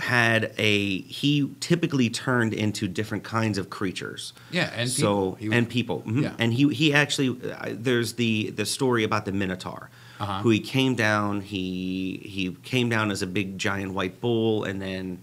had 0.00 0.52
a 0.58 1.02
he 1.02 1.50
typically 1.60 2.10
turned 2.10 2.52
into 2.52 2.88
different 2.88 3.22
kinds 3.24 3.58
of 3.58 3.70
creatures. 3.70 4.32
Yeah, 4.50 4.70
and 4.74 4.90
so 4.90 5.32
people. 5.32 5.36
He 5.52 5.56
and 5.58 5.68
people, 5.68 6.02
mhm. 6.06 6.22
Yeah. 6.22 6.32
and 6.38 6.52
he 6.52 6.68
he 6.74 6.92
actually 6.92 7.28
uh, 7.52 7.68
there's 7.72 8.14
the 8.14 8.50
the 8.50 8.66
story 8.66 9.04
about 9.04 9.24
the 9.24 9.32
Minotaur, 9.32 9.90
Uh-huh. 10.18 10.40
who 10.42 10.50
he 10.50 10.58
came 10.60 10.94
down 10.96 11.42
he 11.42 12.20
he 12.24 12.50
came 12.64 12.88
down 12.88 13.10
as 13.12 13.22
a 13.22 13.26
big 13.26 13.56
giant 13.56 13.92
white 13.94 14.20
bull, 14.20 14.64
and 14.64 14.82
then 14.82 15.20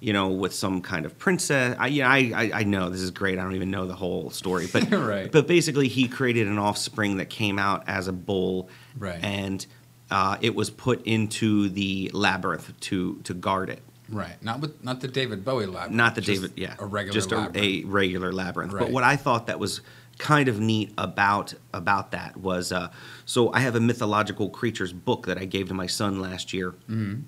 you 0.00 0.12
know 0.14 0.28
with 0.28 0.54
some 0.54 0.80
kind 0.80 1.04
of 1.04 1.18
princess. 1.18 1.76
I 1.78 1.88
yeah 1.88 2.08
I, 2.10 2.18
I 2.34 2.50
I 2.60 2.64
know 2.64 2.88
this 2.88 3.02
is 3.02 3.10
great. 3.10 3.38
I 3.38 3.42
don't 3.42 3.54
even 3.54 3.70
know 3.70 3.86
the 3.86 3.96
whole 3.96 4.30
story, 4.30 4.66
but 4.72 4.90
Right. 5.14 5.30
but 5.30 5.46
basically 5.46 5.88
he 5.88 6.08
created 6.08 6.46
an 6.48 6.58
offspring 6.58 7.18
that 7.18 7.28
came 7.28 7.58
out 7.58 7.84
as 7.86 8.08
a 8.08 8.12
bull, 8.14 8.70
Right. 8.98 9.22
and 9.22 9.66
uh, 10.10 10.38
it 10.40 10.54
was 10.54 10.70
put 10.70 11.04
into 11.06 11.68
the 11.68 12.10
labyrinth 12.14 12.72
to 12.80 13.20
to 13.24 13.34
guard 13.34 13.68
it. 13.68 13.82
Right. 14.08 14.40
Not 14.42 14.60
with 14.60 14.82
not 14.84 15.00
the 15.00 15.08
David 15.08 15.44
Bowie 15.44 15.66
labyrinth. 15.66 15.94
Not 15.94 16.14
the 16.14 16.20
David, 16.20 16.52
yeah, 16.56 16.74
A 16.78 16.86
regular 16.86 17.12
just 17.14 17.32
a, 17.32 17.36
labyrinth. 17.36 17.56
a 17.56 17.84
regular 17.88 18.32
labyrinth. 18.32 18.72
But 18.72 18.80
Right. 18.82 18.92
what 18.92 19.02
I 19.04 19.16
thought 19.16 19.46
that 19.48 19.58
was 19.58 19.80
kind 20.18 20.48
of 20.48 20.60
neat 20.60 20.92
about 20.96 21.54
about 21.74 22.12
that 22.12 22.36
was, 22.36 22.72
uh, 22.72 22.88
so 23.24 23.52
I 23.52 23.60
have 23.60 23.74
a 23.74 23.80
mythological 23.80 24.48
creatures 24.48 24.92
book 24.92 25.26
that 25.26 25.38
I 25.38 25.44
gave 25.44 25.68
to 25.68 25.74
my 25.74 25.86
son 25.86 26.20
last 26.20 26.52
year, 26.54 26.74
Mhm. 26.88 27.22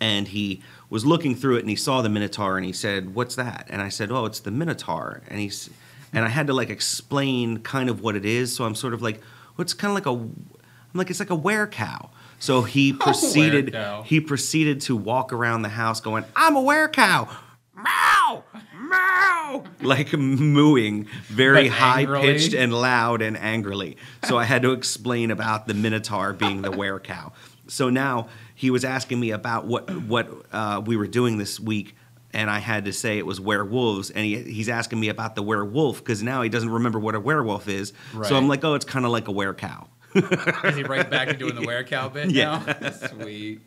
and 0.00 0.28
he 0.28 0.60
was 0.90 1.06
looking 1.06 1.34
through 1.34 1.56
it 1.56 1.60
and 1.60 1.70
he 1.70 1.76
saw 1.76 2.02
the 2.02 2.08
Minotaur 2.08 2.56
and 2.56 2.66
he 2.66 2.72
said, 2.72 3.14
"What's 3.14 3.34
that?" 3.36 3.66
And 3.70 3.80
I 3.80 3.88
said, 3.88 4.10
"Oh, 4.10 4.24
it's 4.26 4.40
the 4.40 4.50
Minotaur." 4.50 5.22
And 5.28 5.38
he's 5.40 5.70
and 6.12 6.24
I 6.24 6.28
had 6.28 6.46
to 6.46 6.52
like 6.54 6.70
explain 6.70 7.58
kind 7.58 7.88
of 7.90 8.00
what 8.00 8.16
it 8.16 8.24
is. 8.24 8.56
So 8.56 8.64
I'm 8.64 8.74
sort 8.74 8.94
of 8.94 9.02
like, 9.02 9.20
well, 9.56 9.62
it's 9.62 9.74
kind 9.74 9.90
of 9.90 9.94
like 9.94 10.06
a, 10.06 10.10
I'm 10.10 10.94
like 10.94 11.10
it's 11.10 11.20
like 11.20 11.30
a 11.30 11.34
were 11.36 11.66
cow. 11.66 12.10
So 12.38 12.62
he 12.62 12.92
proceeded. 13.06 13.76
he 14.04 14.20
proceeded 14.20 14.80
to 14.82 14.96
walk 14.96 15.32
around 15.32 15.62
the 15.62 15.68
house 15.68 16.00
going, 16.00 16.24
"I'm 16.36 16.56
a 16.56 16.62
were 16.62 16.88
cow." 16.88 17.28
Meow, 17.76 18.42
meow, 18.74 19.64
like 19.82 20.12
mooing 20.12 21.06
very 21.28 21.68
high 21.68 22.06
pitched 22.06 22.54
and 22.54 22.72
loud 22.74 23.22
and 23.22 23.36
angrily. 23.36 23.96
So 24.24 24.36
I 24.36 24.44
had 24.44 24.62
to 24.62 24.72
explain 24.72 25.30
about 25.30 25.68
the 25.68 25.74
Minotaur 25.74 26.32
being 26.32 26.62
the 26.62 26.72
were 26.72 26.98
cow. 26.98 27.32
So 27.68 27.88
now 27.88 28.28
he 28.56 28.70
was 28.70 28.84
asking 28.84 29.20
me 29.20 29.30
about 29.30 29.66
what 29.66 29.88
what 30.02 30.28
uh, 30.52 30.82
we 30.84 30.96
were 30.96 31.06
doing 31.06 31.38
this 31.38 31.60
week, 31.60 31.94
and 32.32 32.50
I 32.50 32.58
had 32.58 32.86
to 32.86 32.92
say 32.92 33.18
it 33.18 33.26
was 33.26 33.40
werewolves, 33.40 34.10
and 34.10 34.24
he, 34.24 34.42
he's 34.42 34.68
asking 34.68 34.98
me 34.98 35.08
about 35.08 35.36
the 35.36 35.42
werewolf 35.42 35.98
because 35.98 36.20
now 36.22 36.42
he 36.42 36.48
doesn't 36.48 36.70
remember 36.70 36.98
what 36.98 37.14
a 37.14 37.20
werewolf 37.20 37.68
is. 37.68 37.92
Right. 38.12 38.26
So 38.26 38.36
I'm 38.36 38.48
like, 38.48 38.64
oh, 38.64 38.74
it's 38.74 38.84
kind 38.84 39.04
of 39.04 39.12
like 39.12 39.28
a 39.28 39.32
were 39.32 39.54
cow. 39.54 39.86
Is 40.14 40.76
he 40.76 40.82
right 40.84 41.08
back 41.08 41.28
to 41.28 41.34
doing 41.36 41.54
the 41.54 41.60
werecow 41.62 42.12
bit 42.12 42.30
Yeah. 42.30 42.62
now? 42.80 42.90
Sweet. 42.90 43.60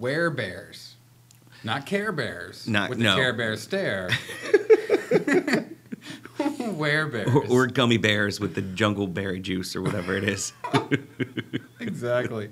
Werebears. 0.00 0.92
Not 1.62 1.86
Care 1.86 2.12
Bears. 2.12 2.66
Not- 2.68 2.90
with 2.90 2.98
no. 2.98 3.14
the 3.14 3.20
Care 3.20 3.32
Bear 3.32 3.56
stare. 3.56 4.10
Werebears. 6.38 7.34
Or, 7.34 7.46
or 7.64 7.66
gummy 7.66 7.96
bears 7.96 8.40
with 8.40 8.54
the 8.54 8.62
jungle 8.62 9.06
berry 9.06 9.40
juice 9.40 9.74
or 9.76 9.82
whatever 9.82 10.16
it 10.16 10.24
is. 10.24 10.52
exactly. 11.80 12.50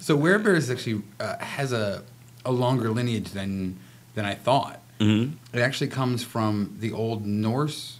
So 0.00 0.18
Werebears 0.18 0.70
actually 0.70 1.02
uh, 1.20 1.38
has 1.38 1.72
a, 1.72 2.02
a 2.44 2.52
longer 2.52 2.90
lineage 2.90 3.30
than 3.30 3.78
than 4.14 4.24
I 4.24 4.34
thought. 4.34 4.80
hmm 5.00 5.30
It 5.52 5.60
actually 5.60 5.88
comes 5.88 6.22
from 6.22 6.76
the 6.80 6.92
old 6.92 7.24
Norse 7.26 7.98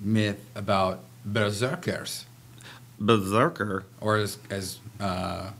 myth 0.00 0.44
about 0.54 1.00
berserkers, 1.24 2.26
Berserker. 3.00 3.84
or 4.00 4.16
as 4.16 4.38
as 4.50 4.78
uh, 5.00 5.50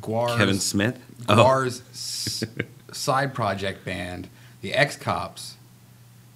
Gwar's, 0.00 0.36
Kevin 0.36 0.58
Smith. 0.58 0.98
Oh. 1.28 1.34
Gwar's 1.36 1.82
s- 1.92 2.44
side 2.92 3.34
project 3.34 3.84
band, 3.84 4.28
the 4.62 4.72
X 4.74 4.96
Cops, 4.96 5.56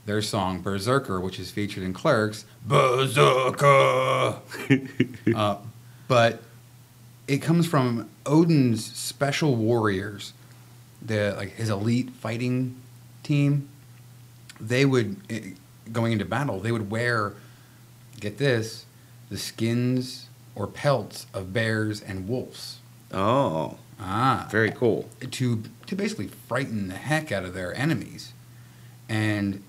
their 0.06 0.20
song 0.22 0.60
Berserker, 0.60 1.20
which 1.20 1.38
is 1.40 1.50
featured 1.50 1.82
in 1.82 1.92
Clerks, 1.92 2.44
Berserker. 2.66 4.40
uh, 5.34 5.56
but 6.06 6.42
it 7.26 7.38
comes 7.38 7.66
from 7.66 8.08
Odin's 8.26 8.84
special 8.84 9.56
warriors, 9.56 10.32
the 11.00 11.34
like 11.36 11.52
his 11.54 11.70
elite 11.70 12.10
fighting 12.10 12.76
team. 13.22 13.68
They 14.60 14.84
would 14.84 15.16
eh, 15.30 15.40
going 15.90 16.12
into 16.12 16.24
battle, 16.24 16.60
they 16.60 16.70
would 16.72 16.90
wear, 16.90 17.32
get 18.24 18.38
this, 18.38 18.86
the 19.28 19.36
skins 19.38 20.26
or 20.54 20.66
pelts 20.66 21.26
of 21.34 21.52
bears 21.52 22.00
and 22.00 22.26
wolves. 22.28 22.78
Oh, 23.12 23.76
Ah, 24.00 24.48
very 24.50 24.70
cool. 24.72 25.08
to 25.30 25.62
to 25.86 25.94
basically 25.94 26.26
frighten 26.48 26.88
the 26.88 26.94
heck 26.96 27.30
out 27.30 27.44
of 27.44 27.54
their 27.54 27.72
enemies, 27.76 28.32
and 29.08 29.62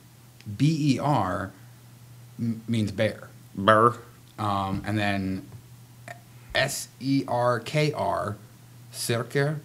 B 0.58 0.94
E 0.96 1.00
R 1.00 1.52
m- 2.40 2.62
means 2.68 2.92
bear, 2.92 3.30
Burr. 3.54 3.94
um, 4.40 4.82
and 4.86 4.98
then 4.98 5.48
S 6.56 6.88
E 7.00 7.24
R 7.28 7.60
K 7.60 7.92
R, 7.94 8.36
Sirker, 8.92 9.60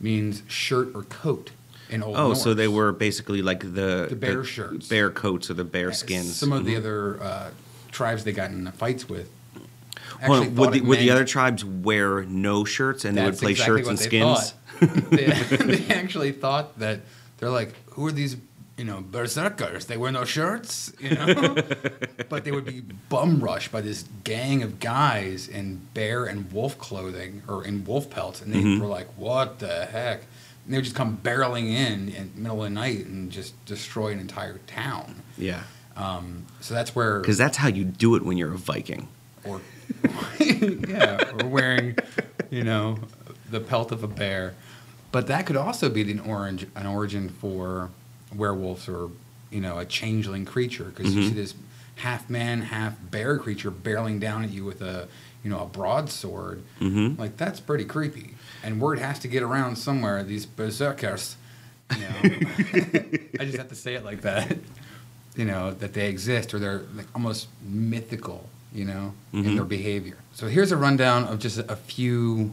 means 0.00 0.42
shirt 0.48 0.88
or 0.94 1.02
coat 1.02 1.50
in 1.90 2.02
old. 2.02 2.16
Oh, 2.16 2.32
so 2.34 2.54
they 2.54 2.68
were 2.68 2.92
basically 2.92 3.42
like 3.42 3.60
the 3.60 4.06
The 4.08 4.16
bear 4.16 4.42
shirts. 4.44 4.88
bear 4.88 5.10
coats, 5.10 5.50
or 5.50 5.54
the 5.54 5.64
bear 5.64 5.92
skins. 5.92 6.34
Some 6.34 6.52
of 6.52 6.64
the 6.64 6.74
Mhm. 6.74 6.78
other 6.78 7.22
uh, 7.22 7.50
tribes 7.98 8.22
they 8.24 8.32
got 8.32 8.50
in 8.50 8.70
fights 8.72 9.08
with. 9.08 9.28
Well, 10.26 10.48
would 10.50 10.72
the, 10.72 10.80
would 10.80 10.98
the 11.00 11.10
other 11.10 11.24
tribes 11.24 11.64
wear 11.64 12.22
no 12.24 12.64
shirts 12.64 13.04
and 13.04 13.16
they 13.16 13.24
would 13.24 13.36
play 13.38 13.50
exactly 13.52 13.78
shirts 13.82 13.88
and 13.88 13.98
skins? 13.98 14.54
they, 15.10 15.26
they 15.76 15.94
actually 15.94 16.32
thought 16.32 16.78
that 16.78 17.00
they're 17.38 17.50
like, 17.50 17.74
who 17.90 18.06
are 18.06 18.12
these, 18.12 18.36
you 18.76 18.84
know, 18.84 19.00
berserkers? 19.00 19.86
They 19.86 19.96
wear 19.96 20.12
no 20.12 20.24
shirts, 20.24 20.92
you 21.00 21.10
know. 21.10 21.56
but 22.28 22.44
they 22.44 22.52
would 22.52 22.64
be 22.64 22.80
bum 23.08 23.40
rushed 23.42 23.70
by 23.72 23.80
this 23.80 24.04
gang 24.24 24.62
of 24.62 24.78
guys 24.80 25.48
in 25.48 25.80
bear 25.94 26.24
and 26.24 26.50
wolf 26.52 26.78
clothing 26.78 27.42
or 27.48 27.64
in 27.64 27.84
wolf 27.84 28.08
pelts, 28.10 28.40
and 28.40 28.52
they 28.52 28.62
Mhm. 28.62 28.80
were 28.80 28.86
like, 28.86 29.08
what 29.16 29.58
the 29.58 29.86
heck? 29.86 30.22
And 30.64 30.72
they 30.72 30.78
would 30.78 30.84
just 30.84 30.96
come 30.96 31.18
barreling 31.22 31.66
in 31.68 32.08
in 32.08 32.32
the 32.34 32.40
middle 32.40 32.58
of 32.62 32.70
the 32.70 32.74
night 32.74 33.06
and 33.06 33.30
just 33.32 33.52
destroy 33.66 34.08
an 34.12 34.18
entire 34.20 34.58
town. 34.66 35.22
Yeah. 35.36 35.62
Um, 35.98 36.46
so 36.60 36.74
that's 36.74 36.94
where 36.94 37.18
Because 37.20 37.36
that's 37.38 37.56
how 37.58 37.68
you 37.68 37.84
do 37.84 38.14
it 38.14 38.24
when 38.24 38.36
you're 38.38 38.54
a 38.54 38.58
Viking. 38.58 39.08
or 39.44 39.60
yeah, 40.40 41.32
or 41.32 41.46
wearing, 41.46 41.96
you 42.50 42.62
know, 42.64 42.98
the 43.50 43.60
pelt 43.60 43.90
of 43.92 44.02
a 44.04 44.08
bear. 44.08 44.54
But 45.10 45.26
that 45.26 45.46
could 45.46 45.56
also 45.56 45.88
be 45.88 46.08
an 46.10 46.20
orange, 46.20 46.66
an 46.76 46.86
origin 46.86 47.28
for 47.28 47.90
werewolves 48.34 48.88
or 48.88 49.10
you 49.50 49.60
know 49.60 49.78
a 49.78 49.84
changeling 49.86 50.44
creature 50.44 50.84
because 50.84 51.14
you 51.14 51.22
Mhm. 51.22 51.28
see 51.28 51.34
this 51.34 51.54
half 51.96 52.28
man, 52.30 52.62
half 52.62 52.94
bear 53.10 53.38
creature 53.38 53.70
barreling 53.70 54.20
down 54.20 54.44
at 54.44 54.50
you 54.50 54.64
with 54.64 54.82
a 54.82 55.08
you 55.42 55.50
know 55.50 55.60
a 55.60 55.66
broadsword. 55.66 56.62
Mhm. 56.80 57.18
Like 57.18 57.36
that's 57.38 57.58
pretty 57.60 57.84
creepy. 57.86 58.34
And 58.62 58.80
word 58.80 58.98
has 58.98 59.18
to 59.20 59.28
get 59.28 59.42
around 59.42 59.76
somewhere. 59.76 60.22
These 60.22 60.44
berserkers, 60.46 61.36
you 61.96 62.02
know, 62.02 62.06
I 63.40 63.44
just 63.46 63.56
have 63.56 63.68
to 63.70 63.74
say 63.74 63.94
it 63.94 64.04
like 64.04 64.20
that. 64.22 64.58
You 65.38 65.44
know 65.46 65.72
that 65.72 65.92
they 65.94 66.08
exist 66.08 66.52
or 66.52 66.58
they're 66.58 66.82
like 66.94 67.06
almost 67.14 67.48
mythical. 67.62 68.40
You 68.74 68.84
know, 68.84 69.14
in 69.32 69.44
Mhm. 69.44 69.54
their 69.56 69.64
behavior. 69.64 70.18
So 70.34 70.46
here's 70.46 70.72
a 70.72 70.76
rundown 70.76 71.24
of 71.24 71.38
just 71.38 71.56
a 71.58 71.74
few 71.74 72.52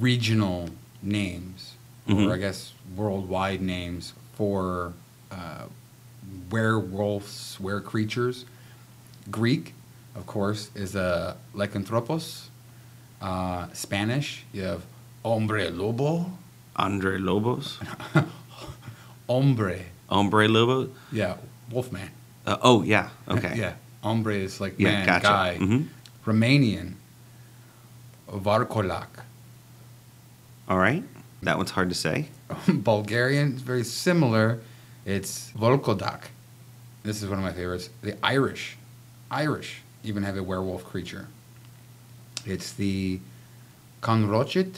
regional 0.00 0.68
names, 1.00 1.74
Mhm. 2.08 2.26
or 2.26 2.34
I 2.34 2.38
guess 2.38 2.72
worldwide 2.96 3.60
names 3.62 4.14
for 4.36 4.94
uh, 5.30 5.66
werewolves, 6.50 7.56
were 7.60 7.80
creatures. 7.80 8.44
Greek, 9.30 9.74
of 10.16 10.26
course, 10.26 10.70
is 10.74 10.94
a 10.96 11.36
lycanthropos. 11.54 12.48
Uh, 13.20 13.68
Spanish, 13.72 14.44
you 14.52 14.62
have 14.62 14.82
hombre 15.22 15.70
lobo. 15.70 16.32
Andre 16.74 17.18
Lobos? 17.18 17.78
Hombre, 19.28 19.84
Hombre 20.08 20.48
Lobo? 20.48 20.88
yeah, 21.12 21.36
wolfman. 21.70 22.10
Uh, 22.46 22.56
oh, 22.62 22.82
yeah. 22.82 23.10
Okay. 23.28 23.54
yeah, 23.56 23.74
hombre 24.02 24.34
is 24.34 24.60
like 24.60 24.74
Yeah, 24.78 24.90
man, 24.92 25.06
gotcha. 25.06 25.22
guy. 25.26 25.58
Mhm. 25.60 25.88
Romanian, 26.24 26.94
varkolak. 28.28 29.08
All 30.68 30.78
right. 30.78 31.04
That 31.42 31.56
one's 31.56 31.70
hard 31.70 31.88
to 31.88 31.94
say. 31.94 32.28
Bulgarian 32.68 33.54
is 33.54 33.62
very 33.62 33.84
similar. 33.84 34.60
It's 35.06 35.50
Volkodak. 35.52 36.24
This 37.02 37.22
is 37.22 37.28
one 37.28 37.38
of 37.38 37.44
my 37.44 37.52
favorites. 37.52 37.88
The 38.02 38.16
Irish, 38.24 38.76
Irish 39.30 39.82
even 40.02 40.22
have 40.24 40.36
a 40.36 40.42
werewolf 40.42 40.84
creature. 40.84 41.28
It's 42.44 42.72
the 42.72 43.20
Conriocht. 44.02 44.76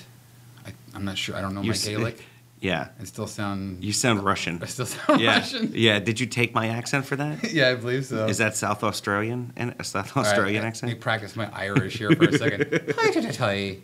I, 0.67 0.73
I'm 0.95 1.05
not 1.05 1.19
sure. 1.19 1.35
I 1.37 1.41
don't 1.41 1.55
know 1.55 1.63
You 1.63 1.73
my 1.73 1.77
Gaelic. 1.77 2.25
Yeah. 2.61 2.89
I 3.01 3.05
still 3.05 3.27
sound. 3.27 3.83
You 3.83 3.93
sound 3.93 4.23
Russian. 4.23 4.63
I 4.63 4.67
still 4.67 4.87
sound 4.87 5.21
yeah. 5.21 5.37
Russian. 5.39 5.73
Yeah. 5.75 5.99
Did 5.99 6.21
you 6.21 6.27
take 6.27 6.55
my 6.55 6.69
accent 6.69 7.07
for 7.07 7.17
that? 7.17 7.53
yeah, 7.53 7.71
I 7.71 7.75
believe 7.75 8.05
so. 8.07 8.27
Is 8.27 8.39
that 8.39 8.57
South 8.57 8.85
Australian 8.85 9.53
and 9.57 9.75
a 9.79 9.85
South 9.85 10.15
All 10.17 10.23
right, 10.23 10.29
Australian 10.29 10.63
Let 10.63 10.65
me 10.65 10.69
accent? 10.69 11.01
practice 11.01 11.37
my 11.37 11.51
Irish 11.55 11.99
here 11.99 12.11
for 12.13 12.25
a 12.25 12.39
second. 12.39 12.95
Hi, 12.99 13.11
hi, 13.13 13.33
hi. 13.33 13.77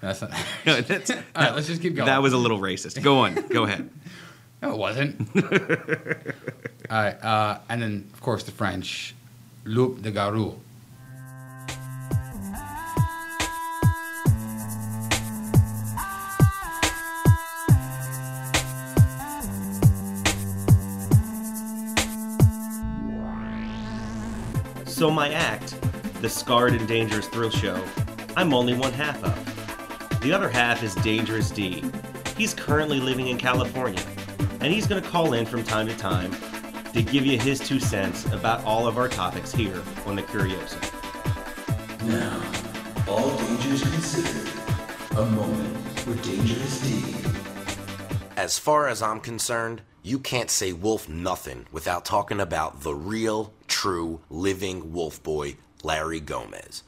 That's 0.00 0.22
not. 0.22 0.30
No, 0.64 0.80
that's- 0.80 1.10
All 1.10 1.42
right, 1.42 1.54
let's 1.54 1.66
just 1.66 1.82
keep 1.82 1.94
going. 1.94 2.06
That 2.06 2.22
was 2.22 2.32
a 2.32 2.38
little 2.38 2.58
racist. 2.58 3.02
Go 3.02 3.18
on. 3.18 3.34
Go 3.48 3.64
ahead. 3.64 3.90
No, 4.62 4.72
it 4.72 4.78
wasn't. 4.78 5.20
All 6.90 7.02
right, 7.02 7.22
uh, 7.22 7.58
and 7.68 7.82
then 7.82 8.10
of 8.14 8.20
course 8.22 8.44
the 8.44 8.52
French, 8.52 9.14
loup 9.64 10.00
de 10.00 10.10
garou. 10.10 10.54
So 24.96 25.10
my 25.10 25.30
act, 25.30 25.76
the 26.22 26.28
Scarred 26.30 26.72
and 26.72 26.88
Dangerous 26.88 27.28
Thrill 27.28 27.50
Show, 27.50 27.84
I'm 28.34 28.54
only 28.54 28.72
one 28.72 28.94
half 28.94 29.22
of. 29.22 30.20
The 30.22 30.32
other 30.32 30.48
half 30.48 30.82
is 30.82 30.94
Dangerous 30.94 31.50
D. 31.50 31.84
He's 32.38 32.54
currently 32.54 32.98
living 32.98 33.26
in 33.26 33.36
California, 33.36 34.02
and 34.60 34.72
he's 34.72 34.86
going 34.86 35.02
to 35.02 35.06
call 35.06 35.34
in 35.34 35.44
from 35.44 35.64
time 35.64 35.86
to 35.86 35.96
time 35.98 36.34
to 36.94 37.02
give 37.02 37.26
you 37.26 37.38
his 37.38 37.60
two 37.60 37.78
cents 37.78 38.24
about 38.32 38.64
all 38.64 38.86
of 38.88 38.96
our 38.96 39.06
topics 39.06 39.52
here 39.52 39.82
on 40.06 40.16
the 40.16 40.22
Curioso. 40.22 40.80
Now, 42.06 42.42
all 43.06 43.36
dangers 43.36 43.82
considered, 43.82 44.50
a 45.18 45.26
moment 45.26 46.06
with 46.06 46.24
Dangerous 46.24 46.80
D. 46.80 47.04
As 48.38 48.58
far 48.58 48.88
as 48.88 49.02
I'm 49.02 49.20
concerned, 49.20 49.82
you 50.02 50.18
can't 50.18 50.50
say 50.50 50.72
wolf 50.72 51.06
nothing 51.06 51.66
without 51.70 52.06
talking 52.06 52.40
about 52.40 52.80
the 52.80 52.94
real, 52.94 53.52
true, 53.66 54.20
living 54.30 54.92
wolf 54.92 55.22
boy, 55.22 55.56
Larry 55.82 56.20
Gomez. 56.20 56.82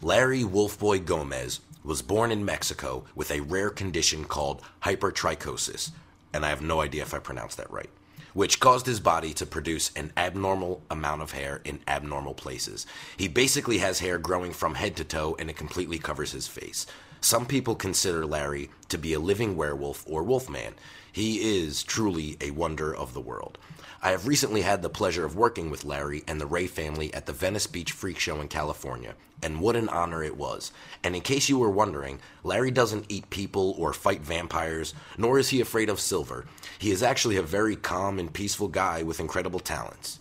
Larry 0.00 0.44
Wolfboy 0.44 1.04
Gomez 1.04 1.60
was 1.82 2.02
born 2.02 2.30
in 2.30 2.44
Mexico 2.44 3.04
with 3.14 3.32
a 3.32 3.40
rare 3.40 3.70
condition 3.70 4.24
called 4.24 4.62
hypertrichosis, 4.84 5.90
and 6.32 6.46
I 6.46 6.50
have 6.50 6.62
no 6.62 6.80
idea 6.80 7.02
if 7.02 7.14
I 7.14 7.18
pronounced 7.18 7.56
that 7.56 7.70
right, 7.70 7.90
which 8.34 8.60
caused 8.60 8.86
his 8.86 9.00
body 9.00 9.34
to 9.34 9.44
produce 9.44 9.90
an 9.96 10.12
abnormal 10.16 10.82
amount 10.88 11.22
of 11.22 11.32
hair 11.32 11.60
in 11.64 11.80
abnormal 11.88 12.34
places. 12.34 12.86
He 13.16 13.26
basically 13.26 13.78
has 13.78 13.98
hair 13.98 14.18
growing 14.18 14.52
from 14.52 14.76
head 14.76 14.94
to 14.96 15.04
toe 15.04 15.34
and 15.38 15.50
it 15.50 15.56
completely 15.56 15.98
covers 15.98 16.30
his 16.30 16.46
face. 16.46 16.86
Some 17.20 17.46
people 17.46 17.74
consider 17.74 18.24
Larry 18.24 18.70
to 18.90 18.98
be 18.98 19.12
a 19.14 19.20
living 19.20 19.56
werewolf 19.56 20.04
or 20.06 20.22
wolfman. 20.22 20.74
He 21.10 21.58
is 21.58 21.82
truly 21.82 22.36
a 22.40 22.52
wonder 22.52 22.94
of 22.94 23.14
the 23.14 23.20
world. 23.20 23.58
I 24.00 24.12
have 24.12 24.28
recently 24.28 24.62
had 24.62 24.82
the 24.82 24.88
pleasure 24.88 25.24
of 25.24 25.34
working 25.34 25.70
with 25.70 25.84
Larry 25.84 26.22
and 26.28 26.40
the 26.40 26.46
Ray 26.46 26.68
family 26.68 27.12
at 27.12 27.26
the 27.26 27.32
Venice 27.32 27.66
Beach 27.66 27.90
Freak 27.90 28.20
Show 28.20 28.40
in 28.40 28.46
California, 28.46 29.16
and 29.42 29.60
what 29.60 29.74
an 29.74 29.88
honor 29.88 30.22
it 30.22 30.36
was. 30.36 30.70
And 31.02 31.16
in 31.16 31.20
case 31.20 31.48
you 31.48 31.58
were 31.58 31.70
wondering, 31.70 32.20
Larry 32.44 32.70
doesn't 32.70 33.06
eat 33.08 33.28
people 33.28 33.74
or 33.76 33.92
fight 33.92 34.20
vampires, 34.20 34.94
nor 35.16 35.40
is 35.40 35.48
he 35.48 35.60
afraid 35.60 35.88
of 35.88 35.98
silver. 35.98 36.46
He 36.78 36.92
is 36.92 37.02
actually 37.02 37.38
a 37.38 37.42
very 37.42 37.74
calm 37.74 38.20
and 38.20 38.32
peaceful 38.32 38.68
guy 38.68 39.02
with 39.02 39.18
incredible 39.18 39.60
talents. 39.60 40.20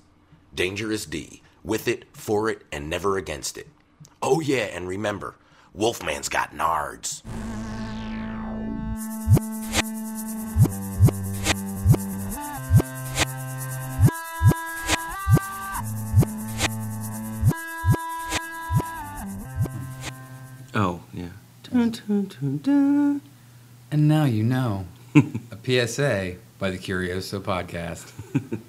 Dangerous 0.56 1.06
D. 1.06 1.44
With 1.64 1.88
it, 1.88 2.06
for 2.14 2.50
it, 2.50 2.64
and 2.72 2.90
never 2.90 3.18
against 3.18 3.60
it. 3.60 3.68
Oh, 4.24 4.40
yeah, 4.40 4.66
and 4.74 4.88
remember, 4.88 5.36
Wolfman's 5.76 6.30
got 6.30 6.52
nards. 6.52 7.22
Dun, 21.72 21.90
dun, 21.92 22.26
dun, 22.26 22.58
dun. 22.64 23.22
And 23.92 24.08
now 24.08 24.26
you 24.26 24.44
know. 24.44 24.86
a 25.16 25.58
PSA 25.88 26.36
by 26.60 26.70
the 26.70 26.78
Curioso 26.78 27.40
podcast. 27.42 28.12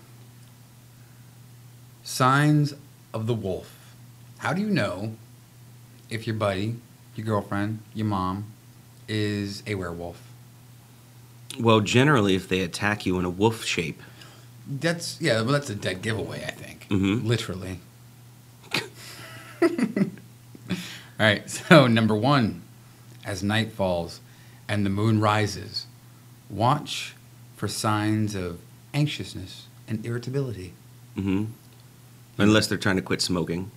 Signs 2.02 2.74
of 3.12 3.26
the 3.26 3.34
wolf. 3.34 3.94
How 4.38 4.52
do 4.52 4.60
you 4.60 4.68
know 4.68 5.14
if 6.10 6.26
your 6.26 6.36
buddy, 6.36 6.76
your 7.14 7.26
girlfriend, 7.26 7.80
your 7.94 8.06
mom 8.06 8.46
is 9.08 9.62
a 9.66 9.74
werewolf? 9.74 10.20
Well, 11.58 11.80
generally, 11.80 12.34
if 12.34 12.48
they 12.48 12.60
attack 12.60 13.04
you 13.06 13.18
in 13.18 13.24
a 13.24 13.30
wolf 13.30 13.64
shape, 13.64 14.02
That's 14.70 15.18
yeah, 15.20 15.40
well 15.42 15.52
that's 15.52 15.70
a 15.70 15.74
dead 15.74 16.02
giveaway, 16.02 16.44
I 16.46 16.50
think. 16.50 16.86
Mhm. 16.88 17.24
Literally. 17.24 17.80
All 21.20 21.26
right, 21.26 21.48
so 21.50 21.86
number 21.86 22.14
one, 22.14 22.62
as 23.28 23.42
night 23.42 23.70
falls 23.72 24.20
and 24.68 24.84
the 24.86 24.90
moon 24.90 25.20
rises, 25.20 25.86
watch 26.48 27.14
for 27.56 27.68
signs 27.68 28.34
of 28.34 28.58
anxiousness 28.94 29.66
and 29.86 30.04
irritability. 30.04 30.72
hmm 31.14 31.44
unless 32.40 32.68
they're 32.68 32.78
trying 32.78 32.94
to 32.96 33.02
quit 33.02 33.20
smoking, 33.20 33.68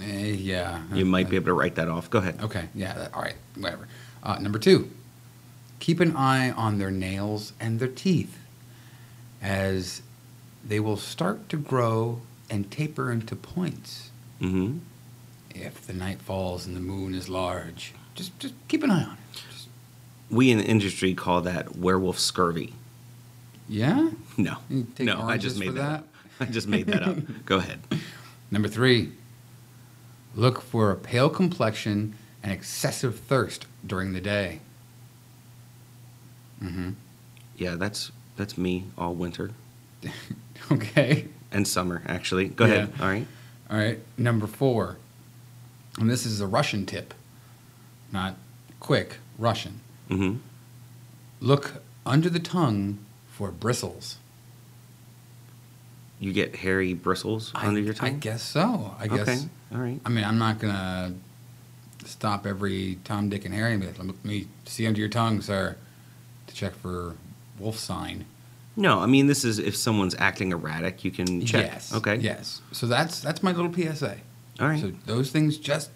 Eh, 0.00 0.32
yeah. 0.32 0.82
you 0.92 1.04
might 1.04 1.28
be 1.28 1.36
able 1.36 1.46
to 1.46 1.52
write 1.52 1.74
that 1.74 1.86
off. 1.88 2.08
Go 2.10 2.18
ahead. 2.18 2.38
Okay, 2.42 2.68
yeah, 2.74 2.94
that, 2.94 3.14
all 3.14 3.20
right, 3.22 3.34
whatever. 3.54 3.86
Uh, 4.22 4.38
number 4.38 4.58
two, 4.58 4.90
keep 5.80 6.00
an 6.00 6.16
eye 6.16 6.50
on 6.50 6.78
their 6.78 6.90
nails 6.90 7.52
and 7.60 7.78
their 7.78 7.88
teeth 7.88 8.38
as 9.42 10.00
they 10.64 10.80
will 10.80 10.96
start 10.96 11.48
to 11.50 11.56
grow 11.58 12.20
and 12.50 12.70
taper 12.70 13.12
into 13.12 13.36
points 13.36 14.10
hmm 14.40 14.78
if 15.54 15.86
the 15.86 15.92
night 15.92 16.20
falls 16.20 16.66
and 16.66 16.74
the 16.76 16.80
moon 16.80 17.14
is 17.14 17.28
large. 17.28 17.92
Just, 18.16 18.38
just 18.40 18.54
keep 18.68 18.82
an 18.82 18.90
eye 18.90 19.04
on 19.04 19.12
it. 19.12 19.18
Just, 19.50 19.68
We 20.30 20.50
in 20.50 20.58
the 20.58 20.64
industry 20.64 21.14
call 21.14 21.40
that 21.42 21.76
werewolf 21.76 22.18
scurvy. 22.18 22.72
yeah? 23.68 24.10
No, 24.36 24.56
no, 24.98 25.22
I 25.22 25.38
just 25.38 25.58
made 25.58 25.66
for 25.68 25.72
that. 25.72 26.00
Up. 26.00 26.08
I 26.40 26.44
just 26.46 26.66
made 26.68 26.86
that 26.88 27.02
up. 27.02 27.16
Go 27.46 27.56
ahead. 27.58 27.78
Number 28.50 28.68
three, 28.68 29.12
look 30.34 30.60
for 30.60 30.90
a 30.90 30.96
pale 30.96 31.30
complexion 31.30 32.14
and 32.42 32.52
excessive 32.52 33.18
thirst 33.20 33.64
during 33.86 34.12
the 34.12 34.20
day. 34.20 34.60
Mm-hmm. 36.62 36.90
Yeah, 37.56 37.74
that's 37.76 38.12
that's 38.36 38.56
me 38.58 38.84
all 38.98 39.14
winter. 39.14 39.50
Okay. 40.72 41.28
and 41.52 41.66
summer, 41.68 42.02
actually. 42.06 42.48
Go 42.48 42.64
Yeah. 42.66 42.72
ahead. 42.74 42.92
All 43.00 43.06
right. 43.06 43.26
All 43.70 43.76
right, 43.78 44.00
number 44.18 44.46
four, 44.48 44.96
and 45.98 46.10
this 46.10 46.26
is 46.26 46.40
a 46.40 46.46
Russian 46.46 46.86
tip, 46.86 47.14
not 48.12 48.36
quick 48.80 49.18
Russian. 49.38 49.80
Mm-hmm. 50.10 50.38
Look 51.40 51.82
under 52.04 52.30
the 52.30 52.38
tongue 52.38 52.98
for 53.28 53.50
bristles. 53.50 54.16
You 56.18 56.32
get 56.32 56.56
hairy 56.56 56.94
bristles 56.94 57.52
under 57.54 57.80
your 57.80 57.92
tongue. 57.92 58.08
I 58.08 58.12
guess 58.12 58.42
so. 58.42 58.94
I 58.98 59.06
guess. 59.06 59.28
Okay. 59.28 59.38
All 59.72 59.78
right. 59.78 60.00
I 60.04 60.08
mean, 60.08 60.24
I'm 60.24 60.38
not 60.38 60.58
gonna 60.58 61.12
stop 62.04 62.46
every 62.46 62.98
Tom, 63.04 63.28
Dick, 63.28 63.44
and 63.44 63.52
Harry 63.52 63.72
and 63.72 63.80
be 63.80 63.86
like, 63.86 63.98
"Let 63.98 64.24
me 64.24 64.46
see 64.64 64.86
under 64.86 64.98
your 64.98 65.10
tongue, 65.10 65.42
sir," 65.42 65.76
to 66.46 66.54
check 66.54 66.74
for 66.74 67.16
wolf 67.58 67.78
sign. 67.78 68.24
No, 68.76 69.00
I 69.00 69.06
mean 69.06 69.26
this 69.26 69.44
is 69.44 69.58
if 69.58 69.74
someone's 69.76 70.14
acting 70.18 70.52
erratic, 70.52 71.04
you 71.04 71.10
can 71.10 71.44
check. 71.44 71.66
Yes. 71.66 71.94
Okay. 71.94 72.16
Yes. 72.16 72.60
So 72.72 72.86
that's 72.86 73.20
that's 73.20 73.42
my 73.42 73.52
little 73.52 73.72
PSA. 73.72 74.16
All 74.60 74.68
right. 74.68 74.80
So 74.80 74.92
those 75.06 75.30
things 75.30 75.58
just 75.58 75.90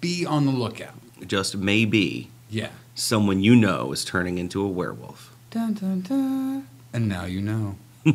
be 0.00 0.24
on 0.26 0.46
the 0.46 0.52
lookout. 0.52 0.94
Just 1.26 1.56
maybe 1.56 2.30
Yeah. 2.50 2.68
someone 2.94 3.42
you 3.42 3.56
know 3.56 3.92
is 3.92 4.04
turning 4.04 4.38
into 4.38 4.62
a 4.62 4.68
werewolf. 4.68 5.34
Dun 5.50 5.74
dun 5.74 6.00
dun. 6.02 6.66
And 6.92 7.08
now 7.08 7.24
you 7.24 7.40
know. 7.42 7.76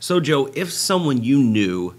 So, 0.00 0.20
Joe, 0.20 0.50
if 0.54 0.70
someone 0.70 1.24
you 1.24 1.38
knew 1.42 1.94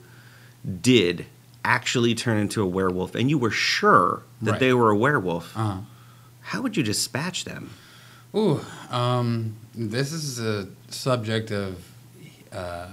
did 0.81 1.25
actually 1.63 2.13
turn 2.13 2.38
into 2.38 2.61
a 2.61 2.65
werewolf 2.67 3.15
and 3.15 3.31
you 3.31 3.39
were 3.39 3.49
sure 3.49 4.21
that 4.43 4.51
Right. 4.51 4.59
they 4.59 4.73
were 4.73 4.91
a 4.91 4.95
werewolf, 4.95 5.57
Uh-huh. 5.57 5.79
how 6.41 6.61
would 6.61 6.77
you 6.77 6.83
dispatch 6.83 7.45
them? 7.45 7.71
Ooh, 8.36 8.61
um, 8.91 9.55
this 9.73 10.11
is 10.11 10.39
a 10.39 10.67
subject 10.89 11.49
of 11.51 11.77
uh, 12.51 12.88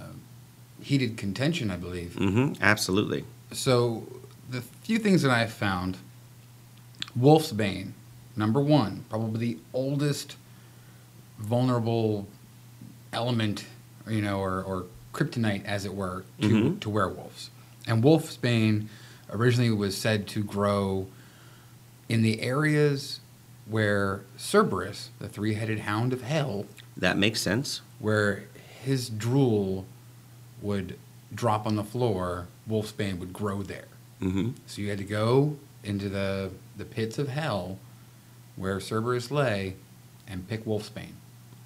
heated 0.82 1.18
contention, 1.18 1.70
I 1.70 1.76
believe. 1.76 2.16
Mm-hmm. 2.18 2.55
Absolutely. 2.62 3.24
So, 3.53 4.07
the 4.53 4.61
few 4.61 4.98
things 4.98 5.22
that 5.22 5.30
I've 5.30 5.53
found 5.53 5.96
Wolf's 7.16 7.53
Bane, 7.53 7.94
number 8.36 8.61
one, 8.61 9.05
probably 9.09 9.55
the 9.55 9.59
oldest 9.72 10.36
vulnerable 11.38 12.28
element, 13.12 13.64
you 14.09 14.20
know, 14.20 14.38
or, 14.38 14.62
or 14.62 14.84
kryptonite, 15.12 15.64
as 15.64 15.84
it 15.84 15.94
were, 15.94 16.24
to, 16.40 16.48
Mhm. 16.48 16.80
to 16.80 16.90
werewolves. 16.90 17.50
And 17.86 18.05
Wolf's 18.05 18.36
Bane 18.36 18.88
originally 19.30 19.70
was 19.70 19.96
said 19.96 20.26
to 20.28 20.44
grow 20.44 21.09
in 22.09 22.22
the 22.22 22.40
areas 22.42 23.20
where 23.66 24.20
Cerberus, 24.36 25.11
the 25.18 25.28
three 25.28 25.55
headed 25.55 25.80
hound 25.80 26.12
of 26.12 26.22
hell, 26.22 26.66
That 26.96 27.16
makes 27.16 27.40
sense. 27.40 27.80
where 27.98 28.44
his 28.84 29.09
drool 29.09 29.86
would 30.61 30.98
drop 31.34 31.66
on 31.66 31.76
the 31.76 31.84
floor, 31.84 32.48
Wolfsbane 32.68 33.18
would 33.18 33.32
grow 33.32 33.62
there. 33.62 33.86
Mm-hmm. 34.23 34.51
So 34.66 34.81
you 34.83 34.89
had 34.89 34.99
to 34.99 35.05
go 35.05 35.57
into 35.85 36.09
the, 36.09 36.51
the 36.77 36.85
pits 36.85 37.18
of 37.18 37.29
hell 37.29 37.79
where 38.57 38.79
Cerberus 38.81 39.31
lay 39.31 39.75
and 40.29 40.47
pick 40.49 40.64
Wolfsbane. 40.64 41.14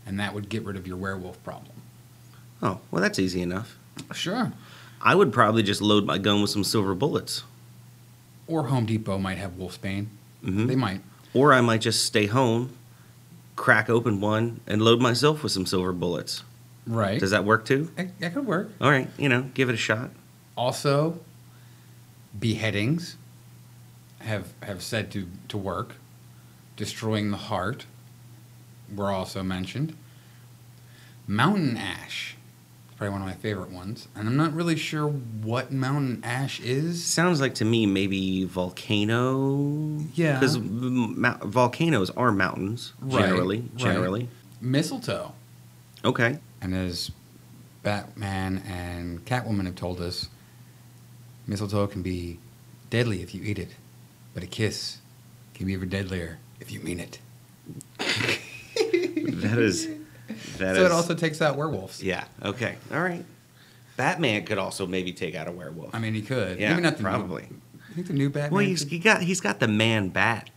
And 0.06 0.18
that 0.20 0.34
would 0.34 0.48
get 0.48 0.64
rid 0.64 0.76
of 0.76 0.86
your 0.86 0.96
werewolf 0.96 1.42
problem. 1.44 1.72
Oh, 2.62 2.80
well, 2.90 3.02
that's 3.02 3.18
easy 3.18 3.42
enough. 3.42 3.76
Sure. 4.14 4.52
I 5.02 5.14
would 5.14 5.32
probably 5.32 5.62
just 5.62 5.82
load 5.82 6.04
my 6.06 6.16
gun 6.18 6.40
with 6.40 6.50
some 6.50 6.64
silver 6.64 6.94
bullets. 6.94 7.42
Or 8.46 8.68
Home 8.68 8.86
Depot 8.86 9.18
might 9.18 9.38
have 9.38 9.52
Wolfsbane. 9.52 10.06
Mhm. 10.44 10.68
They 10.68 10.76
might. 10.76 11.00
Or 11.34 11.52
I 11.52 11.60
might 11.60 11.80
just 11.80 12.04
stay 12.04 12.26
home, 12.26 12.70
crack 13.56 13.90
open 13.90 14.20
one, 14.20 14.60
and 14.66 14.80
load 14.80 15.00
myself 15.00 15.42
with 15.42 15.52
some 15.52 15.66
silver 15.66 15.92
bullets. 15.92 16.44
Right. 16.86 17.18
Does 17.18 17.32
that 17.32 17.44
work 17.44 17.64
too? 17.66 17.90
that, 17.96 18.18
that 18.20 18.32
could 18.34 18.46
work. 18.46 18.70
All 18.80 18.90
right, 18.90 19.08
you 19.18 19.28
know, 19.28 19.50
give 19.54 19.68
it 19.68 19.74
a 19.74 19.78
shot. 19.78 20.10
Also, 20.56 21.18
beheadings 22.38 23.16
have 24.20 24.52
have 24.62 24.82
said 24.82 25.10
to, 25.12 25.28
to 25.48 25.56
work. 25.56 25.96
Destroying 26.76 27.30
the 27.30 27.36
heart 27.38 27.86
were 28.94 29.10
also 29.10 29.42
mentioned. 29.42 29.96
Mountain 31.26 31.76
ash, 31.76 32.36
probably 32.96 33.12
one 33.12 33.22
of 33.22 33.26
my 33.26 33.34
favorite 33.34 33.70
ones, 33.70 34.06
and 34.14 34.28
I'm 34.28 34.36
not 34.36 34.52
really 34.54 34.76
sure 34.76 35.08
what 35.08 35.72
mountain 35.72 36.20
ash 36.22 36.60
is. 36.60 37.02
Sounds 37.04 37.40
like 37.40 37.54
to 37.56 37.64
me 37.64 37.84
maybe 37.86 38.44
volcano. 38.44 39.98
Yeah. 40.14 40.38
Because 40.38 40.56
volcanoes 40.56 42.10
are 42.10 42.30
mountains 42.30 42.92
Right, 43.00 43.22
generally. 43.26 43.58
right. 43.60 43.76
Generally. 43.76 44.28
Mistletoe, 44.60 45.32
Okay. 46.04 46.38
and 46.60 46.74
as 46.74 47.10
Batman 47.82 48.62
and 48.66 49.24
Catwoman 49.24 49.66
have 49.66 49.74
told 49.76 50.00
us, 50.00 50.28
mistletoe 51.46 51.86
can 51.86 52.02
be 52.02 52.38
deadly 52.90 53.22
if 53.22 53.34
you 53.34 53.42
eat 53.44 53.58
it, 53.58 53.70
but 54.34 54.42
a 54.42 54.46
kiss 54.46 54.98
can 55.54 55.66
be 55.66 55.72
even 55.72 55.88
deadlier 55.88 56.38
if 56.60 56.70
you 56.72 56.80
mean 56.80 57.00
it. 57.00 57.18
That 59.36 59.58
is. 59.58 59.86
That 60.58 60.74
so 60.76 60.80
is- 60.82 60.86
it 60.86 60.92
also 60.92 61.14
takes 61.14 61.40
out 61.42 61.56
werewolves. 61.56 62.02
Yeah. 62.02 62.24
Okay. 62.42 62.76
All 62.92 63.00
right. 63.02 63.24
Batman 63.96 64.44
could 64.44 64.58
also 64.58 64.86
maybe 64.86 65.12
take 65.12 65.34
out 65.34 65.46
a 65.48 65.52
werewolf. 65.52 65.94
I 65.94 65.98
mean, 65.98 66.14
he 66.14 66.22
could. 66.22 66.58
Yeah, 66.58 66.70
Maybe 66.70 66.82
not 66.82 66.98
probably. 66.98 67.42
New, 67.42 67.60
you 67.88 67.94
think 67.94 68.06
the 68.08 68.12
new 68.12 68.28
Batman? 68.30 68.52
well, 68.52 68.64
he's 68.66 68.82
he 68.88 68.98
got 68.98 69.22
he's 69.22 69.40
got 69.40 69.60
the 69.60 69.68
man 69.68 70.08
bat. 70.10 70.50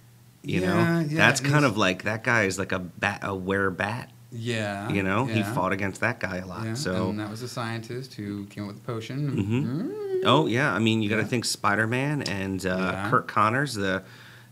You 0.43 0.61
Yeah, 0.61 0.67
know, 0.67 0.99
yeah, 1.09 1.17
that's 1.17 1.39
kind 1.41 1.65
of 1.65 1.77
like 1.77 2.03
that 2.03 2.23
guy 2.23 2.43
is 2.45 2.57
like 2.57 2.71
a 2.71 2.79
bat, 2.79 3.19
a 3.23 3.35
were 3.35 3.69
bat. 3.69 4.11
yeah. 4.31 4.89
You 4.89 5.03
know, 5.03 5.25
he 5.25 5.43
fought 5.43 5.71
against 5.73 6.01
that 6.01 6.19
guy 6.19 6.37
a 6.37 6.45
lot. 6.45 6.65
Yeah, 6.65 6.73
So, 6.75 7.09
and 7.09 7.19
that 7.19 7.29
was 7.29 7.41
a 7.41 7.47
scientist 7.49 8.13
who 8.13 8.45
came 8.45 8.63
up 8.63 8.67
with 8.69 8.77
the 8.77 8.83
potion. 8.85 9.31
Mhm. 9.31 9.65
Mm. 9.65 10.08
Oh 10.25 10.47
yeah, 10.47 10.73
I 10.73 10.79
mean, 10.79 11.01
you 11.01 11.09
got 11.09 11.17
to 11.17 11.21
Yeah. 11.23 11.27
think 11.27 11.45
Spider 11.45 11.87
Man 11.87 12.21
and 12.23 12.65
uh, 12.65 12.69
Yeah. 12.93 13.09
Curt 13.09 13.27
Connors, 13.27 13.73
the 13.75 14.03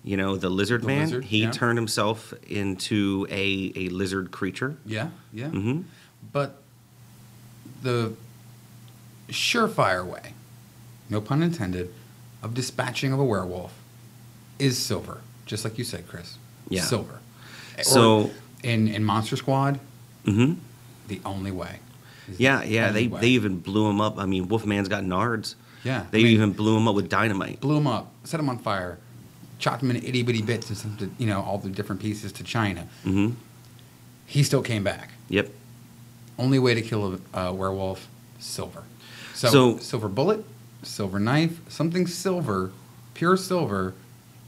you 0.03 0.15
know 0.17 0.35
the 0.37 0.49
lizard 0.49 0.83
The 0.83 0.87
man. 0.87 1.01
lizard, 1.05 1.25
he 1.25 1.43
yeah. 1.43 1.51
turned 1.51 1.77
himself 1.77 2.33
into 2.47 3.27
a 3.29 3.71
a 3.75 3.89
lizard 3.89 4.31
creature. 4.31 4.77
Yeah, 4.85 5.09
yeah. 5.33 5.49
hmm 5.49 5.81
But 6.31 6.61
the 7.81 8.13
surefire 9.29 10.05
way, 10.05 10.33
no 11.09 11.19
pun 11.21 11.43
intended, 11.43 11.93
of 12.41 12.53
dispatching 12.53 13.11
of 13.13 13.19
a 13.19 13.23
werewolf 13.25 13.73
is 14.59 14.77
silver. 14.77 15.21
Just 15.45 15.63
like 15.63 15.77
you 15.77 15.83
said, 15.83 16.07
Chris. 16.07 16.37
Yeah. 16.69 16.81
Silver. 16.83 17.19
So- 17.83 18.21
Or 18.25 18.31
in 18.63 18.87
in 18.87 19.03
Monster 19.03 19.35
Squad, 19.37 19.79
hmm 20.25 20.53
the 21.07 21.21
only 21.25 21.51
way. 21.51 21.79
Yeah, 22.37 22.63
yeah. 22.63 22.91
They 22.91 23.07
they 23.07 23.29
even 23.29 23.59
blew 23.59 23.89
him 23.89 24.01
up. 24.01 24.17
I 24.19 24.25
mean, 24.25 24.47
Wolfman's 24.47 24.87
got 24.89 25.03
nards. 25.03 25.55
yeah. 25.83 26.05
They 26.11 26.19
I 26.19 26.23
mean, 26.23 26.31
even 26.33 26.51
blew 26.53 26.75
him 26.77 26.87
up 26.87 26.95
with 26.95 27.09
dynamite. 27.09 27.59
blew 27.61 27.77
him 27.77 27.87
up, 27.87 28.11
set 28.23 28.39
him 28.39 28.49
on 28.49 28.57
fire, 28.59 28.97
chopped 29.59 29.81
him 29.83 29.91
into 29.91 30.07
itty 30.07 30.23
bitty 30.23 30.41
bits 30.41 30.69
and 30.69 30.77
sent 30.77 31.11
you 31.17 31.27
know 31.27 31.41
all 31.41 31.57
the 31.57 31.69
different 31.69 32.01
pieces 32.01 32.31
to 32.33 32.43
China. 32.43 32.87
hmm 33.03 33.29
He 34.25 34.43
still 34.43 34.61
came 34.61 34.83
back. 34.83 35.11
Yep. 35.29 35.49
Only 36.37 36.59
way 36.59 36.73
to 36.75 36.81
kill 36.81 37.19
a, 37.33 37.39
a 37.39 37.53
werewolf, 37.53 38.07
silver. 38.39 38.83
So, 39.33 39.47
So- 39.49 39.77
silver 39.79 40.07
bullet, 40.09 40.43
silver 40.83 41.19
knife, 41.19 41.59
something 41.69 42.07
silver, 42.07 42.71
pure 43.13 43.37
silver, 43.37 43.93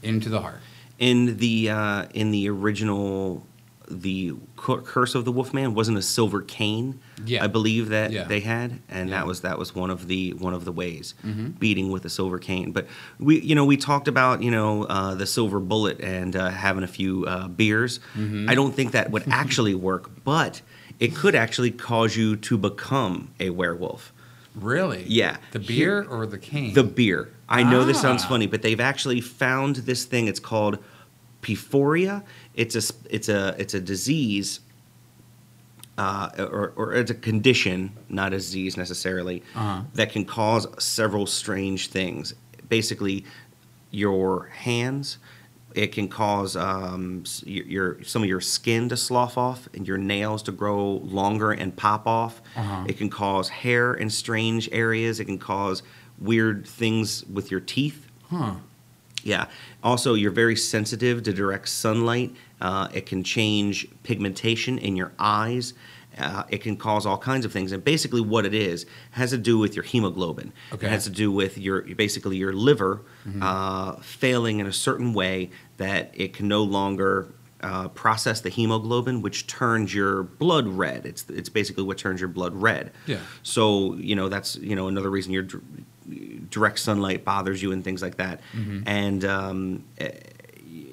into 0.02 0.28
the 0.28 0.40
heart. 0.40 0.60
In 0.98 1.38
the 1.38 1.70
uh, 1.70 2.06
in 2.14 2.30
the 2.30 2.48
original, 2.50 3.44
the 3.90 4.34
Curse 4.56 5.14
of 5.14 5.24
the 5.24 5.32
Wolfman 5.32 5.74
wasn't 5.74 5.98
a 5.98 6.02
silver 6.02 6.40
cane. 6.42 7.00
Yeah. 7.26 7.42
I 7.44 7.48
believe 7.48 7.88
that 7.88 8.12
Yeah. 8.12 8.24
they 8.24 8.40
had, 8.40 8.80
and 8.88 9.08
Yeah. 9.10 9.16
that 9.16 9.26
was 9.26 9.40
that 9.40 9.58
was 9.58 9.74
one 9.74 9.90
of 9.90 10.06
the 10.06 10.32
one 10.34 10.54
of 10.54 10.64
the 10.64 10.72
ways 10.72 11.14
Mhm. 11.26 11.58
beating 11.58 11.90
with 11.90 12.04
a 12.04 12.08
silver 12.10 12.38
cane. 12.38 12.70
But 12.72 12.86
we 13.18 13.40
you 13.40 13.54
know 13.54 13.64
we 13.64 13.76
talked 13.76 14.06
about 14.08 14.42
you 14.42 14.50
know 14.50 14.84
uh, 14.84 15.14
the 15.14 15.26
silver 15.26 15.58
bullet 15.60 16.00
and 16.00 16.36
uh, 16.36 16.50
having 16.50 16.84
a 16.84 16.88
few 16.88 17.24
uh, 17.26 17.48
beers. 17.48 17.98
Mm-hmm. 18.16 18.48
I 18.48 18.54
don't 18.54 18.74
think 18.74 18.92
that 18.92 19.10
would 19.10 19.24
actually 19.30 19.74
work, 19.74 20.10
but 20.24 20.62
it 20.98 21.14
could 21.14 21.34
actually 21.34 21.70
cause 21.70 22.16
you 22.16 22.36
to 22.36 22.56
become 22.56 23.28
a 23.40 23.50
werewolf. 23.50 24.12
Really? 24.54 25.04
Yeah. 25.08 25.36
The 25.52 25.60
beer 25.60 26.04
or 26.08 26.26
the 26.26 26.38
cane? 26.38 26.74
The 26.74 26.82
beer. 26.84 27.28
I 27.48 27.62
know 27.62 27.84
this 27.84 28.00
sounds 28.00 28.22
Ah. 28.24 28.28
funny, 28.28 28.46
but 28.46 28.62
they've 28.62 28.80
actually 28.80 29.20
found 29.20 29.76
this 29.76 30.04
thing. 30.04 30.26
It's 30.28 30.40
called 30.40 30.78
porphyria. 31.42 32.22
It's 32.54 32.74
a 32.74 32.94
it's 33.08 33.28
a 33.28 33.54
it's 33.58 33.74
a 33.74 33.80
disease, 33.80 34.60
uh, 35.98 36.30
or 36.38 36.72
or 36.76 36.94
it's 36.94 37.10
a 37.10 37.14
condition, 37.14 37.92
not 38.08 38.32
a 38.32 38.36
disease 38.36 38.76
necessarily, 38.76 39.42
Uh-huh. 39.54 39.82
that 39.94 40.12
can 40.12 40.24
cause 40.24 40.66
several 40.82 41.26
strange 41.26 41.88
things. 41.88 42.34
Basically, 42.68 43.24
your 43.90 44.46
hands. 44.46 45.18
It 45.72 45.92
can 45.92 46.08
cause 46.08 46.56
um, 46.56 47.22
your, 47.44 47.64
your 47.66 48.02
some 48.02 48.22
of 48.24 48.28
your 48.28 48.40
skin 48.40 48.88
to 48.88 48.96
slough 48.96 49.38
off 49.38 49.68
and 49.72 49.86
your 49.86 49.98
nails 49.98 50.42
to 50.44 50.52
grow 50.52 50.94
longer 51.04 51.52
and 51.52 51.74
pop 51.76 52.08
off. 52.08 52.42
Uh-huh. 52.56 52.84
It 52.88 52.98
can 52.98 53.08
cause 53.08 53.48
hair 53.48 53.94
in 53.94 54.10
strange 54.10 54.68
areas. 54.72 55.20
It 55.20 55.26
can 55.26 55.38
cause 55.38 55.84
weird 56.18 56.66
things 56.66 57.24
with 57.26 57.52
your 57.52 57.60
teeth. 57.60 58.08
Huh. 58.28 58.54
Yeah. 59.24 59.46
Also, 59.82 60.14
you're 60.14 60.30
very 60.30 60.56
sensitive 60.56 61.22
to 61.24 61.32
direct 61.32 61.68
sunlight. 61.68 62.34
Uh, 62.60 62.88
it 62.92 63.06
can 63.06 63.22
change 63.24 63.86
pigmentation 64.02 64.78
in 64.78 64.96
your 64.96 65.12
eyes, 65.18 65.74
Uh, 66.18 66.42
it 66.48 66.60
can 66.60 66.76
cause 66.76 67.06
all 67.06 67.16
kinds 67.18 67.44
of 67.46 67.52
things, 67.52 67.70
and 67.72 67.84
basically, 67.84 68.20
what 68.20 68.44
it 68.44 68.52
is 68.52 68.84
has 69.12 69.30
to 69.30 69.38
do 69.38 69.56
with 69.56 69.76
your 69.76 69.84
hemoglobin. 69.84 70.52
Okay. 70.72 70.86
It 70.86 70.90
has 70.90 71.04
to 71.04 71.10
do 71.10 71.30
with 71.30 71.56
your 71.56 71.82
basically 71.94 72.36
your 72.36 72.52
liver 72.52 73.02
uh, 73.40 73.92
failing 74.02 74.58
in 74.60 74.66
a 74.66 74.72
certain 74.72 75.14
way 75.14 75.50
that 75.76 76.10
it 76.12 76.32
can 76.36 76.48
no 76.48 76.64
longer 76.64 77.32
uh, 77.62 77.88
process 77.88 78.40
the 78.40 78.50
hemoglobin, 78.50 79.22
which 79.22 79.46
turns 79.46 79.94
your 79.94 80.24
blood 80.24 80.66
red. 80.66 81.06
It's 81.06 81.24
it's 81.30 81.48
basically 81.48 81.84
what 81.84 81.96
turns 81.96 82.20
your 82.20 82.28
blood 82.28 82.54
red. 82.54 82.90
Yeah. 83.06 83.18
So 83.42 83.94
you 83.94 84.16
know 84.16 84.28
that's 84.28 84.56
you 84.56 84.74
know 84.74 84.88
another 84.88 85.10
reason 85.10 85.32
your 85.32 85.44
dir- 85.44 85.62
direct 86.50 86.78
sunlight 86.78 87.24
bothers 87.24 87.62
you 87.62 87.72
and 87.72 87.84
things 87.84 88.02
like 88.02 88.16
that, 88.16 88.40
Mm-hmm. 88.54 88.82
and 88.86 89.24
um, 89.24 89.84
eh, 89.98 90.10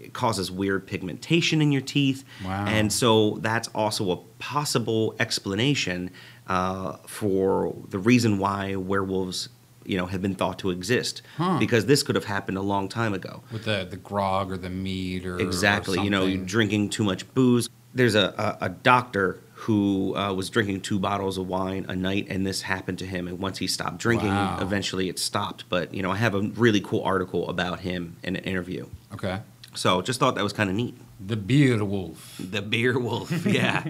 it 0.06 0.14
causes 0.14 0.50
weird 0.52 0.88
pigmentation 0.88 1.62
in 1.62 1.72
your 1.72 1.82
teeth. 1.82 2.24
Wow. 2.44 2.66
And 2.66 2.92
so 2.92 3.38
that's 3.42 3.68
also 3.70 4.12
a 4.12 4.18
possible 4.40 5.16
explanation 5.20 6.10
uh, 6.48 6.94
for 7.06 7.76
the 7.90 8.00
reason 8.00 8.38
why 8.40 8.76
werewolves, 8.76 9.50
you 9.86 9.98
know, 9.98 10.06
have 10.08 10.22
been 10.22 10.34
thought 10.36 10.60
to 10.60 10.70
exist. 10.72 11.22
Huh. 11.38 11.58
Because 11.60 11.86
this 11.86 12.04
could 12.04 12.16
have 12.16 12.26
happened 12.26 12.58
a 12.58 12.62
long 12.62 12.88
time 12.90 13.14
ago. 13.14 13.44
With 13.52 13.66
the, 13.66 13.86
the 13.90 13.98
grog 13.98 14.52
or 14.52 14.58
the 14.58 14.70
mead 14.70 15.26
or 15.26 15.36
or 15.36 15.40
Exactly. 15.42 16.00
You 16.02 16.10
know, 16.10 16.36
drinking 16.38 16.90
too 16.90 17.04
much 17.04 17.32
booze. 17.34 17.70
There's 17.98 18.16
a, 18.16 18.58
a, 18.62 18.66
a 18.66 18.70
doctor 18.70 19.40
who 19.62 20.16
uh, 20.16 20.32
was 20.34 20.50
drinking 20.52 20.82
two 20.82 21.00
bottles 21.00 21.38
of 21.38 21.48
wine 21.48 21.86
a 21.90 21.96
night, 21.96 22.28
and 22.30 22.46
this 22.46 22.62
happened 22.62 23.00
to 23.00 23.06
him. 23.06 23.28
And 23.28 23.40
once 23.40 23.58
he 23.58 23.66
stopped 23.68 23.98
drinking, 23.98 24.30
Wow. 24.30 24.60
eventually 24.62 25.10
it 25.10 25.18
stopped. 25.18 25.66
But, 25.68 25.94
you 25.94 26.04
know, 26.04 26.12
I 26.12 26.16
have 26.18 26.36
a 26.36 26.42
really 26.42 26.80
cool 26.80 27.02
article 27.04 27.50
about 27.50 27.80
him 27.80 28.18
in 28.24 28.36
an 28.36 28.44
interview. 28.44 28.86
Okay. 29.14 29.40
So 29.74 30.02
just 30.04 30.20
thought 30.20 30.36
that 30.36 30.44
was 30.44 30.54
kind 30.54 30.70
of 30.70 30.76
neat. 30.76 30.96
The 31.20 31.36
beer 31.36 31.84
wolf. 31.84 32.40
The 32.40 32.62
Beer 32.62 33.00
Wolf, 33.00 33.46
yeah. 33.48 33.84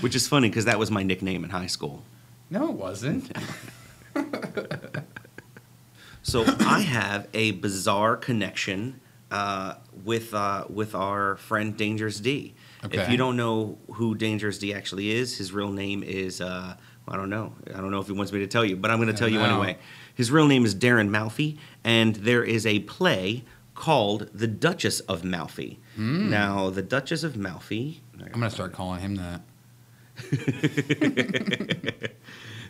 Which 0.00 0.16
is 0.16 0.26
funny 0.26 0.48
because 0.48 0.64
that 0.64 0.78
was 0.80 0.90
my 0.90 1.04
nickname 1.04 1.44
in 1.44 1.50
high 1.50 1.68
school. 1.68 2.02
No, 2.50 2.68
it 2.70 2.74
wasn't. 2.74 3.30
So 6.24 6.44
I 6.60 6.80
have 6.80 7.26
a 7.34 7.50
bizarre 7.52 8.16
connection 8.16 9.00
uh, 9.30 9.74
with 10.04 10.32
uh, 10.32 10.66
with 10.70 10.94
our 10.94 11.36
friend 11.36 11.76
Dangerous 11.76 12.20
D. 12.20 12.54
If 12.90 13.08
you 13.10 13.16
don't 13.16 13.36
know 13.36 13.78
who 13.94 14.14
Dangerous 14.14 14.58
D 14.58 14.74
actually 14.74 15.10
is, 15.12 15.36
his 15.36 15.52
real 15.52 15.70
name 15.70 16.02
is 16.02 16.40
uh, 16.40 16.74
I 17.08 17.16
don't 17.16 17.30
know. 17.30 17.54
I 17.74 17.80
don't 17.80 17.90
know 17.90 18.00
if 18.00 18.06
he 18.06 18.12
wants 18.12 18.32
me 18.32 18.40
to 18.40 18.46
tell 18.46 18.64
you, 18.64 18.76
but 18.76 18.90
I'm 18.90 18.98
going 18.98 19.08
to 19.08 19.14
tell 19.14 19.28
you 19.28 19.40
anyway. 19.40 19.78
His 20.14 20.30
real 20.30 20.46
name 20.46 20.64
is 20.64 20.74
Darren 20.74 21.08
Malfi, 21.08 21.58
and 21.84 22.16
there 22.16 22.44
is 22.44 22.66
a 22.66 22.80
play 22.80 23.44
called 23.74 24.28
The 24.34 24.46
Duchess 24.46 25.00
of 25.00 25.24
Malfi. 25.24 25.78
Now, 25.96 26.70
The 26.70 26.82
Duchess 26.82 27.22
of 27.24 27.36
Malfi. 27.36 28.00
I'm 28.20 28.30
gonna 28.32 28.50
start 28.50 28.72
calling 28.72 29.00
him 29.00 29.16
that. 29.16 29.40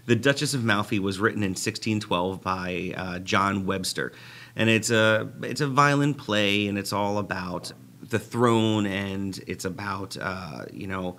The 0.04 0.16
Duchess 0.16 0.52
of 0.52 0.64
Malfi 0.64 0.98
was 0.98 1.20
written 1.20 1.44
in 1.44 1.50
1612 1.50 2.42
by 2.42 2.92
uh, 2.96 3.18
John 3.20 3.66
Webster, 3.66 4.12
and 4.56 4.68
it's 4.68 4.90
a 4.90 5.30
it's 5.42 5.60
a 5.60 5.68
violent 5.68 6.18
play, 6.18 6.66
and 6.66 6.76
it's 6.76 6.92
all 6.92 7.18
about 7.18 7.72
the 8.12 8.20
throne, 8.20 8.86
and 8.86 9.36
it's 9.48 9.64
about 9.64 10.16
uh, 10.20 10.66
you 10.72 10.86
know 10.86 11.16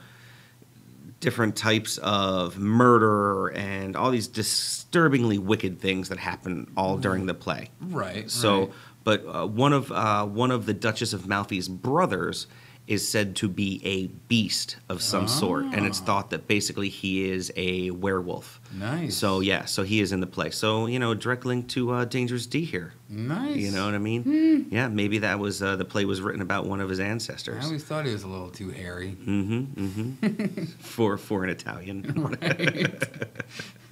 different 1.20 1.56
types 1.56 1.98
of 2.00 2.58
murder 2.58 3.48
and 3.50 3.96
all 3.96 4.12
these 4.12 4.28
disturbingly 4.28 5.38
wicked 5.38 5.80
things 5.80 6.10
that 6.10 6.18
happen 6.18 6.72
all 6.78 6.98
during 6.98 7.26
the 7.26 7.34
play. 7.34 7.70
Right. 7.82 8.30
So, 8.30 8.60
right. 8.60 8.70
but 9.04 9.26
uh, 9.26 9.48
one 9.48 9.74
of 9.74 9.92
uh, 9.92 10.26
one 10.26 10.52
of 10.52 10.66
the 10.66 10.74
Duchess 10.74 11.12
of 11.12 11.24
Malfi's 11.24 11.68
brothers 11.68 12.48
is 12.86 13.08
said 13.08 13.34
to 13.38 13.48
be 13.48 13.80
a 13.86 14.08
beast 14.28 14.76
of 14.90 15.02
some 15.02 15.26
sort, 15.28 15.64
and 15.66 15.86
it's 15.86 16.00
thought 16.02 16.30
that 16.32 16.48
basically 16.50 16.90
he 16.90 17.30
is 17.30 17.50
a 17.56 17.92
werewolf. 17.92 18.60
Nice. 18.78 19.16
So 19.16 19.40
yeah, 19.40 19.64
so 19.64 19.84
he 19.84 20.02
is 20.02 20.12
in 20.12 20.20
the 20.20 20.28
play. 20.28 20.50
So 20.50 20.88
you 20.88 21.00
know, 21.00 21.14
direct 21.14 21.46
link 21.46 21.70
to 21.70 21.92
uh, 21.92 22.06
Dangerous 22.06 22.46
D 22.46 22.66
here. 22.66 22.94
nice. 23.08 23.56
You 23.56 23.72
know 23.72 23.86
what 23.86 23.94
I 23.94 24.00
mean? 24.00 24.68
Yeah, 24.70 24.90
maybe 24.90 25.20
that 25.20 25.40
was 25.40 25.64
uh, 25.64 25.78
the 25.78 25.86
play 25.86 26.04
was 26.04 26.20
written 26.22 26.42
about 26.42 26.66
one 26.66 26.82
of 26.82 26.90
his 26.90 27.00
ancestors. 27.00 27.64
I 27.64 27.68
always 27.68 27.84
thought 27.86 28.06
he 28.06 28.12
was 28.12 28.24
a 28.24 28.28
little 28.28 28.50
too 28.50 28.70
hairy. 28.72 29.16
Mm-hmm. 29.22 29.86
Mm-hmm. 29.86 30.64
for 30.80 31.18
for 31.18 31.44
an 31.46 31.50
Italian. 31.50 32.38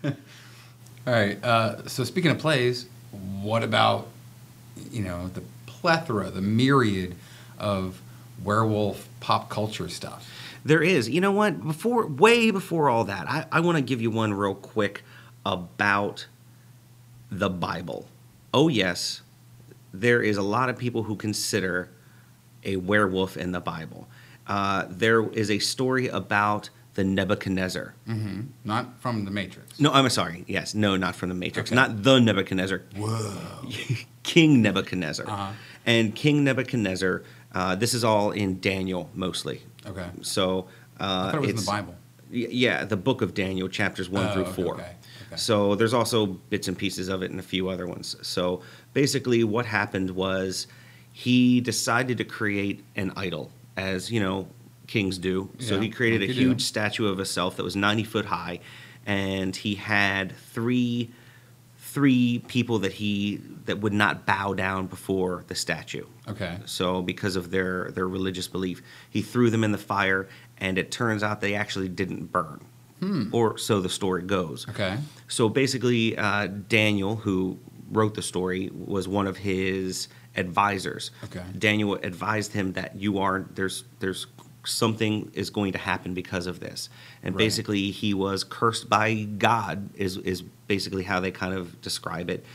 Right. 0.04 0.18
All 1.08 1.14
right. 1.14 1.44
Uh, 1.44 1.88
so 1.88 2.04
speaking 2.04 2.32
of 2.32 2.40
plays, 2.40 2.88
what 3.42 3.64
about 3.64 4.08
you 4.92 5.02
know 5.04 5.28
the 5.30 5.44
plethora, 5.66 6.30
the 6.30 6.42
myriad 6.42 7.16
of 7.58 8.01
werewolf 8.44 9.08
pop 9.20 9.50
culture 9.50 9.90
stuff? 9.90 10.30
There 10.64 10.84
is. 10.84 11.10
You 11.10 11.22
know 11.22 11.32
what? 11.32 11.62
Before, 11.66 12.06
way 12.08 12.52
before 12.52 12.90
all 12.90 13.06
that, 13.06 13.28
I, 13.30 13.46
I 13.52 13.60
want 13.62 13.78
to 13.78 13.82
give 13.82 14.02
you 14.02 14.12
one 14.12 14.34
real 14.34 14.54
quick 14.56 15.04
about 15.46 16.28
the 17.32 17.50
Bible. 17.50 18.08
Oh, 18.54 18.68
yes, 18.68 19.22
there 19.94 20.22
is 20.22 20.38
a 20.38 20.42
lot 20.44 20.70
of 20.70 20.78
people 20.78 21.04
who 21.04 21.16
consider 21.16 21.90
a 22.64 22.76
werewolf 22.76 23.38
in 23.38 23.52
the 23.52 23.60
Bible. 23.60 24.08
Uh, 24.46 24.86
there 24.90 25.28
is 25.32 25.50
a 25.50 25.60
story 25.60 26.08
about 26.08 26.70
the 26.94 27.04
Nebuchadnezzar. 27.06 27.94
hmm 28.06 28.42
Not 28.66 29.00
from 29.00 29.24
the 29.26 29.32
Matrix. 29.32 29.80
No, 29.80 29.92
I'm 29.94 30.10
sorry. 30.10 30.44
Yes, 30.48 30.76
no, 30.76 30.98
not 30.98 31.16
from 31.16 31.30
the 31.30 31.36
Matrix. 31.36 31.72
Okay. 31.72 31.76
Not 31.76 32.04
the 32.04 32.20
Nebuchadnezzar. 32.20 32.82
Whoa. 32.98 33.38
King 34.24 34.62
Nebuchadnezzar. 34.62 35.28
Uh-huh. 35.28 35.52
And 35.86 36.14
King 36.14 36.44
Nebuchadnezzar, 36.44 37.24
uh, 37.54 37.76
this 37.76 37.94
is 37.94 38.04
all 38.04 38.32
in 38.32 38.60
Daniel 38.60 39.10
mostly. 39.14 39.62
Okay. 39.86 40.08
So 40.22 40.68
uh, 41.00 41.04
I 41.28 41.32
thought 41.32 41.36
it 41.36 41.42
was 41.42 41.50
in 41.50 41.56
the 41.58 41.62
Bible. 41.64 41.96
Y- 42.32 42.48
Yeah, 42.50 42.86
the 42.86 42.98
book 42.98 43.22
of 43.22 43.34
Daniel, 43.34 43.68
chapters 43.68 44.10
one 44.10 44.28
Oh, 44.28 44.34
through 44.34 44.44
okay, 44.44 44.52
four. 44.64 44.74
okay, 44.76 44.96
okay. 45.28 45.36
So 45.36 45.76
there's 45.76 45.94
also 45.94 46.26
bits 46.28 46.68
and 46.68 46.78
pieces 46.78 47.10
of 47.10 47.24
it 47.24 47.32
and 47.32 47.40
a 47.40 47.44
few 47.44 47.68
other 47.70 47.88
ones. 47.88 48.16
So 48.22 48.62
basically, 48.94 49.44
what 49.44 49.66
happened 49.66 50.12
was 50.12 50.68
he 51.14 51.60
decided 51.62 52.18
to 52.20 52.24
create 52.24 52.84
an 52.96 53.12
idol, 53.18 53.52
as 53.76 54.10
you 54.12 54.20
know, 54.22 54.48
kings 54.88 55.18
do. 55.18 55.50
So 55.60 55.76
Yeah, 55.76 55.82
he 55.82 55.90
created 55.90 56.22
a 56.22 56.28
you 56.28 56.34
do. 56.34 56.40
huge 56.50 56.64
statue 56.64 57.08
of 57.08 57.18
himself 57.18 57.58
that 57.58 57.64
was 57.64 57.76
90 57.76 58.04
foot 58.06 58.26
high, 58.26 58.60
and 59.06 59.56
he 59.56 59.76
had 59.76 60.34
three 60.38 61.10
three 61.94 62.42
people 62.48 62.80
that 62.80 62.94
he 62.94 63.42
that 63.66 63.80
would 63.80 63.94
not 63.94 64.26
bow 64.26 64.54
down 64.54 64.88
before 64.88 65.44
the 65.48 65.56
statue. 65.56 66.06
Okay. 66.28 66.58
So 66.66 67.02
because 67.02 67.36
of 67.36 67.52
their 67.52 67.92
their 67.92 68.08
religious 68.08 68.48
belief, 68.48 68.82
he 69.10 69.22
threw 69.22 69.50
them 69.50 69.64
in 69.64 69.72
the 69.72 69.78
fire, 69.78 70.30
and 70.58 70.78
it 70.78 70.90
turns 70.92 71.22
out 71.22 71.42
they 71.42 71.56
actually 71.56 71.90
didn't 71.90 72.32
burn, 72.32 72.64
or 73.34 73.58
so 73.58 73.82
the 73.82 73.90
story 73.90 74.24
goes. 74.24 74.64
Hmm. 74.64 74.72
Okay. 74.72 74.98
So 75.28 75.50
basically, 75.50 76.18
uh, 76.18 76.48
Daniel, 76.48 77.18
who 77.18 77.60
wrote 77.92 78.16
the 78.16 78.22
story, 78.22 78.70
was 78.74 79.08
one 79.08 79.28
of 79.28 79.38
his 79.38 80.08
advisors. 80.38 81.12
Okay. 81.26 81.44
Daniel 81.58 81.96
advised 81.96 82.54
him 82.54 82.72
that 82.74 82.96
you 82.96 83.20
are 83.20 83.46
there's 83.54 83.84
there's 84.00 84.28
something 84.64 85.32
is 85.34 85.50
going 85.50 85.72
to 85.72 85.78
happen 85.78 86.14
because 86.14 86.48
of 86.48 86.60
this, 86.60 86.90
and 87.24 87.36
Right. 87.36 87.40
basically 87.46 87.92
he 87.92 88.14
was 88.14 88.44
cursed 88.44 88.90
by 88.90 89.14
God. 89.24 89.90
Is 89.96 90.18
is 90.18 90.42
basically 90.68 91.04
how 91.04 91.20
they 91.20 91.32
kind 91.32 91.54
of 91.54 91.82
describe 91.82 92.30
it. 92.30 92.46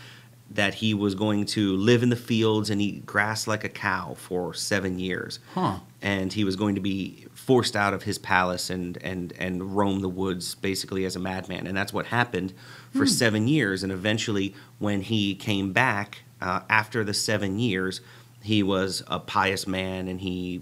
That 0.49 0.75
he 0.75 0.95
was 0.95 1.17
going 1.17 1.47
to 1.47 1.77
live 1.77 2.05
in 2.05 2.09
the 2.09 2.15
fields 2.17 2.71
and 2.71 2.81
eat 2.81 3.05
grass 3.05 3.49
like 3.49 3.65
a 3.65 3.69
cow 3.69 4.15
for 4.15 4.55
seven 4.55 5.01
years 5.01 5.41
Huh. 5.55 5.81
and 6.01 6.33
he 6.33 6.45
was 6.45 6.55
going 6.55 6.77
to 6.77 6.81
be 6.81 7.27
forced 7.35 7.75
out 7.75 7.93
of 7.93 8.05
his 8.05 8.17
palace 8.17 8.71
and 8.71 8.97
and 9.03 9.33
and 9.41 9.77
roam 9.77 10.03
the 10.03 10.09
woods 10.09 10.55
basically 10.55 11.05
as 11.05 11.17
a 11.17 11.19
madman 11.19 11.67
and 11.67 11.77
that's 11.77 11.93
what 11.93 12.07
happened 12.07 12.53
for 12.95 13.07
seven 13.07 13.49
years 13.49 13.83
and 13.83 13.91
eventually 13.91 14.55
when 14.79 15.01
he 15.01 15.35
came 15.35 15.73
back 15.73 16.23
uh, 16.41 16.61
after 16.71 17.03
the 17.03 17.15
seven 17.15 17.59
years 17.59 18.01
he 18.47 18.63
was 18.63 19.03
a 19.09 19.19
pious 19.19 19.67
man 19.67 20.07
and 20.09 20.21
he 20.21 20.61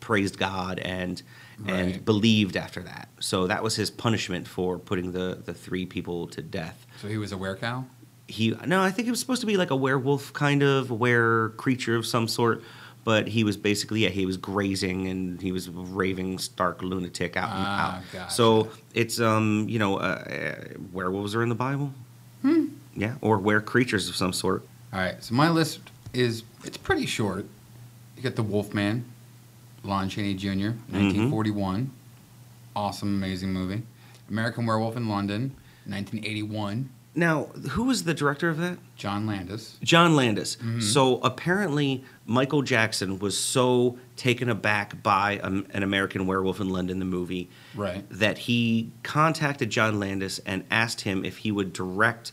praised 0.00 0.38
god 0.38 0.78
and 0.78 1.22
and 1.66 1.92
Right. 1.92 2.04
believed 2.04 2.56
after 2.56 2.82
that 2.82 3.08
so 3.20 3.46
that 3.46 3.62
was 3.62 3.74
his 3.76 3.90
punishment 3.90 4.46
for 4.48 4.78
putting 4.78 5.12
the 5.12 5.40
the 5.48 5.54
three 5.54 5.86
people 5.86 6.26
to 6.28 6.40
death 6.42 6.78
So 7.00 7.08
he 7.08 7.18
was 7.18 7.32
a 7.32 7.36
werecow. 7.36 7.84
he 8.28 8.44
no 8.66 8.78
i 8.82 8.90
think 8.90 9.04
he 9.06 9.10
was 9.10 9.20
supposed 9.20 9.40
to 9.40 9.46
be 9.46 9.56
like 9.56 9.70
a 9.70 9.76
werewolf 9.86 10.32
kind 10.32 10.62
of 10.62 10.90
were 10.90 11.52
creature 11.64 11.96
of 11.96 12.04
some 12.14 12.26
sort 12.28 12.62
but 13.04 13.22
he 13.28 13.42
was 13.48 13.56
basically 13.56 14.00
yeah 14.04 14.08
he 14.20 14.26
was 14.26 14.36
grazing 14.36 15.08
and 15.12 15.40
he 15.46 15.52
was 15.52 15.64
a 15.68 15.72
raving 16.02 16.38
stark 16.38 16.82
lunatic 16.82 17.36
out 17.36 17.50
and 17.56 17.66
Ah, 17.66 17.96
out 17.98 18.02
gotcha. 18.12 18.32
so 18.38 18.70
it's 18.94 19.20
um 19.20 19.66
you 19.72 19.78
know 19.78 19.92
uh, 19.96 20.02
uh, 20.02 20.54
werewolves 20.92 21.34
are 21.36 21.42
in 21.42 21.48
the 21.56 21.60
bible 21.68 21.88
Hmm. 22.42 22.64
yeah 23.04 23.14
or 23.20 23.38
were 23.38 23.60
creatures 23.60 24.08
of 24.10 24.16
some 24.16 24.32
sort 24.32 24.60
All 24.92 24.98
right. 25.06 25.18
So 25.26 25.30
my 25.34 25.48
list 25.48 25.78
is 26.12 26.42
it's 26.64 26.76
pretty 26.76 27.06
short. 27.06 27.46
You 28.16 28.22
got 28.22 28.36
the 28.36 28.42
Wolfman, 28.42 29.04
Lon 29.84 30.08
Chaney 30.08 30.34
Jr. 30.34 30.74
1941. 30.90 31.90
Awesome, 32.74 33.08
amazing 33.08 33.52
movie. 33.52 33.82
American 34.30 34.64
Werewolf 34.66 34.96
in 34.96 35.08
London, 35.08 35.54
1981. 35.86 36.88
Now, 37.14 37.44
who 37.72 37.84
was 37.84 38.04
the 38.04 38.14
director 38.14 38.48
of 38.48 38.56
that? 38.58 38.78
John 38.96 39.26
Landis. 39.26 39.76
John 39.82 40.16
Landis. 40.16 40.56
Mm-hmm. 40.56 40.80
So 40.80 41.18
apparently, 41.18 42.02
Michael 42.24 42.62
Jackson 42.62 43.18
was 43.18 43.36
so 43.36 43.98
taken 44.16 44.48
aback 44.48 45.02
by 45.02 45.38
um, 45.40 45.66
an 45.74 45.82
American 45.82 46.26
Werewolf 46.26 46.58
in 46.60 46.70
London, 46.70 46.98
the 47.00 47.04
movie, 47.04 47.50
Right. 47.74 48.04
that 48.10 48.38
he 48.38 48.90
contacted 49.02 49.68
John 49.68 49.98
Landis 50.00 50.38
and 50.46 50.64
asked 50.70 51.02
him 51.02 51.22
if 51.22 51.38
he 51.38 51.52
would 51.52 51.74
direct 51.74 52.32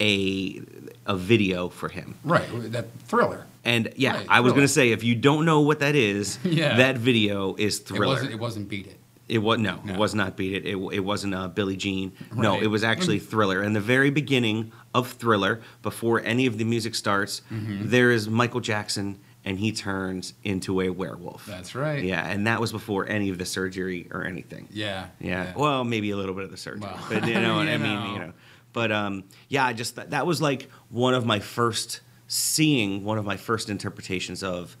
a 0.00 0.60
a 1.06 1.16
video 1.16 1.68
for 1.68 1.88
him. 1.88 2.14
Right. 2.24 2.44
That 2.72 2.86
thriller. 3.06 3.46
And 3.64 3.92
yeah, 3.96 4.16
Right, 4.16 4.26
I 4.28 4.40
was 4.40 4.52
Thriller. 4.52 4.66
to 4.66 4.72
say 4.72 4.90
if 4.92 5.02
you 5.04 5.14
don't 5.14 5.44
know 5.44 5.60
what 5.60 5.80
that 5.80 5.94
is, 5.94 6.38
Yeah. 6.44 6.76
that 6.76 6.98
video 6.98 7.54
is 7.56 7.80
It 7.80 7.86
Thriller. 7.86 8.06
wasn't. 8.14 8.32
It 8.32 8.38
wasn't 8.38 8.68
Beat 8.68 8.86
It. 8.86 8.98
It 9.28 9.38
was 9.38 9.58
no, 9.58 9.80
No. 9.84 9.94
it 9.94 9.98
was 9.98 10.14
not 10.14 10.36
Beat 10.36 10.52
It. 10.54 10.66
It, 10.66 10.76
it 10.92 11.00
wasn't 11.00 11.34
uh, 11.34 11.48
Billie 11.48 11.76
Jean. 11.76 12.12
No, 12.34 12.60
it 12.60 12.68
was 12.68 12.84
actually 12.84 13.18
Thriller. 13.18 13.60
And 13.62 13.74
the 13.74 13.80
very 13.80 14.10
beginning 14.10 14.70
of 14.94 15.10
Thriller, 15.12 15.60
before 15.82 16.20
any 16.20 16.46
of 16.46 16.58
the 16.58 16.64
music 16.64 16.94
starts, 16.94 17.42
Mm-hmm. 17.52 17.88
there 17.90 18.10
is 18.12 18.28
Michael 18.28 18.60
Jackson, 18.60 19.18
and 19.44 19.58
he 19.58 19.72
turns 19.72 20.34
into 20.44 20.80
a 20.80 20.90
werewolf. 20.90 21.44
That's 21.46 21.74
right. 21.74 22.04
Yeah, 22.04 22.24
and 22.24 22.46
that 22.46 22.60
was 22.60 22.70
before 22.72 23.08
any 23.08 23.28
of 23.30 23.38
the 23.38 23.44
surgery 23.46 24.06
or 24.12 24.24
anything. 24.24 24.68
Yeah. 24.70 25.06
Yeah. 25.20 25.52
Well, 25.56 25.82
maybe 25.84 26.10
a 26.10 26.16
little 26.16 26.34
bit 26.34 26.44
of 26.44 26.50
the 26.52 26.56
surgery, 26.56 26.82
Well, 26.82 26.98
but 27.08 27.26
you 27.26 27.34
know 27.40 27.56
what 27.56 27.66
I 27.68 27.76
mean. 27.78 27.94
know. 27.94 28.12
You 28.12 28.18
know. 28.20 28.32
But 28.76 28.92
um, 28.92 29.24
yeah, 29.48 29.64
I 29.64 29.72
just 29.72 29.96
that, 29.96 30.10
that 30.10 30.26
was 30.26 30.42
like 30.42 30.68
one 30.90 31.14
of 31.14 31.24
my 31.24 31.38
first 31.40 32.00
seeing 32.28 33.04
one 33.04 33.16
of 33.16 33.24
my 33.24 33.38
first 33.38 33.70
interpretations 33.70 34.42
of 34.42 34.76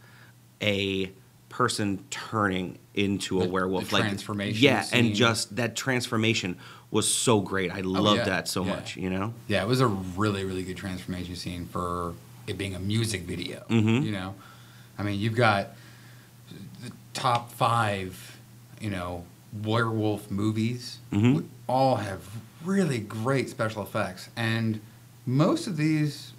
a 0.60 1.10
person 1.48 2.04
turning 2.10 2.76
into 2.92 3.40
a 3.40 3.44
The- 3.44 3.48
werewolf. 3.48 3.88
the 3.88 3.94
like 3.94 4.02
transformation 4.04 4.62
Yeah, 4.62 4.84
and 4.92 5.14
just 5.14 5.56
that 5.56 5.76
transformation 5.76 6.58
was 6.90 7.10
so 7.10 7.40
great. 7.40 7.70
I 7.72 7.80
loved 7.80 8.06
Oh, 8.06 8.14
yeah, 8.16 8.24
that 8.24 8.48
so 8.48 8.64
yeah. 8.66 8.74
much. 8.74 8.98
You 8.98 9.08
know. 9.08 9.32
Yeah, 9.48 9.62
it 9.62 9.66
was 9.66 9.80
a 9.80 9.86
really, 9.86 10.44
really 10.44 10.62
good 10.62 10.76
transformation 10.76 11.34
scene 11.34 11.64
for 11.64 12.12
it 12.46 12.58
being 12.58 12.74
a 12.74 12.78
music 12.78 13.22
video. 13.22 13.64
Mhm. 13.70 14.04
You 14.04 14.12
know, 14.12 14.34
I 14.98 15.04
mean, 15.04 15.18
you've 15.18 15.34
got 15.36 15.70
the 16.84 16.92
top 17.14 17.50
five, 17.50 18.36
you 18.78 18.90
know, 18.90 19.24
werewolf 19.64 20.30
movies. 20.30 20.98
Mhm. 21.10 21.46
All 21.66 21.96
have 21.96 22.20
really 22.66 22.98
great 22.98 23.48
special 23.48 23.82
effects, 23.82 24.28
and 24.36 24.80
most 25.24 25.66
of 25.66 25.76
these 25.76 26.32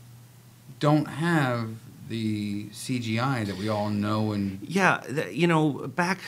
don't 0.80 1.06
have 1.06 1.70
the 2.10 2.66
CGI 2.68 3.46
that 3.46 3.58
we 3.58 3.68
all 3.68 3.90
know 3.90 4.32
and 4.32 4.60
Yeah, 4.62 5.02
th- 5.08 5.36
you 5.36 5.48
know, 5.48 5.88
back 5.88 6.20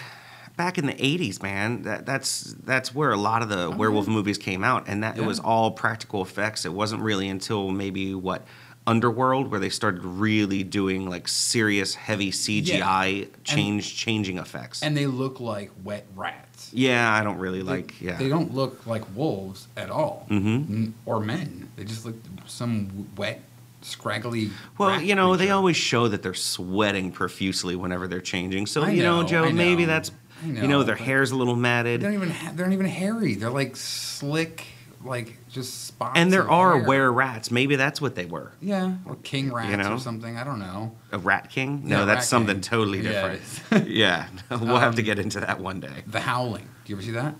back 0.57 0.77
in 0.77 0.85
the 0.85 0.93
'80s, 0.93 1.41
man, 1.41 1.83
that, 1.83 2.05
that's 2.05 2.55
that's 2.63 2.93
where 2.93 3.11
a 3.11 3.17
lot 3.17 3.41
of 3.41 3.49
the 3.49 3.67
oh, 3.67 3.71
werewolf 3.71 4.07
movies 4.07 4.37
came 4.37 4.63
out, 4.63 4.85
and 4.87 5.03
that 5.03 5.17
it 5.17 5.23
was 5.25 5.39
all 5.39 5.71
practical 5.71 6.21
effects. 6.21 6.65
It 6.65 6.73
wasn't 6.73 7.01
really 7.01 7.29
until 7.29 7.69
maybe 7.69 8.13
what 8.13 8.45
Underworld 8.87 9.51
where 9.51 9.59
they 9.59 9.69
started 9.69 10.03
really 10.03 10.63
doing 10.63 11.07
like 11.07 11.27
serious, 11.27 11.93
heavy 11.93 12.31
CGI 12.31 13.29
change 13.43 13.95
changing 13.95 14.39
effects. 14.39 14.81
and 14.81 14.97
they 14.97 15.05
look 15.05 15.39
like 15.39 15.69
wet 15.83 16.07
rats. 16.15 16.48
Yeah, 16.71 17.13
I 17.13 17.23
don't 17.23 17.37
really 17.37 17.59
They- 17.59 17.63
like. 17.63 18.01
Yeah, 18.01 18.17
They 18.17 18.29
don't 18.29 18.53
look 18.53 18.85
like 18.87 19.03
wolves 19.15 19.67
at 19.77 19.89
all, 19.89 20.25
Mhm. 20.29 20.91
Or 21.05 21.19
men. 21.19 21.69
They 21.75 21.83
just 21.83 22.05
look 22.05 22.15
some 22.47 23.07
wet, 23.15 23.41
scraggly. 23.81 24.51
Well, 24.77 25.01
you 25.01 25.15
know, 25.15 25.35
they 25.35 25.49
always 25.51 25.77
show 25.77 26.07
that 26.07 26.21
they're 26.23 26.33
sweating 26.33 27.11
profusely 27.11 27.75
whenever 27.75 28.07
they're 28.07 28.21
changing. 28.21 28.65
So 28.67 28.83
I 28.83 28.91
you 28.91 29.03
know, 29.03 29.21
know, 29.21 29.27
Joe, 29.27 29.43
I 29.45 29.51
maybe 29.51 29.85
that's 29.85 30.11
I 30.43 30.47
you 30.47 30.53
know 30.53 30.67
know, 30.67 30.83
their 30.83 30.95
hair's 30.95 31.31
a 31.31 31.35
little 31.35 31.55
matted. 31.55 32.01
They 32.01 32.05
don't 32.05 32.13
even. 32.13 32.29
Ha- 32.29 32.51
they're 32.55 32.65
not 32.67 32.73
even 32.73 32.85
hairy. 32.85 33.35
They're 33.35 33.49
like 33.51 33.75
slick, 33.75 34.65
like 35.03 35.37
just 35.49 35.85
spots. 35.85 36.17
And 36.19 36.31
there 36.31 36.49
are 36.49 36.77
hair. 36.77 36.87
were 36.87 37.11
rats. 37.11 37.51
Maybe 37.51 37.75
that's 37.75 38.01
what 38.01 38.15
they 38.15 38.25
were. 38.25 38.51
Yeah, 38.61 38.95
or 39.05 39.15
king 39.23 39.51
rats 39.53 39.69
you 39.71 39.77
know? 39.77 39.93
or 39.95 39.99
something. 39.99 40.37
I 40.37 40.43
don't 40.43 40.59
know. 40.59 40.95
A 41.11 41.17
rat 41.17 41.49
king? 41.49 41.83
Yeah, 41.85 41.97
No, 41.99 42.05
that's 42.05 42.27
something 42.27 42.55
King. 42.55 42.61
totally 42.61 43.01
different. 43.01 43.41
Yeah, 43.89 44.27
yeah. 44.49 44.57
we'll 44.57 44.77
have 44.77 44.95
to 44.95 45.01
Um, 45.01 45.05
get 45.05 45.19
into 45.19 45.39
that 45.41 45.59
one 45.59 45.79
day. 45.79 46.03
The 46.07 46.19
Howling. 46.19 46.67
Do 46.85 46.91
you 46.91 46.95
ever 46.95 47.03
see 47.03 47.11
that? 47.11 47.35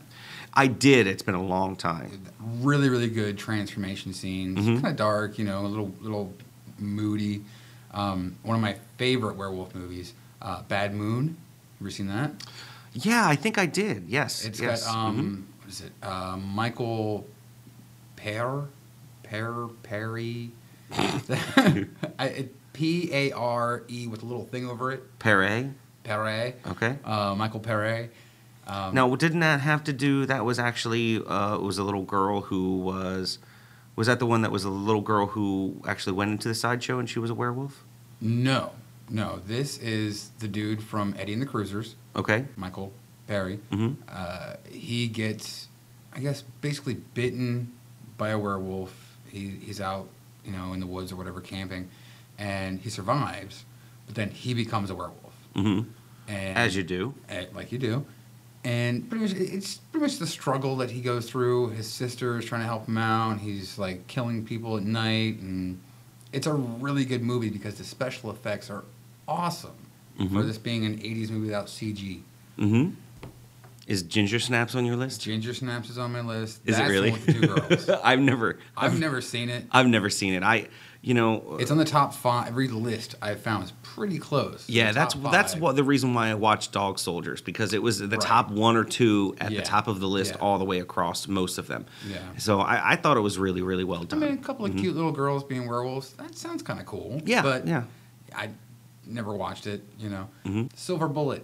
I 0.54 0.68
did. 0.68 1.06
It's 1.06 1.22
been 1.22 1.36
a 1.36 1.44
long 1.44 1.76
time. 1.76 2.24
Really, 2.62 2.90
really 2.90 3.10
good 3.10 3.38
transformation 3.38 4.14
scenes. 4.14 4.60
Mhm. 4.60 4.76
Kind 4.82 4.88
of 4.88 4.96
dark, 4.96 5.38
you 5.38 5.46
know, 5.46 5.66
a 5.66 5.68
little, 5.68 5.94
little 6.02 6.34
moody. 6.80 7.44
Um, 7.92 8.36
one 8.44 8.56
of 8.56 8.62
my 8.62 8.76
favorite 8.98 9.36
werewolf 9.36 9.76
movies, 9.76 10.14
uh, 10.42 10.62
Bad 10.64 10.94
Moon. 10.96 11.38
You 11.80 11.86
ever 11.86 11.92
seen 11.92 12.08
that? 12.08 12.32
Yeah, 12.94 13.28
I 13.28 13.36
think 13.36 13.58
I 13.58 13.66
did. 13.68 14.06
Yes. 14.08 14.44
It's 14.46 14.60
yes. 14.60 14.86
got 14.86 14.96
um, 14.96 15.18
mhm. 15.18 15.62
what 15.64 15.70
is 15.70 15.82
it? 15.82 15.92
Uh, 16.02 16.38
Michael 16.38 17.28
Pear, 18.22 18.66
Pear 19.24 19.68
Perry. 19.84 20.52
P 22.74 23.10
A 23.14 23.32
R 23.32 23.84
E 23.90 24.08
with 24.08 24.24
a 24.24 24.26
little 24.26 24.46
thing 24.46 24.70
over 24.70 24.92
it. 24.92 25.20
Paré. 25.20 25.74
Paré. 26.06 26.54
Okay. 26.68 26.98
Uh, 27.04 27.36
Michael 27.36 27.60
Paré. 27.60 28.10
Um, 28.68 28.94
now, 28.94 29.14
didn't 29.16 29.40
that 29.40 29.62
have 29.62 29.84
to 29.86 29.94
do? 29.94 30.26
That 30.26 30.46
was 30.46 30.60
actually 30.60 31.18
uh, 31.26 31.56
it 31.56 31.62
was 31.62 31.78
a 31.78 31.84
little 31.84 32.04
girl 32.04 32.42
who 32.42 32.78
was. 32.78 33.40
Was 33.96 34.08
that 34.08 34.20
the 34.20 34.26
one 34.26 34.44
that 34.44 34.52
was 34.52 34.64
a 34.64 34.70
little 34.70 35.02
girl 35.02 35.26
who 35.28 35.82
actually 35.86 36.14
went 36.14 36.32
into 36.32 36.48
the 36.48 36.56
sideshow 36.56 37.00
and 37.00 37.10
she 37.10 37.20
was 37.20 37.30
a 37.30 37.34
werewolf? 37.34 37.84
No, 38.22 38.72
no. 39.10 39.42
This 39.46 39.78
is 39.80 40.30
the 40.40 40.48
dude 40.48 40.82
from 40.82 41.16
Eddie 41.20 41.34
and 41.34 41.42
the 41.42 41.46
Cruisers, 41.46 41.96
Okay. 42.16 42.46
Michael 42.56 42.94
Perry. 43.28 43.60
Mm-hmm. 43.72 44.02
Uh, 44.08 44.54
he 44.72 45.08
gets, 45.10 45.68
I 46.14 46.22
guess, 46.22 46.44
basically 46.62 46.94
bitten 46.94 47.74
by 48.20 48.30
a 48.30 48.38
werewolf. 48.38 48.94
He, 49.32 49.48
he's 49.64 49.82
out, 49.82 50.08
you 50.46 50.52
know, 50.52 50.74
in 50.74 50.80
the 50.80 50.86
woods 50.86 51.12
or 51.12 51.16
whatever, 51.16 51.42
camping, 51.42 51.90
and 52.38 52.80
he 52.80 52.92
survives. 52.92 53.66
But 54.06 54.14
then 54.16 54.30
he 54.30 54.54
becomes 54.54 54.92
a 54.92 54.96
werewolf. 54.96 55.34
hmm 55.56 55.82
And 56.28 56.58
As 56.58 56.76
you 56.76 56.84
do. 56.84 57.16
eh, 57.30 57.46
like 57.56 57.72
you 57.72 57.80
do. 57.80 58.06
And 58.64 59.10
pretty 59.10 59.24
much, 59.26 59.34
it's 59.40 59.78
pretty 59.78 60.04
much 60.06 60.18
the 60.18 60.28
struggle 60.28 60.76
that 60.78 60.92
he 60.92 61.02
goes 61.02 61.30
through. 61.30 61.70
His 61.70 61.88
sister 61.88 62.38
is 62.38 62.46
trying 62.46 62.62
to 62.62 62.68
help 62.68 62.88
him 62.88 62.98
out. 62.98 63.32
And 63.32 63.40
he's 63.42 63.80
like 63.80 64.06
killing 64.08 64.46
people 64.46 64.76
at 64.78 64.84
night, 64.84 65.40
and 65.40 65.80
it's 66.34 66.46
a 66.46 66.54
really 66.54 67.06
good 67.06 67.22
movie 67.24 67.50
because 67.50 67.76
the 67.76 67.84
special 67.86 68.30
effects 68.32 68.70
are 68.70 68.84
awesome 69.28 69.72
for 70.18 70.24
Mhm. 70.26 70.46
this 70.48 70.58
being 70.58 70.86
an 70.86 71.00
'80s 71.02 71.32
movie 71.32 71.46
without 71.46 71.68
CG. 71.70 72.22
hmm 72.58 72.90
Is 73.90 74.04
Ginger 74.04 74.40
Snaps 74.40 74.76
on 74.76 74.86
your 74.86 74.96
list? 74.96 75.22
Ginger 75.22 75.54
Snaps 75.54 75.90
is 75.90 75.98
on 75.98 76.12
my 76.14 76.22
list. 76.22 76.62
Is 76.66 76.78
That's 76.78 76.80
it 76.80 76.84
the 76.84 76.90
really? 76.92 77.10
one 77.12 77.20
with 77.26 77.26
the 77.26 77.34
two 77.34 77.48
girls. 77.88 77.90
I've 78.04 78.20
never. 78.20 78.60
I've 78.78 79.00
never 79.00 79.20
seen 79.20 79.50
it. 79.50 79.66
I've 79.72 79.88
never 79.88 80.10
seen 80.12 80.34
it. 80.36 80.44
I, 80.44 80.68
you 81.02 81.14
know, 81.16 81.58
It's 81.60 81.72
on 81.72 81.78
the 81.78 81.86
top 81.86 82.14
five. 82.14 82.50
Every 82.50 82.68
list 82.68 83.16
I've 83.22 83.42
found 83.42 83.64
is 83.64 83.72
pretty 83.82 84.20
close. 84.20 84.70
yeah, 84.70 84.92
that's 84.92 85.16
that's 85.16 85.56
what 85.56 85.76
the 85.76 85.84
reason 85.84 86.14
why 86.14 86.30
I 86.30 86.36
watched 86.36 86.72
Dog 86.72 87.00
Soldiers 87.00 87.42
because 87.42 87.74
it 87.74 87.82
was 87.82 87.98
the 88.00 88.08
Right. 88.08 88.22
top 88.22 88.52
one 88.52 88.76
or 88.78 88.84
two 88.84 89.36
at 89.42 89.52
Yeah, 89.52 89.62
the 89.62 89.66
top 89.66 89.88
of 89.88 90.00
the 90.00 90.08
list 90.08 90.34
yeah. 90.36 90.42
all 90.42 90.60
the 90.60 90.66
way 90.66 90.80
across 90.82 91.28
most 91.28 91.58
of 91.58 91.66
them. 91.68 91.86
Yeah. 92.08 92.20
So 92.38 92.60
I, 92.60 92.92
I 92.92 92.96
thought 92.96 93.18
it 93.18 93.22
was 93.22 93.40
really 93.40 93.62
really 93.64 93.84
well 93.86 94.04
done. 94.04 94.22
I 94.24 94.28
mean, 94.28 94.38
a 94.38 94.42
couple 94.42 94.66
of 94.66 94.76
cute 94.76 94.96
little 94.96 95.12
girls 95.12 95.44
being 95.44 95.68
werewolves. 95.68 96.14
That 96.14 96.36
sounds 96.36 96.62
kind 96.64 96.80
of 96.80 96.86
cool. 96.86 97.10
Mm-hmm. 97.18 97.28
Yeah, 97.28 97.42
but 97.42 97.66
yeah. 97.66 97.84
I 98.36 98.50
never 99.08 99.34
watched 99.34 99.66
it. 99.66 99.84
You 99.98 100.10
know, 100.10 100.28
Mhm. 100.46 100.70
Silver 100.76 101.08
Bullet. 101.08 101.44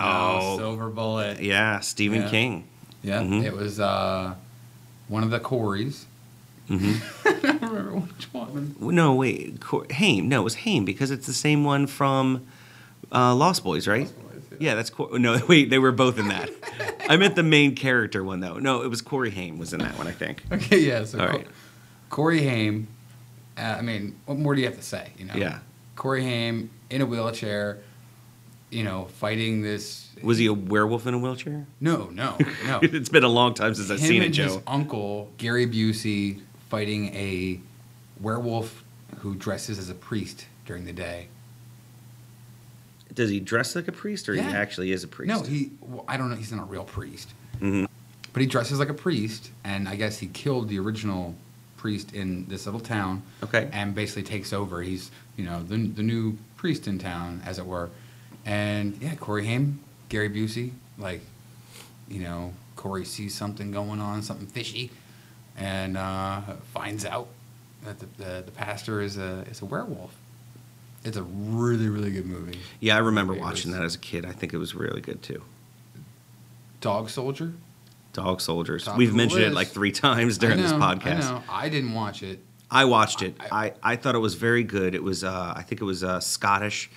Oh. 0.00 0.56
Silver 0.58 0.88
Bullet. 0.88 1.40
Yeah, 1.40 1.80
Stephen 1.80 2.22
Yeah. 2.22 2.28
King. 2.30 2.64
Yeah, 3.02 3.20
Mhm. 3.20 3.44
it 3.44 3.54
was 3.54 3.80
uh, 3.80 4.34
one 5.08 5.22
of 5.22 5.30
the 5.30 5.40
Corys. 5.40 6.04
hmm 6.68 6.94
I 7.24 7.32
don't 7.42 7.62
remember 7.62 7.96
which 7.96 8.24
one. 8.32 8.76
No, 8.80 9.14
wait, 9.14 9.60
Cor- 9.60 9.86
Haim. 9.90 10.28
No, 10.28 10.40
it 10.40 10.44
was 10.44 10.54
Haim 10.56 10.84
because 10.84 11.10
it's 11.10 11.26
the 11.26 11.32
same 11.32 11.64
one 11.64 11.86
from 11.86 12.46
uh, 13.12 13.34
Lost 13.34 13.64
Boys, 13.64 13.88
right? 13.88 14.02
Lost 14.04 14.16
Boys, 14.18 14.42
yeah. 14.52 14.56
yeah. 14.60 14.74
that's 14.74 14.90
Cor- 14.90 15.18
no. 15.18 15.40
Wait, 15.48 15.70
they 15.70 15.78
were 15.78 15.92
both 15.92 16.18
in 16.18 16.28
that. 16.28 16.50
I 17.08 17.16
meant 17.16 17.34
the 17.34 17.42
main 17.42 17.74
character 17.74 18.22
one 18.22 18.40
though. 18.40 18.58
No, 18.58 18.82
it 18.82 18.88
was 18.88 19.02
Corey 19.02 19.30
Haim 19.30 19.58
was 19.58 19.72
in 19.72 19.80
that 19.80 19.96
one. 19.98 20.06
I 20.06 20.12
think. 20.12 20.42
Okay, 20.52 20.78
yeah. 20.80 21.04
So 21.04 21.18
All 21.20 21.26
Co- 21.26 21.32
right. 21.38 21.46
Corey 22.10 22.42
Haim. 22.44 22.86
Uh, 23.58 23.62
I 23.78 23.82
mean, 23.82 24.14
what 24.26 24.38
more 24.38 24.54
do 24.54 24.60
you 24.60 24.66
have 24.68 24.76
to 24.76 24.82
say? 24.82 25.08
You 25.18 25.24
know. 25.26 25.34
Yeah. 25.34 25.58
Corey 25.96 26.22
Haim 26.22 26.70
in 26.90 27.00
a 27.02 27.06
wheelchair. 27.06 27.78
You 28.70 28.84
know, 28.84 29.06
fighting 29.18 29.62
this. 29.62 30.06
Was 30.22 30.38
he 30.38 30.46
a 30.46 30.52
werewolf 30.52 31.06
in 31.06 31.14
a 31.14 31.18
wheelchair? 31.18 31.66
No, 31.80 32.06
no, 32.12 32.36
no. 32.66 32.78
it's 32.82 33.08
been 33.08 33.24
a 33.24 33.28
long 33.28 33.54
time 33.54 33.74
since 33.74 33.90
I've 33.90 33.98
Him 33.98 34.06
seen 34.08 34.22
it, 34.22 34.26
and 34.26 34.36
his 34.36 34.54
Joe. 34.56 34.62
uncle 34.66 35.30
Gary 35.38 35.66
Busey 35.66 36.40
fighting 36.68 37.06
a 37.14 37.58
werewolf 38.20 38.84
who 39.18 39.34
dresses 39.34 39.78
as 39.78 39.90
a 39.90 39.94
priest 39.94 40.46
during 40.66 40.84
the 40.84 40.92
day. 40.92 41.26
Does 43.12 43.28
he 43.30 43.40
dress 43.40 43.74
like 43.74 43.88
a 43.88 43.92
priest, 43.92 44.28
or 44.28 44.34
he 44.34 44.40
Yeah. 44.40 44.50
actually 44.50 44.92
is 44.92 45.02
a 45.02 45.08
priest? 45.08 45.28
No, 45.28 45.42
he. 45.42 45.70
Well, 45.80 46.04
I 46.06 46.16
don't 46.16 46.30
know. 46.30 46.36
He's 46.36 46.52
not 46.52 46.62
a 46.62 46.64
real 46.66 46.84
priest, 46.84 47.30
Mhm. 47.60 47.88
but 48.32 48.40
he 48.40 48.46
dresses 48.46 48.78
like 48.78 48.88
a 48.88 48.94
priest, 48.94 49.50
and 49.64 49.88
I 49.88 49.96
guess 49.96 50.18
he 50.18 50.28
killed 50.28 50.68
the 50.68 50.78
original 50.78 51.34
priest 51.76 52.12
in 52.12 52.46
this 52.46 52.66
little 52.66 52.78
town. 52.80 53.22
Okay. 53.42 53.68
And 53.72 53.94
basically 53.96 54.22
takes 54.22 54.52
over. 54.52 54.82
He's 54.82 55.10
you 55.36 55.44
know 55.44 55.60
the 55.64 55.76
the 55.88 56.04
new 56.04 56.38
priest 56.56 56.86
in 56.86 56.98
town, 57.00 57.42
as 57.44 57.58
it 57.58 57.66
were. 57.66 57.90
And 58.46 58.96
yeah, 59.00 59.14
Corey 59.16 59.44
Haim, 59.46 59.80
Gary 60.08 60.28
Busey, 60.30 60.72
like, 60.98 61.20
you 62.08 62.20
know, 62.20 62.52
Corey 62.76 63.04
sees 63.04 63.34
something 63.34 63.70
going 63.70 64.00
on, 64.00 64.22
something 64.22 64.46
fishy, 64.46 64.90
and 65.56 65.96
uh, 65.96 66.40
finds 66.72 67.04
out 67.04 67.28
that 67.84 67.98
the, 67.98 68.06
the, 68.16 68.42
the 68.46 68.50
pastor 68.52 69.00
is 69.00 69.16
a 69.18 69.44
is 69.50 69.60
a 69.62 69.64
werewolf. 69.66 70.14
It's 71.04 71.16
a 71.16 71.22
really 71.22 71.88
really 71.88 72.10
good 72.10 72.26
movie. 72.26 72.58
Yeah, 72.80 72.96
I 72.96 72.98
remember 73.00 73.34
watching 73.34 73.72
that 73.72 73.82
as 73.82 73.94
a 73.94 73.98
kid. 73.98 74.24
I 74.24 74.32
think 74.32 74.52
it 74.52 74.58
was 74.58 74.74
really 74.74 75.00
good 75.00 75.22
too. 75.22 75.42
Dog 76.80 77.10
Soldier. 77.10 77.52
Dog 78.12 78.40
Soldiers. 78.40 78.84
Top 78.84 78.96
We've 78.96 79.14
mentioned 79.14 79.42
it 79.42 79.52
like 79.52 79.68
three 79.68 79.92
times 80.08 80.38
during 80.38 80.58
I 80.58 80.62
this 80.62 80.72
podcast. 80.72 81.24
I 81.24 81.30
know. 81.30 81.42
I 81.48 81.68
didn't 81.68 81.92
watch 81.92 82.22
it. 82.22 82.40
I 82.70 82.84
watched 82.84 83.22
it. 83.22 83.34
I- 83.38 83.66
I, 83.66 83.92
I 83.92 83.96
thought 83.96 84.14
it 84.14 84.18
was 84.20 84.34
very 84.34 84.62
good. 84.64 84.94
It 84.94 85.02
was 85.02 85.24
uh, 85.24 85.52
I 85.56 85.62
think 85.62 85.80
it 85.80 85.84
was 85.84 86.02
uh, 86.04 86.20
Scottish, 86.20 86.90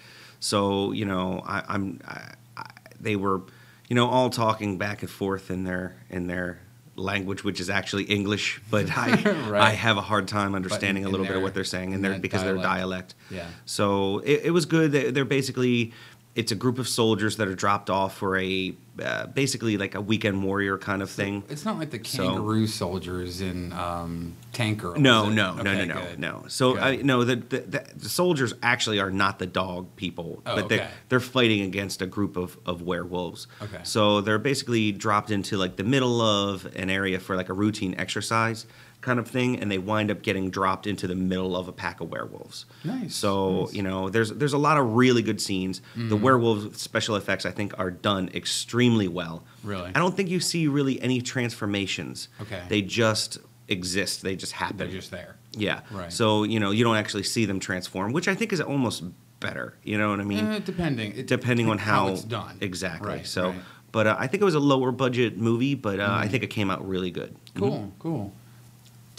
so 0.43 0.91
you 0.91 1.05
know 1.05 1.41
I, 1.45 1.63
I'm 1.69 2.01
I, 2.05 2.33
I, 2.57 2.69
they 2.99 3.15
were 3.15 3.41
you 3.87 3.95
know 3.95 4.09
all 4.09 4.29
talking 4.29 4.77
back 4.77 5.01
and 5.01 5.09
forth 5.09 5.49
in 5.49 5.63
their 5.63 5.95
in 6.09 6.27
their 6.27 6.59
language, 6.95 7.43
which 7.43 7.59
is 7.59 7.69
actually 7.69 8.03
English, 8.03 8.61
but 8.69 8.85
I 8.95 9.15
Right. 9.49 9.61
I 9.61 9.69
have 9.71 9.97
a 9.97 10.01
hard 10.01 10.27
time 10.27 10.53
understanding 10.53 11.03
in 11.03 11.07
a 11.07 11.11
little 11.11 11.25
bit 11.25 11.35
of 11.35 11.41
what 11.41 11.53
they're 11.53 11.63
saying 11.63 11.93
and 11.93 12.03
they're 12.03 12.19
because 12.19 12.41
of 12.41 12.47
their 12.47 12.55
dialect. 12.57 13.15
dialect. 13.15 13.15
Yeah. 13.31 13.47
So 13.65 14.19
it, 14.19 14.41
it 14.45 14.51
was 14.51 14.65
good. 14.65 14.91
They're 14.91 15.25
basically 15.25 15.93
it's 16.35 16.51
a 16.51 16.55
group 16.55 16.79
of 16.79 16.87
soldiers 16.87 17.37
that 17.37 17.47
are 17.47 17.53
dropped 17.55 17.89
off 17.91 18.17
for 18.17 18.37
a 18.37 18.73
uh, 19.03 19.25
basically 19.27 19.75
like 19.77 19.95
a 19.95 20.01
weekend 20.01 20.43
warrior 20.43 20.77
kind 20.77 21.01
of 21.01 21.09
thing. 21.09 21.43
It's 21.49 21.65
not 21.65 21.77
like 21.79 21.89
the 21.91 22.03
So- 22.03 22.27
kangaroo 22.27 22.67
soldiers 22.67 23.41
in 23.41 23.71
um, 23.73 24.33
Tank 24.51 24.79
Girl. 24.79 24.95
No, 24.99 25.29
no, 25.29 25.55
no, 25.55 25.61
Okay, 25.61 25.85
no, 25.85 25.93
no, 25.95 26.01
good. 26.01 26.19
no. 26.19 26.43
So 26.47 26.77
I 26.79 26.97
no, 26.97 27.23
the, 27.23 27.35
the 27.37 27.85
the 27.95 28.09
soldiers 28.09 28.53
actually 28.63 28.99
are 28.99 29.09
not 29.11 29.39
the 29.39 29.45
dog 29.47 29.95
people, 29.95 30.41
Oh, 30.45 30.55
but 30.55 30.69
they're 30.69 30.81
okay. 30.81 30.89
they're 31.09 31.19
fighting 31.19 31.61
against 31.61 32.01
a 32.01 32.07
group 32.07 32.35
of 32.37 32.57
of 32.65 32.81
werewolves. 32.83 33.47
Okay. 33.61 33.79
So 33.83 34.21
they're 34.21 34.37
basically 34.39 34.91
dropped 34.91 35.31
into 35.31 35.57
like 35.57 35.75
the 35.75 35.83
middle 35.83 36.21
of 36.21 36.65
an 36.75 36.89
area 36.89 37.19
for 37.19 37.35
like 37.35 37.49
a 37.49 37.53
routine 37.53 37.95
exercise 37.97 38.65
kind 39.03 39.19
of 39.19 39.27
thing, 39.27 39.59
and 39.59 39.71
they 39.71 39.77
wind 39.77 40.09
up 40.09 40.23
getting 40.23 40.49
dropped 40.49 40.87
into 40.87 41.05
the 41.05 41.13
middle 41.15 41.55
of 41.55 41.67
a 41.67 41.71
pack 41.71 42.01
of 42.01 42.09
werewolves. 42.09 42.65
Nice, 42.83 43.13
So 43.15 43.29
nice. 43.59 43.67
Mm-hmm. 43.67 43.75
you 43.75 43.83
know, 43.83 44.09
there's 44.09 44.31
there's 44.31 44.53
a 44.53 44.57
lot 44.57 44.77
of 44.77 44.93
really 44.95 45.21
good 45.21 45.39
scenes. 45.39 45.81
The 45.95 46.15
werewolf 46.17 46.75
special 46.77 47.15
effects 47.15 47.45
I 47.45 47.51
think 47.51 47.77
are 47.77 47.91
done 47.91 48.29
extremely 48.33 49.07
well. 49.07 49.43
Really? 49.63 49.91
I 49.93 49.99
don't 49.99 50.15
think 50.17 50.29
you 50.29 50.39
see 50.39 50.67
really 50.67 50.99
any 51.01 51.21
transformations. 51.21 52.29
Okay. 52.41 52.61
They 52.69 52.81
just 52.81 53.37
exist. 53.67 54.21
They 54.23 54.35
just 54.35 54.53
happen. 54.53 54.77
They're 54.77 54.87
just 54.87 55.11
there. 55.11 55.35
Yeah. 55.51 55.81
Right. 55.91 56.11
So 56.11 56.43
you 56.43 56.59
know 56.59 56.71
you 56.71 56.83
don't 56.83 56.97
actually 56.97 57.23
see 57.23 57.45
them 57.45 57.59
transform, 57.59 58.11
which 58.13 58.27
I 58.27 58.35
think 58.35 58.51
is 58.51 58.61
almost 58.61 59.03
better. 59.39 59.75
You 59.83 59.97
know 59.97 60.09
what 60.09 60.19
I 60.19 60.23
mean? 60.23 60.45
Eh, 60.47 60.59
depending. 60.63 61.13
It- 61.17 61.27
Depending 61.27 61.69
on 61.69 61.77
how, 61.77 62.07
it's 62.07 62.23
done. 62.23 62.57
Exactly. 62.61 63.09
Right, 63.09 63.27
so, 63.27 63.43
right. 63.47 63.51
Mm-hmm. 63.51 63.59
but 63.91 64.07
uh, 64.07 64.15
I 64.17 64.27
think 64.27 64.41
it 64.41 64.45
was 64.45 64.55
a 64.55 64.59
lower 64.59 64.91
budget 64.93 65.37
movie, 65.37 65.75
but 65.75 65.99
uh, 65.99 66.07
I 66.09 66.27
think 66.29 66.43
it 66.43 66.47
came 66.47 66.71
out 66.71 66.87
really 66.87 67.11
good. 67.11 67.35
Cool, 67.55 67.91
cool. 67.99 68.33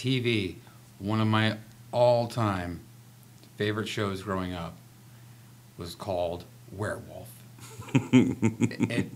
TV, 0.08 0.56
one 0.98 1.20
of 1.20 1.26
my 1.26 1.56
all-time 1.92 2.80
favorite 3.56 3.88
shows 3.88 4.22
growing 4.22 4.52
up, 4.52 4.76
was 5.78 5.94
called 5.94 6.44
Werewolf. 6.72 7.28
it, 7.94 8.90
it- 8.90 9.10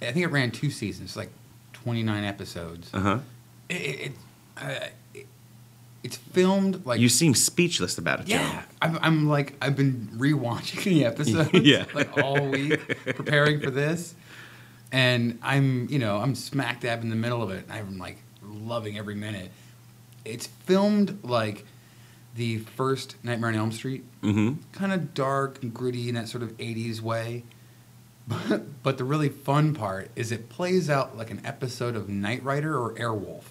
I 0.00 0.12
think 0.12 0.24
it 0.24 0.28
ran 0.28 0.52
two 0.52 0.70
seasons, 0.70 1.16
like 1.16 1.30
29 1.72 2.22
episodes. 2.24 2.88
Uh 2.94 3.00
huh. 3.00 3.18
It, 3.68 3.74
it, 3.74 4.00
it, 4.00 4.12
uh, 4.56 4.86
it- 5.14 5.26
it's 6.04 6.16
filmed 6.16 6.86
like 6.86 7.00
You 7.00 7.08
seem 7.08 7.34
speechless 7.34 7.98
about 7.98 8.20
it, 8.20 8.28
yeah. 8.28 8.62
I'm, 8.80 8.98
I'm 9.02 9.28
like 9.28 9.54
I've 9.60 9.74
been 9.76 10.08
rewatching 10.16 10.84
the 10.84 11.04
episodes 11.04 11.50
Yeah. 11.66 11.84
like 11.92 12.16
all 12.22 12.46
week 12.48 12.78
preparing 13.16 13.60
for 13.60 13.70
this, 13.70 14.14
and 14.92 15.38
I'm 15.42 15.88
you 15.90 15.98
know 15.98 16.18
I'm 16.18 16.36
smack 16.36 16.80
dab 16.82 17.02
in 17.02 17.10
the 17.10 17.16
middle 17.16 17.42
of 17.42 17.50
it. 17.50 17.64
And 17.68 17.72
I'm 17.72 17.98
like 17.98 18.18
loving 18.44 18.96
every 18.96 19.16
minute. 19.16 19.50
It's 20.28 20.46
filmed 20.46 21.22
like 21.24 21.64
the 22.34 22.58
first 22.58 23.16
Nightmare 23.24 23.50
on 23.50 23.56
Elm 23.56 23.72
Street, 23.72 24.04
Mm-hmm. 24.22 24.60
kind 24.72 24.92
of 24.92 25.14
dark 25.14 25.62
and 25.62 25.72
gritty 25.74 26.08
in 26.08 26.14
that 26.14 26.28
sort 26.28 26.42
of 26.42 26.56
80s 26.58 27.00
way. 27.00 27.44
But, 28.28 28.82
but 28.82 28.98
the 28.98 29.04
really 29.04 29.30
fun 29.30 29.72
part 29.74 30.10
is 30.14 30.30
it 30.30 30.50
plays 30.50 30.90
out 30.90 31.16
like 31.16 31.30
an 31.30 31.40
episode 31.46 31.96
of 31.96 32.10
Knight 32.10 32.42
Rider 32.44 32.78
or 32.78 32.92
Airwolf. 32.94 33.44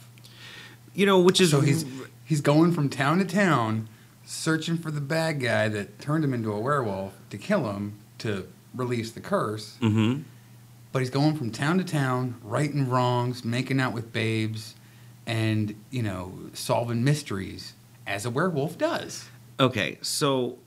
You 0.93 1.07
know, 1.07 1.19
which 1.19 1.41
is 1.41 1.49
So 1.49 1.61
he's 1.61 1.83
he's 2.23 2.41
going 2.41 2.71
from 2.73 2.87
town 2.87 3.17
to 3.17 3.25
town, 3.25 3.89
searching 4.23 4.77
for 4.77 4.91
the 4.91 5.01
bad 5.01 5.39
guy 5.39 5.67
that 5.67 5.97
turned 5.99 6.23
him 6.23 6.31
into 6.31 6.51
a 6.53 6.59
werewolf 6.59 7.13
to 7.31 7.39
kill 7.39 7.71
him 7.71 7.93
to 8.19 8.47
release 8.75 9.11
the 9.11 9.19
curse. 9.19 9.77
Mm-hmm. 9.81 10.21
But 10.91 10.99
he's 10.99 11.09
going 11.09 11.35
from 11.37 11.49
town 11.49 11.79
to 11.79 11.83
town, 11.83 12.35
righting 12.43 12.87
wrongs, 12.87 13.43
making 13.43 13.79
out 13.81 13.93
with 13.93 14.13
babes, 14.13 14.75
and 15.27 15.75
you 15.91 16.01
know 16.01 16.33
solving 16.53 17.03
mysteries 17.03 17.73
as 18.07 18.25
a 18.25 18.29
werewolf 18.31 18.77
does. 18.77 19.25
Okay, 19.59 19.99
so 20.01 20.57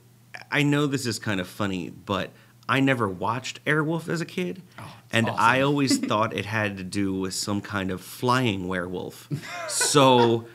I 0.51 0.63
know 0.63 0.85
this 0.87 1.05
is 1.05 1.19
kind 1.19 1.41
of 1.41 1.47
funny, 1.47 1.89
but 1.89 2.29
I 2.69 2.79
never 2.79 3.07
watched 3.09 3.63
Airwolf 3.65 4.07
as 4.07 4.21
a 4.21 4.25
kid. 4.25 4.61
Oh, 4.79 4.95
and 5.11 5.27
awesome. 5.27 5.39
I 5.43 5.61
always 5.61 5.97
thought 6.07 6.33
it 6.33 6.45
had 6.45 6.77
to 6.77 6.83
do 6.83 7.13
with 7.13 7.33
some 7.33 7.59
kind 7.61 7.91
of 7.91 7.99
flying 8.01 8.67
werewolf. 8.67 9.27
so 9.67 10.45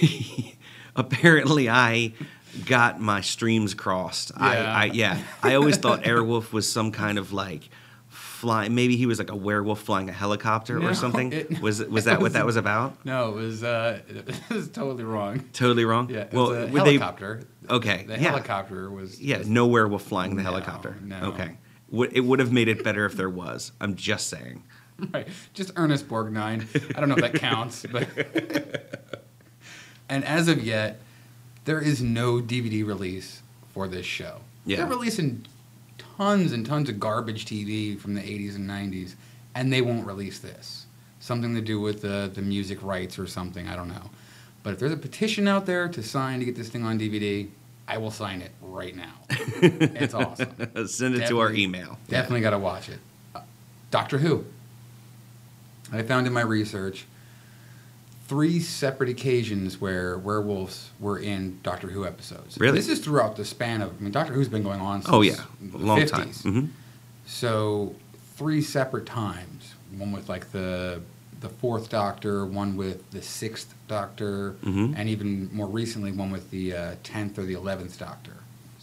apparently 0.96 1.68
I 1.68 2.12
got 2.66 3.00
my 3.00 3.20
streams 3.20 3.74
crossed. 3.74 4.30
I, 4.36 4.54
Yeah. 4.54 4.76
I 4.76 4.84
yeah. 4.86 5.22
I 5.42 5.54
always 5.54 5.76
thought 5.76 6.02
Airwolf 6.02 6.52
was 6.52 6.70
some 6.70 6.92
kind 6.92 7.18
of 7.18 7.32
like 7.32 7.68
flying 8.44 8.74
maybe 8.74 8.96
he 8.96 9.06
was 9.06 9.18
like 9.18 9.30
a 9.30 9.36
werewolf 9.36 9.80
flying 9.80 10.08
a 10.10 10.12
helicopter 10.12 10.78
No, 10.78 10.88
or 10.88 10.94
something. 10.94 11.32
it- 11.40 11.60
was 11.62 11.82
was 11.84 12.04
that 12.04 12.20
what 12.20 12.34
that 12.34 12.44
was 12.46 12.56
about? 12.56 12.96
No, 13.04 13.30
it 13.30 13.34
was 13.34 13.64
uh, 13.64 14.00
it 14.08 14.50
was 14.50 14.68
totally 14.68 15.04
wrong. 15.04 15.40
Totally 15.52 15.84
wrong. 15.84 16.10
Yeah, 16.10 16.26
well, 16.32 16.50
was 16.50 16.56
a 16.58 16.60
would 16.72 16.84
they- 16.84 16.92
helicopter. 16.98 17.42
Okay, 17.70 18.04
the 18.06 18.12
yeah. 18.14 18.28
helicopter 18.30 18.90
was 18.90 19.20
Yeah, 19.20 19.38
was- 19.38 19.48
no 19.48 19.66
werewolf 19.66 20.02
flying 20.02 20.36
the 20.36 20.42
No, 20.42 20.50
helicopter. 20.50 20.96
no. 21.02 21.32
Okay. 21.32 21.56
It 22.12 22.20
would 22.20 22.40
have 22.40 22.52
made 22.52 22.68
it 22.68 22.82
better 22.84 23.06
if 23.06 23.14
there 23.14 23.30
was. 23.30 23.72
I'm 23.80 23.94
just 23.94 24.28
saying. 24.28 24.62
Right. 25.12 25.26
Just 25.54 25.70
Ernest 25.76 26.08
Borgnine. 26.08 26.66
I 26.96 27.00
don't 27.00 27.08
know 27.08 27.14
if 27.16 27.20
that 27.22 27.34
counts, 27.40 27.86
but. 27.90 28.06
and 30.08 30.24
as 30.24 30.48
of 30.48 30.62
yet, 30.64 31.00
there 31.64 31.80
is 31.80 32.02
no 32.02 32.40
DVD 32.40 32.84
release 32.86 33.42
for 33.72 33.88
this 33.88 34.06
show. 34.06 34.40
Yeah. 34.66 34.78
They're 34.78 34.86
releasing 34.86 35.46
tons 36.16 36.52
and 36.52 36.64
tons 36.64 36.88
of 36.88 37.00
garbage 37.00 37.46
TV 37.46 37.98
from 37.98 38.14
the 38.14 38.20
80s 38.20 38.56
and 38.56 38.68
90s, 38.68 39.14
and 39.54 39.72
they 39.72 39.82
won't 39.82 40.06
release 40.06 40.38
this. 40.38 40.86
Something 41.20 41.54
to 41.54 41.60
do 41.60 41.80
with 41.80 42.02
the, 42.02 42.30
the 42.32 42.42
music 42.42 42.82
rights 42.82 43.18
or 43.18 43.26
something, 43.26 43.68
I 43.68 43.76
don't 43.76 43.88
know. 43.88 44.10
But 44.62 44.74
if 44.74 44.78
there's 44.78 44.92
a 44.92 44.96
petition 44.96 45.46
out 45.48 45.66
there 45.66 45.88
to 45.88 46.02
sign 46.02 46.38
to 46.38 46.44
get 46.44 46.56
this 46.56 46.68
thing 46.68 46.84
on 46.84 46.98
DVD, 46.98 47.48
I 47.86 47.98
will 47.98 48.10
sign 48.10 48.40
it 48.40 48.50
right 48.62 48.96
now. 48.96 49.12
it's 49.30 50.14
awesome. 50.14 50.48
Send 50.86 51.16
it 51.16 51.28
to 51.28 51.40
our 51.40 51.52
email. 51.52 51.98
Definitely 52.08 52.40
got 52.40 52.50
to 52.50 52.58
watch 52.58 52.88
it. 52.88 52.98
Uh, 53.34 53.42
Doctor 53.90 54.18
Who. 54.18 54.44
I 55.92 56.02
found 56.02 56.26
in 56.26 56.32
my 56.32 56.40
research 56.40 57.04
three 58.26 58.58
separate 58.60 59.10
occasions 59.10 59.80
where 59.80 60.16
werewolves 60.18 60.90
were 60.98 61.18
in 61.18 61.58
Doctor 61.62 61.88
Who 61.88 62.06
episodes. 62.06 62.56
Really? 62.58 62.78
This 62.78 62.88
is 62.88 62.98
throughout 63.00 63.36
the 63.36 63.44
span 63.44 63.82
of. 63.82 63.90
I 63.98 64.02
mean, 64.02 64.12
Doctor 64.12 64.32
Who's 64.32 64.48
been 64.48 64.62
going 64.62 64.80
on 64.80 65.02
since 65.02 65.12
Oh 65.14 65.20
yeah, 65.22 65.34
a 65.74 65.76
long 65.76 66.00
50s. 66.00 66.10
time. 66.10 66.28
hmm 66.52 66.64
So 67.26 67.94
three 68.36 68.62
separate 68.62 69.06
times. 69.06 69.74
One 69.96 70.12
with 70.12 70.28
like 70.28 70.50
the 70.52 71.00
the 71.40 71.48
fourth 71.50 71.90
Doctor, 71.90 72.46
one 72.46 72.74
with 72.76 73.10
the 73.10 73.20
sixth 73.20 73.74
Doctor, 73.86 74.52
Mhm. 74.64 74.94
and 74.96 75.08
even 75.10 75.50
more 75.52 75.66
recently, 75.66 76.10
one 76.10 76.30
with 76.30 76.50
the 76.50 76.72
uh, 76.74 76.94
tenth 77.02 77.38
or 77.38 77.44
the 77.44 77.52
eleventh 77.54 77.98
Doctor. 77.98 78.32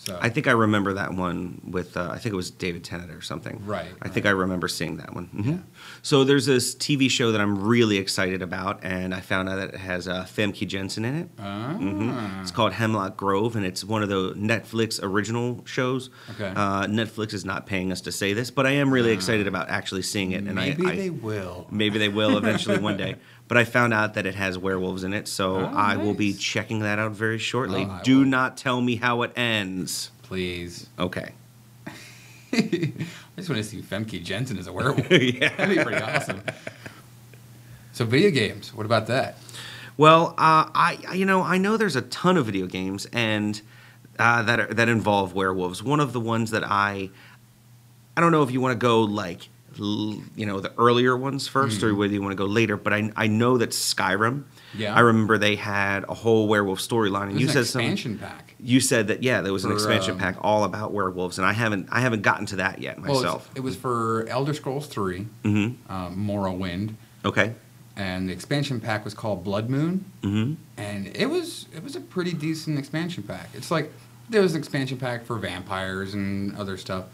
So 0.03 0.17
I 0.19 0.29
think 0.29 0.47
I 0.47 0.51
remember 0.53 0.93
that 0.93 1.13
one 1.13 1.61
with 1.63 1.95
uh, 1.95 2.09
I 2.11 2.17
think 2.17 2.33
it 2.33 2.35
was 2.35 2.49
David 2.49 2.83
Tennant 2.83 3.11
or 3.11 3.21
something. 3.21 3.61
Right, 3.63 3.85
I 4.01 4.07
think. 4.09 4.25
I 4.25 4.31
remember 4.31 4.67
seeing 4.67 4.97
that 4.97 5.13
one. 5.13 5.29
Mhm. 5.35 5.45
Yeah. 5.45 5.57
So 6.01 6.23
there's 6.23 6.47
this 6.47 6.73
TV 6.73 7.07
show 7.07 7.31
that 7.31 7.39
I'm 7.39 7.63
really 7.63 7.97
excited 7.97 8.41
about, 8.41 8.79
and 8.83 9.13
I 9.13 9.19
found 9.19 9.47
out 9.47 9.57
that 9.57 9.75
it 9.75 9.79
has 9.79 10.07
uh, 10.07 10.23
Famke 10.23 10.67
Janssen 10.67 11.05
in 11.05 11.13
it. 11.15 11.29
Ah. 11.37 11.75
Mhm. 11.79 12.41
It's 12.41 12.49
called 12.49 12.73
Hemlock 12.73 13.15
Grove, 13.15 13.55
and 13.55 13.63
it's 13.63 13.83
one 13.83 14.01
of 14.01 14.09
the 14.09 14.33
Netflix 14.33 14.99
original 15.03 15.61
shows. 15.65 16.09
Okay. 16.31 16.51
Uh, 16.55 16.87
Netflix 16.87 17.33
is 17.35 17.45
not 17.45 17.67
paying 17.67 17.91
us 17.91 18.01
to 18.01 18.11
say 18.11 18.33
this, 18.33 18.49
but 18.49 18.65
I 18.65 18.71
am 18.71 18.91
really 18.91 19.11
excited 19.11 19.45
about 19.45 19.69
actually 19.69 20.01
seeing 20.01 20.31
it. 20.31 20.37
And 20.45 20.55
Maybe 20.55 20.83
I, 20.83 20.89
I, 20.91 20.95
they 20.95 21.09
will. 21.11 21.67
Maybe 21.69 21.99
they 21.99 22.09
will 22.09 22.37
eventually 22.39 22.79
one 22.79 22.97
day. 22.97 23.17
But 23.51 23.57
I 23.57 23.65
found 23.65 23.93
out 23.93 24.13
that 24.13 24.25
it 24.25 24.35
has 24.35 24.57
werewolves 24.57 25.03
in 25.03 25.13
it, 25.13 25.27
so 25.27 25.57
Oh, 25.57 25.65
I 25.65 25.97
will 25.97 26.13
be 26.13 26.31
checking 26.31 26.79
that 26.79 26.99
out 26.99 27.11
very 27.11 27.37
shortly. 27.37 27.85
Oh, 27.85 27.99
Do 28.01 28.19
will. 28.19 28.25
not 28.25 28.55
tell 28.55 28.79
me 28.79 28.95
how 28.95 29.23
it 29.23 29.33
ends. 29.35 30.09
Please. 30.23 30.87
Okay. 30.97 31.33
I 32.53 32.93
just 33.35 33.49
want 33.49 33.61
to 33.61 33.63
see 33.65 33.81
Famke 33.81 34.23
Janssen 34.23 34.57
as 34.57 34.67
a 34.67 34.71
werewolf. 34.77 35.11
Yeah. 35.11 35.49
That'd 35.57 35.75
be 35.77 35.83
pretty 35.83 36.01
awesome. 36.01 36.43
So 37.91 38.05
video 38.05 38.31
games, 38.31 38.73
what 38.73 38.85
about 38.85 39.07
that? 39.07 39.37
Well, 39.97 40.29
uh, 40.37 40.71
I 40.73 40.99
you 41.13 41.25
know 41.25 41.41
I 41.41 41.57
know 41.57 41.75
there's 41.75 41.97
a 41.97 42.03
ton 42.03 42.37
of 42.37 42.45
video 42.45 42.67
games 42.67 43.05
and 43.11 43.61
uh, 44.17 44.43
that 44.43 44.59
are, 44.61 44.73
that 44.73 44.87
involve 44.87 45.33
werewolves. 45.33 45.83
One 45.83 45.99
of 45.99 46.13
the 46.13 46.21
ones 46.21 46.51
that 46.51 46.63
I 46.65 47.09
I 48.15 48.21
don't 48.21 48.31
know 48.31 48.43
if 48.43 48.51
you 48.51 48.61
want 48.61 48.79
to 48.79 48.81
go 48.81 49.01
like 49.01 49.49
you 49.77 50.45
know 50.45 50.59
the 50.59 50.71
earlier 50.77 51.15
ones 51.17 51.47
first 51.47 51.83
or 51.83 51.93
whether 51.95 52.13
you 52.13 52.21
want 52.21 52.31
to 52.31 52.37
go 52.37 52.45
later. 52.45 52.77
But 52.77 52.93
I 52.93 53.11
I 53.15 53.27
know 53.27 53.57
that 53.57 53.71
Skyrim. 53.71 54.43
Yeah. 54.77 54.95
I 54.95 55.01
remember 55.01 55.37
they 55.37 55.55
had 55.57 56.05
a 56.07 56.13
whole 56.13 56.47
werewolf 56.47 56.79
storyline, 56.79 57.29
and 57.29 57.39
you 57.39 57.47
an 57.47 57.53
said 57.53 57.61
expansion 57.63 58.17
pack. 58.17 58.55
You 58.59 58.79
said 58.79 59.07
that 59.07 59.21
yeah, 59.23 59.41
there 59.41 59.51
was 59.53 59.65
an 59.65 59.71
expansion 59.71 60.13
um, 60.13 60.17
pack 60.19 60.35
all 60.41 60.63
about 60.63 60.93
werewolves, 60.93 61.37
and 61.39 61.45
I 61.47 61.53
haven't 61.53 61.89
I 61.91 61.99
haven't 62.01 62.21
gotten 62.21 62.45
to 62.47 62.55
that 62.57 62.79
yet 62.79 62.97
myself. 62.99 63.43
it's- 63.47 63.57
it 63.57 63.61
was 63.61 63.75
for 63.75 64.25
Elder 64.29 64.53
Scrolls 64.53 64.87
3, 64.87 65.27
mm-hmm. 65.43 65.91
um, 65.91 66.15
Morrowind, 66.27 66.93
Okay. 67.25 67.53
and 67.97 68.29
the 68.29 68.33
expansion 68.33 68.79
pack 68.79 69.03
was 69.03 69.13
called 69.13 69.43
Blood 69.43 69.69
Moon, 69.69 70.05
Mm-hmm. 70.23 70.53
and 70.77 71.07
it 71.15 71.25
was 71.29 71.65
it 71.75 71.83
was 71.83 71.95
a 71.95 72.01
pretty 72.01 72.33
decent 72.33 72.77
expansion 72.79 73.23
pack. 73.23 73.49
It's 73.53 73.71
like 73.71 73.91
there 74.29 74.41
was 74.41 74.53
an 74.53 74.59
expansion 74.59 74.97
pack 74.97 75.25
for 75.25 75.37
vampires 75.37 76.13
and 76.13 76.55
other 76.55 76.77
stuff, 76.77 77.05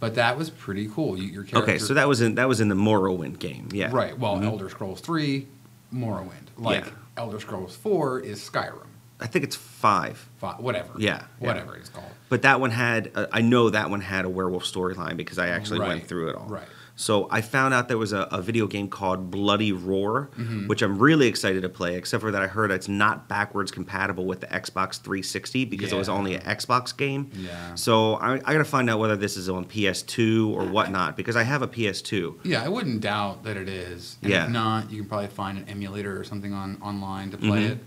but 0.00 0.14
that 0.16 0.36
was 0.36 0.50
pretty 0.50 0.88
cool. 0.88 1.16
You, 1.18 1.24
your 1.28 1.42
character, 1.44 1.72
Okay, 1.72 1.78
so 1.78 1.94
that 1.94 2.08
was 2.08 2.20
in 2.20 2.34
that 2.36 2.48
was 2.48 2.60
in 2.60 2.68
the 2.68 2.74
Morrowind 2.74 3.38
game. 3.38 3.68
Yeah. 3.72 3.90
right. 3.92 4.18
Well, 4.18 4.36
Mhm. 4.36 4.44
Elder 4.46 4.68
Scrolls 4.68 5.00
3, 5.00 5.46
Morrowind. 5.94 6.30
Like 6.58 6.84
Yeah. 6.84 6.90
Elder 7.16 7.40
Scrolls 7.40 7.74
4 7.76 8.20
is 8.20 8.40
Skyrim. 8.40 8.86
I 9.18 9.26
think 9.26 9.44
it's 9.44 9.56
five. 9.56 10.28
Fi- 10.38 10.56
Whatever. 10.58 10.90
Yeah, 10.98 11.22
yeah. 11.40 11.46
Whatever 11.46 11.74
it's 11.76 11.88
called. 11.88 12.10
But 12.28 12.42
that 12.42 12.60
one 12.60 12.70
had, 12.70 13.10
uh, 13.14 13.26
I 13.32 13.40
know 13.40 13.70
that 13.70 13.88
one 13.88 14.02
had 14.02 14.26
a 14.26 14.28
werewolf 14.28 14.64
storyline 14.64 15.16
because 15.16 15.38
I 15.38 15.48
actually 15.48 15.78
went 15.78 16.06
through 16.06 16.28
it 16.30 16.36
all. 16.36 16.46
right. 16.48 16.68
So 16.98 17.28
I 17.30 17.42
found 17.42 17.74
out 17.74 17.88
there 17.88 17.98
was 17.98 18.14
a, 18.14 18.20
a 18.32 18.40
video 18.40 18.66
game 18.66 18.88
called 18.88 19.30
Bloody 19.30 19.70
Roar, 19.70 20.30
Mm-hmm. 20.38 20.66
which 20.66 20.80
I'm 20.80 20.98
really 20.98 21.26
excited 21.28 21.60
to 21.62 21.68
play, 21.68 21.94
except 21.96 22.22
for 22.22 22.30
that 22.30 22.40
I 22.42 22.46
heard 22.46 22.70
it's 22.70 22.88
not 22.88 23.28
backwards 23.28 23.70
compatible 23.70 24.24
with 24.24 24.40
the 24.40 24.46
Xbox 24.46 24.98
360 25.00 25.66
because 25.66 25.92
it 25.92 25.96
was 25.96 26.08
only 26.08 26.34
an 26.36 26.40
Xbox 26.42 26.96
game. 26.96 27.30
Yeah. 27.34 27.74
So 27.74 28.14
I, 28.14 28.36
I 28.36 28.38
got 28.38 28.58
to 28.58 28.64
find 28.64 28.88
out 28.88 28.98
whether 28.98 29.14
this 29.16 29.36
is 29.36 29.50
on 29.50 29.66
PS2 29.66 30.50
or 30.54 30.64
whatnot 30.64 31.18
because 31.18 31.36
I 31.36 31.42
have 31.42 31.60
a 31.60 31.68
PS2. 31.68 32.38
Yeah, 32.44 32.62
I 32.64 32.68
wouldn't 32.68 33.02
doubt 33.02 33.44
that 33.44 33.58
it 33.58 33.68
is. 33.68 34.16
And 34.22 34.32
Yeah. 34.32 34.44
If 34.46 34.50
not, 34.50 34.90
you 34.90 34.98
can 35.00 35.08
probably 35.08 35.28
find 35.28 35.58
an 35.58 35.68
emulator 35.68 36.18
or 36.18 36.24
something 36.24 36.54
on 36.54 36.78
online 36.80 37.30
to 37.32 37.36
play 37.36 37.64
Mhm. 37.64 37.70
it. 37.72 37.78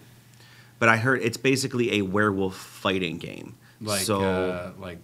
But 0.77 0.89
I 0.89 0.97
heard 0.97 1.21
it's 1.23 1.35
basically 1.37 1.93
a 1.97 2.03
werewolf 2.03 2.55
fighting 2.55 3.17
game. 3.17 3.55
Like, 3.81 4.01
so, 4.01 4.21
uh, 4.21 4.71
like, 4.79 4.99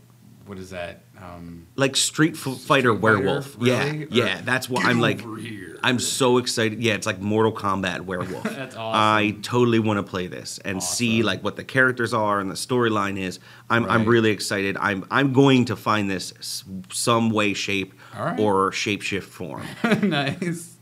what 0.45 0.59
is 0.59 0.69
that? 0.69 1.01
Um, 1.21 1.67
like 1.75 1.95
Street 1.95 2.37
Fighter 2.37 2.57
Fighter, 2.59 2.93
Werewolf. 2.93 3.55
really? 3.57 3.71
Yeah, 3.71 3.91
Or 4.25 4.27
yeah. 4.27 4.41
That's 4.43 4.69
what 4.69 4.85
I'm 4.85 4.99
like. 4.99 5.21
here. 5.39 5.77
I'm 5.83 5.99
so 5.99 6.37
excited. 6.37 6.81
Yeah, 6.81 6.93
it's 6.93 7.05
like 7.05 7.19
Mortal 7.19 7.51
Kombat 7.53 8.01
Werewolf. 8.01 8.43
That's 8.55 8.75
I 8.77 9.35
totally 9.41 9.79
want 9.79 9.97
to 9.97 10.03
play 10.03 10.27
this 10.27 10.59
and 10.65 10.81
see 10.81 11.21
like 11.23 11.43
what 11.43 11.55
the 11.57 11.63
characters 11.63 12.13
are 12.13 12.39
and 12.39 12.49
the 12.49 12.55
storyline 12.55 13.19
is. 13.19 13.39
I'm 13.69 13.85
I'm 13.85 14.05
really 14.05 14.31
excited. 14.31 14.77
I'm 14.77 15.05
I'm 15.11 15.33
going 15.33 15.65
to 15.65 15.75
find 15.75 16.09
this 16.09 16.63
some 16.91 17.29
way, 17.29 17.53
shape, 17.53 17.93
right. 18.17 18.39
or 18.39 18.71
shapeshift 18.71 19.23
form. 19.23 19.65
nice. 20.03 20.75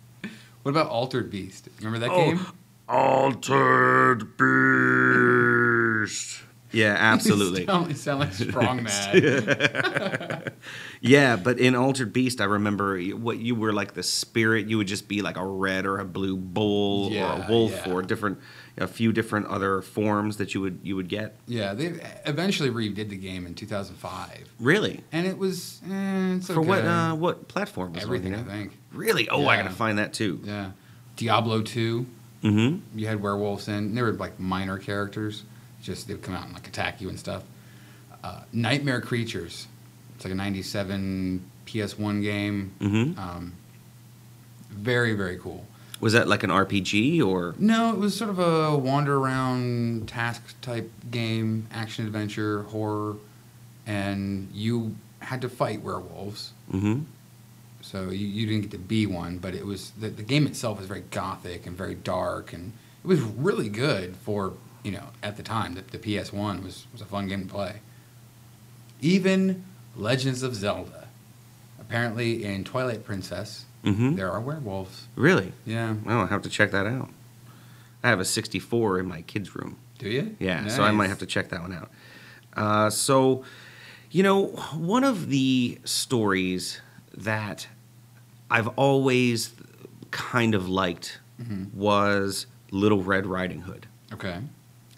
What 0.64 0.72
about 0.72 0.88
Altered 0.88 1.30
Beast? 1.30 1.68
Remember 1.80 2.00
that 2.00 2.10
Oh, 2.12 2.26
game? 2.26 2.40
Altered 2.88 4.38
Beast. 4.38 6.43
Yeah, 6.74 6.96
absolutely. 7.00 7.62
You 7.62 7.94
sound, 7.94 8.20
like 8.20 8.34
Strong 8.34 8.84
Mad. 8.84 10.54
Yeah, 11.02 11.36
but 11.36 11.60
in 11.60 11.76
Altered 11.76 12.14
Beast, 12.14 12.40
I 12.40 12.46
remember 12.46 12.98
what 13.02 13.38
you 13.38 13.56
were 13.56 13.74
like 13.74 13.94
the 13.94 14.04
spirit. 14.04 14.68
You 14.68 14.78
would 14.78 14.88
just 14.88 15.10
be 15.10 15.22
like 15.22 15.36
a 15.36 15.46
red 15.46 15.86
or 15.86 16.00
a 16.00 16.06
blue 16.06 16.38
bull 16.38 17.14
or 17.14 17.44
a 17.44 17.46
wolf 17.50 17.74
yeah. 17.86 17.92
or 17.92 18.02
different, 18.02 18.40
a 18.78 18.88
few 18.88 19.12
different 19.12 19.48
other 19.48 19.82
forms 19.82 20.38
that 20.38 20.54
you 20.54 20.62
would 20.62 20.80
you 20.82 20.96
would 20.96 21.10
get. 21.10 21.36
yeah, 21.46 21.74
they 21.74 21.88
eventually 22.26 22.70
redid 22.70 23.10
the 23.10 23.18
game 23.18 23.46
in 23.46 23.54
2005, 23.54 24.50
Really? 24.60 25.02
and 25.12 25.28
it 25.28 25.38
was 25.38 25.82
eh, 25.92 26.40
For 26.40 26.62
what 26.62 26.86
uh, 26.86 27.14
what 27.16 27.50
platform? 27.50 27.94
Was 27.94 28.04
everything 28.04 28.34
I 28.34 28.44
think. 28.44 28.78
Really? 28.94 29.28
Oh, 29.28 29.46
I 29.46 29.58
gotta 29.58 29.72
find 29.72 29.98
that 30.00 30.14
too. 30.14 30.40
Yeah, 30.44 30.72
Diablo 31.18 31.62
2. 31.62 32.06
Mm-hmm. 32.44 33.00
you 33.00 33.08
had 33.08 33.22
werewolves 33.22 33.68
in. 33.70 33.74
and 33.76 33.98
They 33.98 34.02
were 34.02 34.12
like 34.14 34.38
minor 34.40 34.78
characters. 34.78 35.44
Just 35.84 36.08
they 36.08 36.14
would 36.16 36.24
come 36.24 36.34
out 36.34 36.46
and 36.46 36.54
like 36.54 36.68
attack 36.68 37.02
you 37.02 37.10
and 37.10 37.20
stuff. 37.20 37.44
Uh, 38.24 38.42
Nightmare 38.52 39.02
Creatures. 39.02 39.68
It's 40.16 40.24
like 40.24 40.32
a 40.32 40.36
'97 40.36 41.42
PS1 41.68 42.22
game. 42.24 42.72
Mhm. 42.80 43.18
Um, 43.18 43.54
very 44.72 45.14
very 45.14 45.38
cool. 45.38 45.68
Was 46.00 46.14
that 46.14 46.28
like 46.28 46.44
an 46.44 46.50
RPG 46.50 47.22
or? 47.22 47.56
No, 47.58 47.92
it 47.94 47.98
was 47.98 48.18
sort 48.18 48.30
of 48.30 48.40
a 48.40 48.78
wander 48.78 49.18
around 49.18 50.08
task 50.10 50.60
type 50.62 50.92
game, 51.12 51.68
action 51.72 52.06
adventure, 52.06 52.64
horror, 52.64 53.16
and 53.86 54.50
you 54.54 54.96
had 55.20 55.42
to 55.42 55.50
fight 55.50 55.82
werewolves. 55.82 56.52
Mm-hmm. 56.72 57.04
So 57.82 58.10
you, 58.10 58.28
you 58.28 58.46
didn't 58.48 58.62
get 58.64 58.72
to 58.72 58.78
be 58.78 59.06
one, 59.06 59.38
but 59.38 59.54
it 59.54 59.66
was 59.66 59.92
the, 59.92 60.10
the 60.10 60.24
game 60.24 60.46
itself 60.46 60.80
was 60.80 60.88
very 60.88 61.04
gothic 61.12 61.66
and 61.66 61.78
very 61.78 61.96
dark, 61.96 62.52
and 62.54 62.74
it 63.04 63.08
was 63.08 63.20
really 63.22 63.70
good 63.70 64.16
for 64.18 64.54
you 64.84 64.92
know 64.92 65.08
at 65.22 65.38
the 65.38 65.44
time. 65.44 65.76
The, 65.76 65.98
the 65.98 66.00
PS 66.22 66.32
One 66.34 66.64
was 66.64 66.86
was 66.92 67.02
a 67.02 67.06
fun 67.06 67.28
game 67.28 67.48
to 67.48 67.54
play. 67.54 67.80
Even 69.02 69.64
Legends 69.96 70.44
of 70.44 70.56
Zelda. 70.56 71.08
Apparently, 71.80 72.44
in 72.44 72.64
Twilight 72.64 73.04
Princess, 73.06 73.66
Mm-hmm. 73.84 74.16
there 74.16 74.32
are 74.32 74.40
werewolves. 74.40 75.08
Really? 75.14 75.52
Yeah. 75.66 75.96
Well, 76.06 76.22
I'll 76.22 76.28
have 76.28 76.42
to 76.44 76.50
check 76.50 76.72
that 76.72 76.88
out. 76.88 77.10
I 78.02 78.08
have 78.08 78.22
a 78.22 78.26
64 78.26 79.00
in 79.00 79.06
my 79.08 79.24
kids' 79.24 79.54
room. 79.58 79.76
Do 80.00 80.08
you? 80.08 80.38
Yeah, 80.40 80.68
so 80.70 80.84
I 80.84 80.92
might 80.92 81.08
have 81.10 81.20
to 81.20 81.26
check 81.26 81.50
that 81.50 81.62
one 81.62 81.74
out. 81.74 81.92
Uh, 82.56 82.90
so, 82.90 83.44
you 84.10 84.24
know, 84.24 84.46
one 84.74 85.04
of 85.04 85.28
the 85.28 85.80
stories 85.84 86.80
that 87.14 87.68
I've 88.50 88.70
always 88.70 89.54
kind 90.12 90.56
of 90.56 90.70
liked 90.70 91.20
Mm-hmm. 91.42 91.78
was 91.78 92.46
Little 92.72 93.04
Red 93.04 93.26
Riding 93.26 93.62
Hood. 93.62 93.88
Okay. 94.14 94.38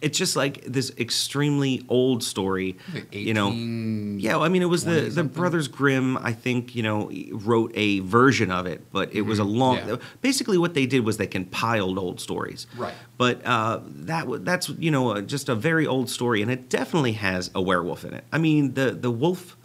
It's 0.05 0.17
just 0.17 0.35
like 0.35 0.63
this 0.65 0.91
extremely 0.97 1.83
old 1.89 2.23
story, 2.23 2.77
Like 2.93 3.13
you 3.13 3.33
know. 3.33 3.49
Yeah, 3.51 4.35
well, 4.35 4.43
I 4.43 4.49
mean, 4.49 4.61
it 4.61 4.69
was 4.69 4.85
the 4.85 5.01
the 5.01 5.11
something? 5.11 5.35
Brothers 5.35 5.67
Grimm. 5.67 6.17
I 6.17 6.31
think 6.31 6.75
you 6.75 6.83
know 6.83 7.11
wrote 7.31 7.71
a 7.73 7.99
version 7.99 8.51
of 8.51 8.67
it, 8.67 8.79
but 8.91 9.13
it 9.15 9.21
was 9.21 9.39
a 9.39 9.43
long. 9.43 9.77
Mm-hmm. 9.77 9.89
Yeah. 9.89 9.95
Basically, 10.21 10.57
what 10.57 10.73
they 10.75 10.85
did 10.85 11.03
was 11.03 11.17
they 11.17 11.27
compiled 11.27 11.97
old 11.97 12.19
stories. 12.21 12.67
Right. 12.77 12.93
But 13.17 13.43
uh, 13.45 13.79
that 13.83 14.45
that's 14.45 14.69
you 14.69 14.91
know 14.91 15.09
uh, 15.15 15.21
just 15.21 15.49
a 15.49 15.55
very 15.55 15.87
old 15.87 16.09
story, 16.09 16.41
and 16.43 16.51
it 16.51 16.69
definitely 16.69 17.13
has 17.13 17.49
a 17.55 17.61
werewolf 17.61 18.05
in 18.05 18.13
it. 18.13 18.23
I 18.31 18.37
mean, 18.37 18.73
the 18.75 18.91
the 18.91 19.11
wolf 19.11 19.57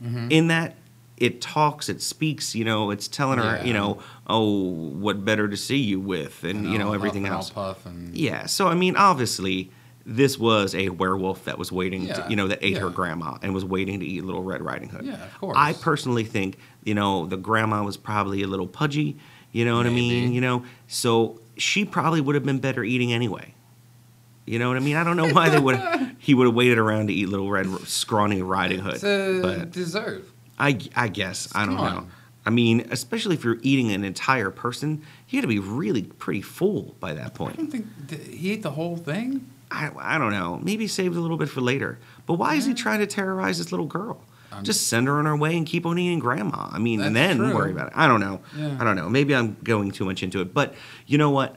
Mm-hmm. 0.00 0.30
in 0.30 0.46
that 0.48 0.76
it 1.16 1.40
talks, 1.40 1.88
it 1.88 2.00
speaks. 2.00 2.54
You 2.54 2.64
know, 2.64 2.92
it's 2.92 3.08
telling 3.08 3.40
her, 3.40 3.60
you 3.66 3.72
know, 3.72 3.98
oh, 4.28 4.70
what 5.04 5.24
better 5.24 5.48
to 5.48 5.56
see 5.56 5.78
you 5.78 5.98
with, 5.98 6.44
and, 6.44 6.70
you 6.70 6.78
know 6.78 6.92
everything 6.92 7.24
and 7.26 7.34
else. 7.34 7.50
and 7.84 8.16
Yeah. 8.16 8.46
So 8.46 8.68
I 8.68 8.74
mean, 8.74 8.94
obviously, 8.96 9.70
this 10.08 10.38
was 10.38 10.74
a 10.74 10.88
werewolf 10.88 11.44
that 11.44 11.58
was 11.58 11.70
waiting, 11.70 12.06
to, 12.06 12.26
you 12.30 12.34
know, 12.34 12.48
that 12.48 12.60
ate 12.62 12.78
her 12.78 12.88
grandma 12.88 13.36
and 13.42 13.52
was 13.52 13.62
waiting 13.64 14.00
to 14.00 14.06
eat 14.06 14.24
Little 14.24 14.42
Red 14.42 14.62
Riding 14.62 14.88
Hood. 14.88 15.04
Yeah, 15.04 15.22
of 15.22 15.38
course. 15.38 15.56
I 15.56 15.74
personally 15.74 16.24
think, 16.24 16.58
you 16.82 16.94
know, 16.94 17.26
the 17.26 17.36
grandma 17.36 17.84
was 17.84 17.98
probably 17.98 18.42
a 18.42 18.46
little 18.46 18.66
pudgy. 18.66 19.18
You 19.52 19.66
know 19.66 19.76
what 19.76 19.86
I 19.86 19.90
mean? 19.90 20.32
You 20.32 20.40
know, 20.40 20.64
so 20.86 21.40
she 21.58 21.84
probably 21.84 22.22
would 22.22 22.34
have 22.34 22.44
been 22.44 22.58
better 22.58 22.82
eating 22.82 23.12
anyway. 23.12 23.54
You 24.46 24.58
know 24.58 24.68
what 24.68 24.78
I 24.78 24.80
mean? 24.80 24.96
I 24.96 25.04
don't 25.04 25.18
know 25.18 25.28
why 25.30 25.50
they 25.50 25.58
would. 25.58 25.78
he 26.18 26.32
would 26.32 26.46
have 26.46 26.54
waited 26.54 26.78
around 26.78 27.08
to 27.08 27.12
eat 27.12 27.28
Little 27.28 27.50
Red 27.50 27.66
Scrawny 27.86 28.40
Riding 28.40 28.80
Hood. 28.80 28.94
It's 28.94 29.04
a 29.04 29.40
but 29.42 29.70
dessert. 29.72 30.24
I, 30.58 30.78
I 30.96 31.08
guess 31.08 31.52
I 31.54 31.66
don't 31.66 31.76
Come 31.76 31.84
know. 31.84 31.96
on. 31.98 32.10
I 32.46 32.50
mean, 32.50 32.88
especially 32.90 33.34
if 33.34 33.44
you're 33.44 33.58
eating 33.60 33.92
an 33.92 34.04
entire 34.04 34.50
person, 34.50 35.02
you 35.28 35.38
got 35.38 35.42
to 35.42 35.48
be 35.48 35.58
really 35.58 36.04
pretty 36.04 36.40
full 36.40 36.96
by 36.98 37.12
that 37.12 37.34
point. 37.34 37.54
I 37.54 37.56
don't 37.56 37.70
think 37.70 38.30
he 38.30 38.52
ate 38.52 38.62
the 38.62 38.70
whole 38.70 38.96
thing. 38.96 39.50
I, 39.70 39.90
I 39.98 40.18
don't 40.18 40.32
know. 40.32 40.58
Maybe 40.62 40.86
saved 40.86 41.16
a 41.16 41.20
little 41.20 41.36
bit 41.36 41.48
for 41.48 41.60
later. 41.60 41.98
But 42.26 42.34
why 42.34 42.54
is 42.54 42.64
he 42.66 42.74
trying 42.74 43.00
to 43.00 43.06
terrorize 43.06 43.58
this 43.58 43.70
little 43.72 43.86
girl? 43.86 44.24
Um, 44.50 44.64
Just 44.64 44.86
send 44.86 45.06
her 45.08 45.18
on 45.18 45.26
her 45.26 45.36
way 45.36 45.56
and 45.56 45.66
keep 45.66 45.84
on 45.84 45.98
eating 45.98 46.18
grandma. 46.18 46.68
I 46.72 46.78
mean, 46.78 47.00
and 47.02 47.14
then 47.14 47.36
true. 47.36 47.54
worry 47.54 47.70
about 47.70 47.88
it. 47.88 47.92
I 47.96 48.06
don't 48.08 48.20
know. 48.20 48.40
Yeah. 48.56 48.76
I 48.80 48.84
don't 48.84 48.96
know. 48.96 49.08
Maybe 49.10 49.34
I'm 49.34 49.56
going 49.62 49.90
too 49.90 50.04
much 50.06 50.22
into 50.22 50.40
it. 50.40 50.54
But 50.54 50.74
you 51.06 51.18
know 51.18 51.30
what? 51.30 51.56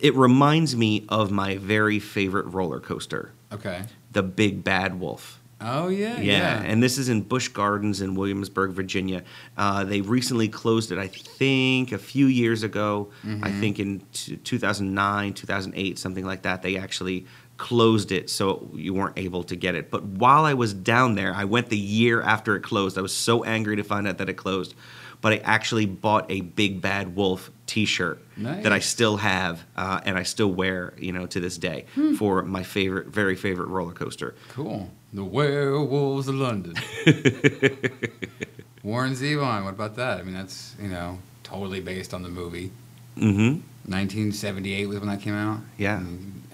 It 0.00 0.14
reminds 0.14 0.74
me 0.74 1.04
of 1.08 1.30
my 1.30 1.58
very 1.58 1.98
favorite 2.00 2.46
roller 2.46 2.80
coaster, 2.80 3.32
Okay. 3.52 3.82
the 4.10 4.22
Big 4.22 4.64
Bad 4.64 4.98
Wolf. 4.98 5.37
Oh 5.60 5.88
yeah. 5.88 6.20
Yeah, 6.20 6.62
and 6.62 6.80
this 6.82 6.98
is 6.98 7.08
in 7.08 7.22
Busch 7.22 7.48
Gardens 7.48 8.00
in 8.00 8.14
Williamsburg, 8.14 8.70
Virginia. 8.72 9.24
Uh, 9.56 9.82
they 9.84 10.00
recently 10.00 10.48
closed 10.48 10.92
it, 10.92 10.98
I 10.98 11.08
think, 11.08 11.90
a 11.92 11.98
few 11.98 12.26
years 12.26 12.62
ago. 12.62 13.10
I 13.42 13.50
think 13.50 13.78
in 13.80 14.00
t- 14.12 14.36
2009, 14.36 15.34
2008, 15.34 15.98
something 15.98 16.24
like 16.24 16.42
that. 16.42 16.62
They 16.62 16.76
actually 16.76 17.26
closed 17.56 18.12
it, 18.12 18.30
so 18.30 18.70
you 18.72 18.94
weren't 18.94 19.18
able 19.18 19.42
to 19.44 19.56
get 19.56 19.74
it. 19.74 19.90
But 19.90 20.04
while 20.04 20.44
I 20.44 20.54
was 20.54 20.72
down 20.72 21.16
there, 21.16 21.34
I 21.34 21.44
went 21.44 21.70
the 21.70 21.76
year 21.76 22.22
after 22.22 22.54
it 22.54 22.62
closed. 22.62 22.96
I 22.96 23.00
was 23.00 23.12
so 23.14 23.42
angry 23.42 23.74
to 23.76 23.82
find 23.82 24.06
out 24.06 24.18
that 24.18 24.28
it 24.28 24.34
closed. 24.34 24.74
But 25.20 25.32
I 25.32 25.36
actually 25.38 25.86
bought 25.86 26.30
a 26.30 26.42
Big 26.42 26.80
Bad 26.80 27.16
Wolf 27.16 27.50
T-shirt 27.66 28.22
that 28.62 28.70
I 28.72 28.78
still 28.78 29.16
have 29.16 29.66
uh, 29.76 30.00
and 30.04 30.16
I 30.16 30.22
still 30.22 30.52
wear, 30.52 30.94
you 30.96 31.10
know, 31.10 31.26
to 31.26 31.40
this 31.40 31.58
day 31.58 31.86
for 32.16 32.44
my 32.44 32.62
favorite, 32.62 33.08
very 33.08 33.34
favorite 33.34 33.66
roller 33.66 33.92
coaster. 33.92 34.36
Cool. 34.50 34.88
The 35.12 35.24
werewolves 35.24 36.28
of 36.28 36.34
London. 36.34 36.74
Warren 38.82 39.12
Zevon. 39.14 39.64
What 39.64 39.74
about 39.74 39.96
that? 39.96 40.18
I 40.18 40.22
mean, 40.22 40.34
that's 40.34 40.74
you 40.80 40.88
know 40.88 41.18
totally 41.42 41.80
based 41.80 42.14
on 42.14 42.22
the 42.22 42.28
movie. 42.28 42.70
Mm-hmm. 43.16 43.60
1978 43.90 44.86
was 44.86 44.98
when 45.00 45.08
that 45.08 45.20
came 45.20 45.34
out. 45.34 45.60
Yeah. 45.76 46.02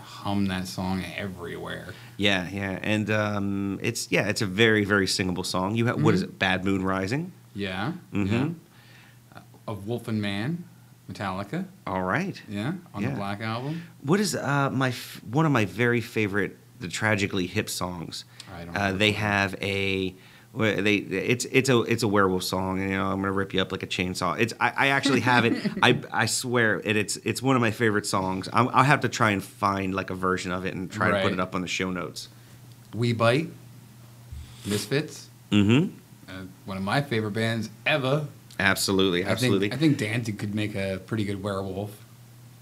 Hum 0.00 0.46
that 0.46 0.66
song 0.68 1.04
everywhere. 1.16 1.88
Yeah, 2.16 2.48
yeah, 2.48 2.78
and 2.82 3.10
um, 3.10 3.78
it's 3.82 4.10
yeah, 4.10 4.28
it's 4.28 4.40
a 4.40 4.46
very 4.46 4.84
very 4.84 5.06
singable 5.06 5.44
song. 5.44 5.74
You 5.74 5.86
have 5.86 6.00
what 6.02 6.14
is 6.14 6.22
it? 6.22 6.38
Bad 6.38 6.64
Moon 6.64 6.82
Rising. 6.82 7.32
Yeah. 7.54 7.92
Mm-hmm. 8.12 8.32
Yeah. 8.34 8.48
Uh, 9.36 9.40
Of 9.68 9.86
Wolf 9.86 10.08
and 10.08 10.22
Man, 10.22 10.64
Metallica. 11.10 11.66
All 11.86 12.02
right. 12.02 12.40
Yeah. 12.48 12.74
On 12.94 13.02
Yeah. 13.02 13.10
the 13.10 13.16
Black 13.16 13.40
Album. 13.40 13.82
What 14.02 14.20
is 14.20 14.34
uh, 14.34 14.70
my 14.70 14.88
f- 14.88 15.20
one 15.30 15.44
of 15.44 15.52
my 15.52 15.64
very 15.66 16.00
favorite 16.00 16.56
the 16.80 16.88
tragically 16.88 17.46
hip 17.46 17.68
songs? 17.68 18.24
I 18.52 18.64
don't 18.64 18.76
Uh, 18.76 18.92
they 18.92 19.12
have 19.12 19.54
a 19.60 20.14
they 20.56 20.96
it's 20.96 21.44
it's 21.46 21.68
a 21.68 21.80
it's 21.82 22.02
a 22.02 22.08
werewolf 22.08 22.44
song, 22.44 22.80
and 22.80 22.90
you 22.90 22.96
know 22.96 23.06
I'm 23.06 23.20
gonna 23.20 23.32
rip 23.32 23.52
you 23.54 23.60
up 23.60 23.72
like 23.72 23.82
a 23.82 23.86
chainsaw. 23.86 24.38
It's 24.38 24.54
I, 24.60 24.72
I 24.76 24.86
actually 24.88 25.20
have 25.20 25.44
it. 25.44 25.54
I 25.82 26.00
I 26.12 26.26
swear 26.26 26.80
it, 26.84 26.96
it's 26.96 27.16
it's 27.18 27.42
one 27.42 27.56
of 27.56 27.62
my 27.62 27.72
favorite 27.72 28.06
songs. 28.06 28.48
I'm, 28.52 28.68
I'll 28.68 28.84
have 28.84 29.00
to 29.00 29.08
try 29.08 29.30
and 29.30 29.42
find 29.42 29.94
like 29.94 30.10
a 30.10 30.14
version 30.14 30.52
of 30.52 30.64
it 30.64 30.74
and 30.74 30.90
try 30.90 31.10
to 31.10 31.22
put 31.22 31.32
it 31.32 31.40
up 31.40 31.54
on 31.54 31.60
the 31.60 31.66
show 31.68 31.90
notes. 31.90 32.28
We 32.94 33.12
Bite. 33.12 33.48
Misfits. 34.64 35.28
Mm-hmm. 35.50 35.94
Uh, 36.28 36.32
one 36.64 36.76
of 36.76 36.82
my 36.82 37.02
favorite 37.02 37.32
bands 37.32 37.68
ever. 37.84 38.26
Absolutely, 38.58 39.24
absolutely. 39.24 39.66
I 39.72 39.76
think, 39.76 39.98
I 39.98 39.98
think 39.98 39.98
Danzig 39.98 40.38
could 40.38 40.54
make 40.54 40.74
a 40.76 41.00
pretty 41.04 41.24
good 41.24 41.42
werewolf. 41.42 41.90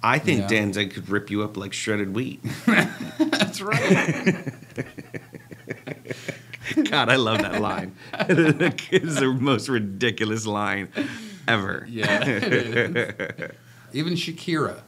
I 0.03 0.18
think 0.18 0.41
Yeah. 0.41 0.49
Danzig 0.49 0.95
could 0.95 1.09
rip 1.11 1.30
you 1.30 1.43
up 1.45 1.57
like 1.57 1.72
shredded 1.72 2.14
wheat. 2.14 2.43
That's 2.66 3.61
right. 3.61 4.53
God, 6.91 7.09
I 7.09 7.17
love 7.17 7.39
that 7.43 7.61
line. 7.61 7.95
it's 8.13 9.21
the 9.21 9.37
most 9.39 9.69
ridiculous 9.69 10.47
line 10.47 10.89
ever. 11.49 11.87
yeah. 11.89 12.25
it 12.25 12.97
is. 12.97 13.51
Even 13.93 14.15
Shakira. 14.15 14.83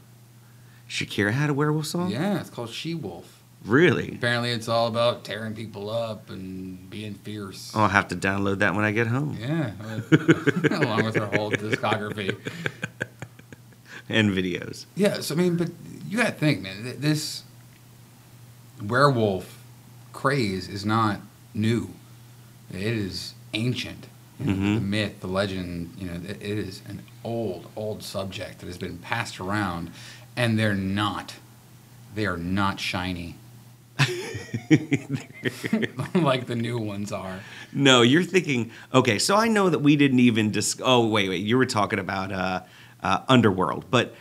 Shakira 0.89 1.33
had 1.33 1.51
a 1.51 1.55
werewolf 1.55 1.87
song? 1.87 2.11
Yeah, 2.11 2.41
it's 2.41 2.51
called 2.51 2.71
She 2.71 2.95
Wolf. 2.95 3.43
Really? 3.65 4.15
Apparently, 4.15 4.51
it's 4.51 4.69
all 4.69 4.87
about 4.87 5.25
tearing 5.25 5.55
people 5.55 5.89
up 5.89 6.29
and 6.29 6.89
being 6.91 7.15
fierce. 7.15 7.75
I'll 7.75 7.89
have 7.89 8.09
to 8.09 8.17
download 8.17 8.59
that 8.59 8.75
when 8.75 8.85
I 8.85 8.93
get 8.93 9.07
home. 9.07 9.39
Yeah, 9.41 9.73
along 10.71 11.05
with 11.05 11.17
her 11.17 11.27
whole 11.27 11.51
discography. 11.51 12.37
And 14.09 14.33
videos. 14.33 14.85
Yeah, 14.95 15.21
so 15.21 15.35
I 15.35 15.39
mean, 15.39 15.57
but 15.57 15.71
you 16.07 16.19
got 16.19 16.27
to 16.27 16.33
think, 16.33 16.61
man. 16.61 16.97
This 17.01 17.43
werewolf 18.83 19.63
craze 20.13 20.69
is 20.69 20.85
not 20.85 21.21
new. 21.55 21.91
It 22.71 22.81
is 22.83 23.35
ancient. 23.53 24.07
You 24.41 24.47
know, 24.47 24.53
Mhm. 24.53 24.75
The 24.75 24.81
myth, 24.81 25.21
the 25.21 25.27
legend. 25.29 25.95
You 25.99 26.07
know, 26.09 26.21
it 26.29 26.43
is 26.43 26.83
an 26.89 27.03
old, 27.23 27.69
old 27.77 28.03
subject 28.03 28.59
that 28.61 28.67
has 28.67 28.79
been 28.79 28.99
passed 28.99 29.39
around, 29.41 29.91
and 30.37 30.59
they're 30.59 30.75
not. 30.75 31.35
They 32.15 32.27
are 32.27 32.37
not 32.37 32.81
shiny. 32.81 33.37
like 36.15 36.47
the 36.47 36.57
new 36.57 36.79
ones 36.79 37.13
are. 37.13 37.41
No, 37.73 38.03
you're 38.03 38.23
thinking, 38.25 38.71
okay, 38.93 39.19
so 39.19 39.37
I 39.37 39.49
know 39.49 39.69
that 39.71 39.81
we 39.81 39.97
didn't 39.97 40.21
even 40.21 40.51
dis- 40.51 40.81
Oh, 40.83 41.07
wait, 41.07 41.29
wait. 41.29 41.45
You 41.45 41.57
were 41.57 41.67
talking 41.67 41.99
about 41.99 42.33
uh, 42.33 42.63
uh, 43.03 43.21
Underworld. 43.29 43.85
But 43.91 44.15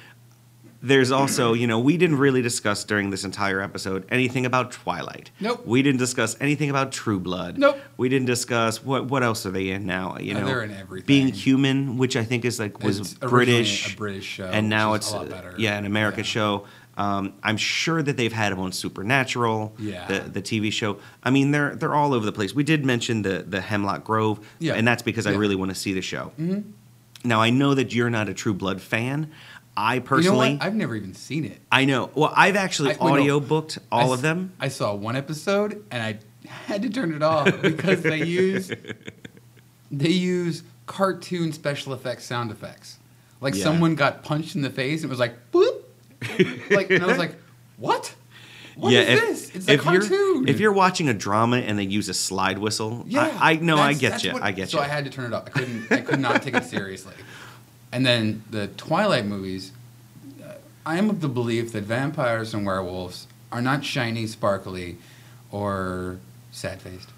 there's 0.85 1.11
also, 1.11 1.53
you 1.53 1.65
know, 1.65 1.79
we 1.79 1.95
didn't 1.97 2.17
really 2.17 2.41
discuss 2.41 2.83
during 2.83 3.09
this 3.09 3.23
entire 3.23 3.61
episode 3.61 4.05
anything 4.09 4.45
about 4.45 4.71
Twilight. 4.71 5.31
Nope. 5.39 5.65
We 5.65 5.81
didn't 5.81 5.99
discuss 5.99 6.35
anything 6.41 6.69
about 6.69 6.91
True 6.91 7.19
Blood. 7.21 7.57
Nope. 7.57 7.79
We 7.95 8.09
didn't 8.09 8.27
discuss 8.27 8.83
what 8.83 9.05
what 9.05 9.23
else 9.23 9.45
are 9.45 9.51
they 9.51 9.69
in 9.69 9.85
now? 9.85 10.17
You 10.19 10.35
Uh, 10.35 10.39
know, 10.41 10.45
they're 10.45 10.63
in 10.63 10.71
everything. 10.75 11.05
Being 11.07 11.27
Human, 11.29 11.97
which 11.97 12.15
I 12.17 12.23
think 12.25 12.43
is 12.45 12.59
like 12.59 12.83
was 12.83 12.99
It's 12.99 13.13
British, 13.15 13.93
a 13.93 13.97
British 13.97 14.25
show, 14.25 14.45
and 14.45 14.67
now 14.69 14.93
it's 14.93 15.11
a 15.11 15.15
lot 15.15 15.29
better. 15.29 15.55
yeah, 15.57 15.77
an 15.77 15.85
American 15.85 16.19
Yeah. 16.25 16.25
show. 16.25 16.65
Um, 16.95 17.33
I'm 17.41 17.57
sure 17.57 18.03
that 18.03 18.17
they've 18.17 18.31
had 18.31 18.51
them 18.51 18.59
on 18.59 18.71
Supernatural, 18.71 19.73
Yeah. 19.79 20.05
the 20.07 20.19
the 20.29 20.41
TV 20.41 20.69
show. 20.71 20.97
I 21.23 21.29
mean, 21.31 21.51
they're 21.51 21.75
they're 21.75 21.95
all 21.95 22.13
over 22.13 22.25
the 22.25 22.31
place. 22.31 22.53
We 22.53 22.63
did 22.63 22.85
mention 22.85 23.21
the 23.21 23.43
the 23.47 23.61
Hemlock 23.61 24.03
Grove, 24.03 24.39
Yeah. 24.59 24.73
and 24.73 24.87
that's 24.87 25.01
because 25.01 25.25
I 25.25 25.31
really 25.33 25.55
want 25.55 25.71
to 25.71 25.75
see 25.75 25.93
the 25.93 26.01
show. 26.01 26.33
Hmm. 26.37 26.59
Now 27.25 27.41
I 27.41 27.51
know 27.51 27.73
that 27.73 27.93
you're 27.95 28.09
not 28.09 28.27
a 28.27 28.33
True 28.33 28.53
Blood 28.53 28.81
fan. 28.81 29.31
I 29.75 29.95
You 29.95 29.99
know 30.01 30.05
personally. 30.05 30.57
I've 30.61 30.75
never 30.75 30.95
even 30.95 31.13
seen 31.13 31.45
it. 31.45 31.59
I 31.71 31.85
know. 31.85 32.11
Well, 32.13 32.31
I've 32.35 32.55
actually 32.55 32.91
I- 32.93 32.97
audio 32.99 33.39
booked 33.39 33.79
I 33.91 34.01
all 34.01 34.09
s- 34.13 34.17
of 34.17 34.21
them. 34.21 34.53
I 34.59 34.67
saw 34.67 34.93
one 34.93 35.15
episode 35.15 35.83
and 35.91 36.03
I 36.03 36.19
had 36.47 36.81
to 36.83 36.89
turn 36.89 37.13
it 37.13 37.23
off 37.23 37.61
because 37.61 38.01
they 38.03 38.23
use 38.23 38.71
they 39.91 40.09
use 40.09 40.63
cartoon 40.85 41.51
special 41.53 41.93
effects 41.93 42.25
sound 42.25 42.51
effects. 42.51 42.99
Like 43.41 43.55
Yeah. 43.55 43.63
someone 43.63 43.95
got 43.95 44.23
punched 44.23 44.55
in 44.55 44.61
the 44.61 44.69
face 44.69 45.01
and 45.01 45.09
it 45.09 45.13
was 45.13 45.19
like 45.19 45.35
boop. 45.51 45.81
like 46.71 46.89
and 46.89 47.03
I 47.03 47.07
was 47.07 47.17
like, 47.17 47.35
what? 47.77 48.13
What 48.75 48.91
is 48.93 49.07
if, 49.07 49.21
this? 49.21 49.55
It's 49.55 49.67
a 49.67 49.73
if 49.73 49.81
cartoon. 49.81 50.11
You're, 50.11 50.49
if 50.49 50.59
you're 50.59 50.73
watching 50.73 51.07
a 51.09 51.13
drama 51.13 51.57
and 51.57 51.77
they 51.77 51.83
use 51.83 52.09
a 52.09 52.13
slide 52.13 52.57
whistle, 52.57 53.05
yeah, 53.07 53.35
I, 53.39 53.51
I 53.51 53.55
know 53.57 53.77
I 53.77 53.93
get 53.93 54.23
you. 54.23 54.33
what- 54.33 54.41
I 54.41 54.51
get 54.51 54.69
so 54.69 54.77
you. 54.77 54.83
So 54.83 54.89
I 54.89 54.93
had 54.93 55.05
to 55.05 55.11
turn 55.11 55.25
it 55.25 55.33
off. 55.33 55.43
I 55.47 55.49
couldn't. 55.51 55.91
I 55.91 56.01
could 56.01 56.19
not 56.19 56.41
take 56.41 56.55
it 56.55 56.63
seriously. 56.75 57.13
And 57.93 58.03
then 58.03 58.43
the 58.49 58.69
Twilight 58.69 59.27
movies. 59.27 59.71
uh, 60.43 60.53
I 60.83 60.97
am 60.97 61.11
of 61.11 61.21
the 61.21 61.29
belief 61.29 61.71
that 61.73 61.83
vampires 61.83 62.51
and 62.53 62.65
werewolves 62.65 63.27
are 63.51 63.61
not 63.61 63.85
shiny, 63.85 64.25
sparkly, 64.25 64.97
or 65.51 66.17
sad 66.51 66.81
faced. 66.81 67.09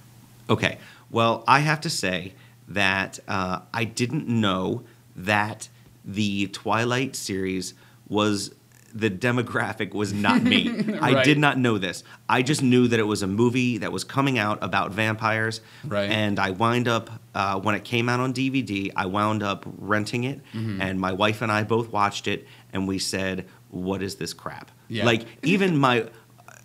Okay. 0.49 0.77
Well, 1.09 1.45
I 1.47 1.59
have 1.59 1.79
to 1.81 1.89
say 1.89 2.33
that 2.67 3.19
uh, 3.25 3.59
I 3.73 3.85
didn't 3.85 4.27
know 4.27 4.83
that 5.15 5.69
the 6.03 6.47
Twilight 6.47 7.15
series 7.15 7.73
was 8.09 8.53
the 8.95 9.09
demographic 9.11 9.93
was 9.93 10.13
not 10.13 10.41
me. 10.41 10.97
I 11.01 11.21
did 11.23 11.37
not 11.37 11.57
know 11.59 11.77
this. 11.77 12.03
I 12.29 12.41
just 12.41 12.63
knew 12.63 12.87
that 12.87 12.97
it 12.99 13.03
was 13.03 13.21
a 13.21 13.27
movie 13.27 13.77
that 13.79 13.91
was 13.91 14.05
coming 14.05 14.39
out 14.39 14.57
about 14.61 14.91
vampires. 14.91 15.59
Right. 15.83 16.09
And 16.09 16.39
I 16.39 16.51
wind 16.51 16.87
up 16.87 17.09
uh, 17.35 17.59
when 17.59 17.75
it 17.75 17.83
came 17.83 18.07
out 18.07 18.21
on 18.21 18.33
DVD. 18.33 18.91
I 18.95 19.05
wound 19.07 19.43
up 19.43 19.65
renting 19.79 20.23
it, 20.23 20.39
Mm-hmm. 20.53 20.81
and 20.81 20.99
my 20.99 21.11
wife 21.11 21.41
and 21.41 21.51
I 21.51 21.63
both 21.63 21.91
watched 21.91 22.27
it, 22.27 22.47
and 22.71 22.87
we 22.87 22.97
said, 22.97 23.45
"What 23.69 24.01
is 24.01 24.15
this 24.15 24.33
crap?" 24.33 24.71
Yeah. 24.87 25.05
Like 25.05 25.25
even 25.43 25.77
my 25.77 26.07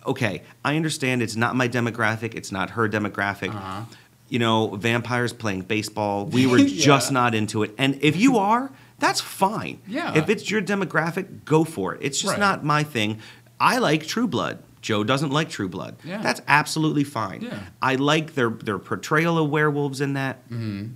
okay, 0.07 0.41
I 0.65 0.77
understand 0.77 1.21
it's 1.21 1.35
not 1.35 1.55
my 1.55 1.67
demographic, 1.67 2.33
it's 2.33 2.51
not 2.51 2.71
her 2.71 2.87
demographic. 2.89 3.49
Uh-huh. 3.49 3.83
You 4.29 4.39
know, 4.39 4.67
vampires 4.77 5.33
playing 5.33 5.63
baseball. 5.63 6.25
We 6.25 6.47
were 6.51 6.57
Yeah. 6.59 6.85
just 6.85 7.11
not 7.11 7.35
into 7.35 7.63
it. 7.63 7.75
And 7.77 7.99
if 8.01 8.15
you 8.15 8.37
are, 8.37 8.71
that's 9.01 9.19
fine. 9.19 9.79
Yeah. 9.85 10.15
If 10.15 10.29
it's 10.29 10.49
your 10.49 10.61
demographic, 10.61 11.43
go 11.43 11.65
for 11.65 11.93
it. 11.95 11.99
It's 12.01 12.19
just 12.21 12.31
Right. 12.31 12.39
not 12.39 12.63
my 12.63 12.83
thing. 12.83 13.19
I 13.59 13.79
like 13.79 14.07
True 14.07 14.27
Blood. 14.27 14.59
Joe 14.81 15.03
doesn't 15.03 15.31
like 15.31 15.49
True 15.49 15.67
Blood. 15.67 15.95
Yeah. 16.03 16.21
That's 16.21 16.41
absolutely 16.47 17.03
fine. 17.03 17.41
Yeah. 17.41 17.59
I 17.81 17.95
like 17.95 18.33
their 18.35 18.49
their 18.49 18.79
portrayal 18.79 19.37
of 19.37 19.49
werewolves 19.49 19.99
in 20.01 20.13
that. 20.13 20.47
Mm-hmm. 20.49 20.93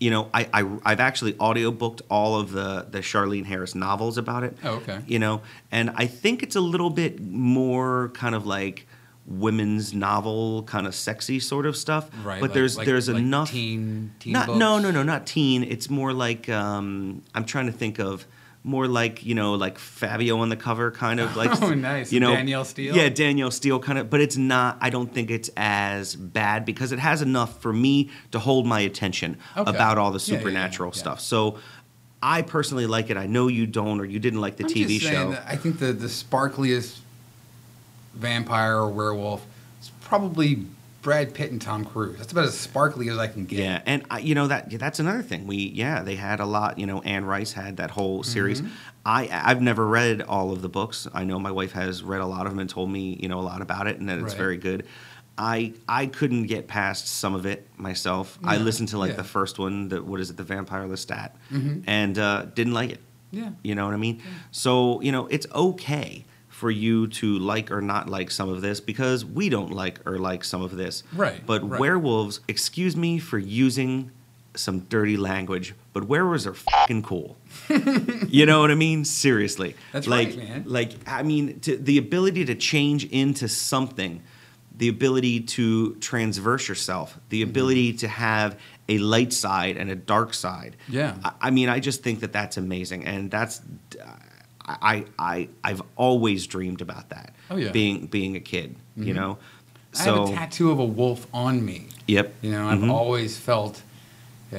You 0.00 0.10
know, 0.10 0.28
I, 0.34 0.48
I 0.52 0.68
I've 0.84 0.98
actually 0.98 1.34
audiobooked 1.34 2.00
all 2.10 2.40
of 2.40 2.50
the 2.50 2.86
the 2.90 2.98
Charlaine 3.02 3.44
Harris 3.46 3.74
novels 3.76 4.18
about 4.18 4.42
it 4.42 4.56
Oh, 4.64 4.76
okay. 4.78 4.98
you 5.06 5.20
know 5.20 5.42
and 5.70 5.90
i 5.94 6.06
think 6.08 6.42
it's 6.42 6.56
a 6.56 6.60
little 6.60 6.90
bit 6.90 7.20
more 7.20 8.10
kind 8.14 8.34
of 8.34 8.44
like 8.44 8.88
women's 9.26 9.94
novel 9.94 10.64
kind 10.64 10.86
of 10.86 10.94
sexy 10.94 11.38
sort 11.38 11.64
of 11.66 11.76
stuff 11.76 12.10
Right. 12.24 12.40
but 12.40 12.50
like- 12.50 12.54
there's 12.54 12.76
like- 12.76 12.86
there's 12.86 13.08
like 13.08 13.18
enough 13.18 13.50
teen, 13.50 14.12
teen 14.18 14.32
not 14.32 14.46
books? 14.48 14.58
no 14.58 14.78
no 14.78 14.90
no 14.90 15.02
not 15.02 15.26
teen 15.26 15.62
it's 15.62 15.88
more 15.88 16.12
like 16.12 16.48
um 16.48 17.22
i'm 17.34 17.44
trying 17.44 17.66
to 17.66 17.72
think 17.72 18.00
of 18.00 18.26
more 18.64 18.86
like 18.88 19.24
you 19.24 19.34
know 19.36 19.54
like 19.54 19.78
fabio 19.78 20.38
on 20.38 20.48
the 20.48 20.56
cover 20.56 20.90
kind 20.90 21.20
of 21.20 21.36
like 21.36 21.50
Oh, 21.62 21.72
nice. 21.72 22.12
you 22.12 22.18
know 22.18 22.34
Danielle 22.34 22.64
Steel? 22.64 22.96
yeah 22.96 23.08
danielle 23.08 23.50
steel 23.52 23.78
kind 23.78 23.96
of 23.98 24.10
but 24.10 24.20
it's 24.20 24.36
not 24.36 24.76
i 24.80 24.90
don't 24.90 25.12
think 25.14 25.30
it's 25.30 25.50
as 25.56 26.16
bad 26.16 26.64
because 26.64 26.90
it 26.90 26.98
has 26.98 27.22
enough 27.22 27.60
for 27.62 27.72
me 27.72 28.10
to 28.32 28.40
hold 28.40 28.66
my 28.66 28.80
attention 28.80 29.36
Okay. 29.56 29.70
about 29.70 29.98
all 29.98 30.10
the 30.10 30.18
Yeah, 30.18 30.26
yeah, 30.26 30.32
yeah, 30.34 30.38
supernatural 30.40 30.90
yeah. 30.94 30.98
stuff 30.98 31.20
so 31.20 31.58
I 32.24 32.42
personally 32.42 32.86
like 32.86 33.10
it. 33.10 33.16
I 33.16 33.26
know 33.26 33.48
you 33.48 33.66
don't, 33.66 33.98
or 34.00 34.04
you 34.04 34.20
didn't 34.20 34.40
like 34.40 34.56
the 34.56 34.62
I'm 34.62 34.70
TV 34.70 35.00
show. 35.00 35.36
I 35.44 35.56
think 35.56 35.80
the 35.80 35.92
the 35.92 36.06
sparkliest 36.06 36.98
vampire 38.14 38.76
or 38.76 38.88
werewolf, 38.90 39.44
it's 39.78 39.90
probably 40.00 40.64
Brad 41.02 41.34
Pitt 41.34 41.50
and 41.50 41.60
Tom 41.60 41.84
Cruise. 41.84 42.18
That's 42.18 42.32
about 42.32 42.44
as 42.44 42.56
sparkly 42.56 43.08
as 43.08 43.18
I 43.18 43.26
can 43.26 43.44
get. 43.44 43.58
Yeah, 43.58 43.82
and 43.86 44.04
I, 44.10 44.20
you 44.20 44.34
know 44.34 44.46
that 44.46 44.70
that's 44.78 45.00
another 45.00 45.22
thing. 45.22 45.46
We 45.46 45.56
yeah, 45.56 46.02
they 46.02 46.14
had 46.14 46.40
a 46.40 46.46
lot. 46.46 46.78
You 46.78 46.86
know, 46.86 47.00
Anne 47.02 47.24
Rice 47.24 47.52
had 47.52 47.78
that 47.78 47.90
whole 47.90 48.22
series. 48.22 48.60
Mm-hmm. 48.60 48.72
I 49.04 49.28
I've 49.32 49.60
never 49.60 49.86
read 49.86 50.22
all 50.22 50.52
of 50.52 50.62
the 50.62 50.68
books. 50.68 51.08
I 51.12 51.24
know 51.24 51.38
my 51.40 51.50
wife 51.50 51.72
has 51.72 52.02
read 52.04 52.20
a 52.20 52.26
lot 52.26 52.46
of 52.46 52.52
them 52.52 52.60
and 52.60 52.70
told 52.70 52.90
me 52.90 53.18
you 53.20 53.28
know 53.28 53.40
a 53.40 53.42
lot 53.42 53.62
about 53.62 53.86
it 53.88 53.98
and 53.98 54.08
that 54.08 54.18
it's 54.18 54.34
Right. 54.34 54.38
very 54.38 54.56
good. 54.58 54.86
I 55.36 55.72
I 55.88 56.06
couldn't 56.06 56.44
get 56.46 56.68
past 56.68 57.08
some 57.08 57.34
of 57.34 57.46
it 57.46 57.66
myself. 57.76 58.38
I 58.44 58.58
listened 58.58 58.90
to 58.90 58.98
like 58.98 59.10
yeah. 59.12 59.16
the 59.16 59.24
first 59.24 59.58
one, 59.58 59.88
the 59.88 60.02
what 60.02 60.20
is 60.20 60.30
it, 60.30 60.36
the 60.36 60.44
Vampire 60.44 60.86
Lestat, 60.86 61.30
Mhm. 61.50 61.82
and 61.86 62.16
uh, 62.18 62.44
didn't 62.54 62.74
like 62.74 62.90
it. 62.90 63.00
Yeah. 63.32 63.50
You 63.62 63.74
know 63.74 63.86
what 63.86 63.94
I 63.94 63.96
mean? 63.96 64.22
So, 64.50 65.00
you 65.00 65.10
know, 65.10 65.26
it's 65.28 65.46
okay 65.54 66.26
for 66.62 66.70
you 66.70 67.08
to 67.08 67.40
like 67.40 67.72
or 67.72 67.80
not 67.82 68.08
like 68.08 68.30
some 68.30 68.48
of 68.48 68.60
this 68.62 68.80
because 68.80 69.24
we 69.24 69.48
don't 69.48 69.72
like 69.72 69.98
or 70.06 70.16
like 70.16 70.44
some 70.44 70.62
of 70.62 70.76
this. 70.76 71.02
Right, 71.12 71.44
But 71.44 71.68
right. 71.68 71.80
werewolves, 71.80 72.38
excuse 72.46 72.96
me 72.96 73.18
for 73.18 73.36
using 73.36 74.12
some 74.54 74.78
dirty 74.94 75.16
language, 75.16 75.74
but 75.92 76.04
werewolves 76.04 76.46
are 76.46 76.54
fucking 76.54 77.02
cool. 77.02 77.36
you 78.28 78.46
know 78.46 78.60
what 78.60 78.70
I 78.70 78.76
mean? 78.76 79.04
Seriously. 79.04 79.74
That's 79.90 80.06
like, 80.06 80.28
right, 80.28 80.38
man. 80.38 80.64
Like, 80.68 80.92
I 81.04 81.24
mean, 81.24 81.58
to, 81.62 81.76
the 81.76 81.98
ability 81.98 82.44
to 82.44 82.54
change 82.54 83.06
into 83.06 83.48
something, 83.48 84.22
the 84.76 84.86
ability 84.86 85.40
to 85.56 85.96
transverse 85.96 86.68
yourself, 86.68 87.18
the 87.30 87.40
Mm-hmm. 87.42 87.50
ability 87.50 87.92
to 87.94 88.06
have 88.08 88.56
a 88.88 88.98
light 88.98 89.32
side 89.32 89.76
and 89.78 89.90
a 89.90 89.96
dark 89.96 90.32
side. 90.32 90.76
Yeah. 90.88 91.16
I, 91.24 91.32
I 91.48 91.50
mean, 91.50 91.68
I 91.68 91.80
just 91.80 92.04
think 92.04 92.20
that 92.20 92.32
that's 92.32 92.56
amazing, 92.56 93.04
and 93.04 93.32
that's. 93.32 93.60
I, 94.66 95.04
I 95.18 95.48
I've 95.64 95.82
always 95.96 96.46
dreamed 96.46 96.80
about 96.80 97.08
that. 97.10 97.34
Oh, 97.50 97.56
yeah. 97.56 97.64
Mm-hmm. 97.66 97.72
Being 97.72 98.06
being 98.06 98.36
a 98.36 98.40
kid, 98.40 98.76
you 98.96 99.12
know. 99.14 99.38
I 99.98 100.02
have 100.04 100.16
a 100.30 100.32
tattoo 100.32 100.70
of 100.70 100.78
a 100.78 100.84
wolf 100.84 101.26
on 101.34 101.64
me. 101.64 101.88
Yep. 102.06 102.32
You 102.42 102.50
know, 102.52 102.68
I've 102.68 102.78
Mhm. 102.78 102.90
always 102.90 103.36
felt 103.36 103.82
uh, 104.52 104.58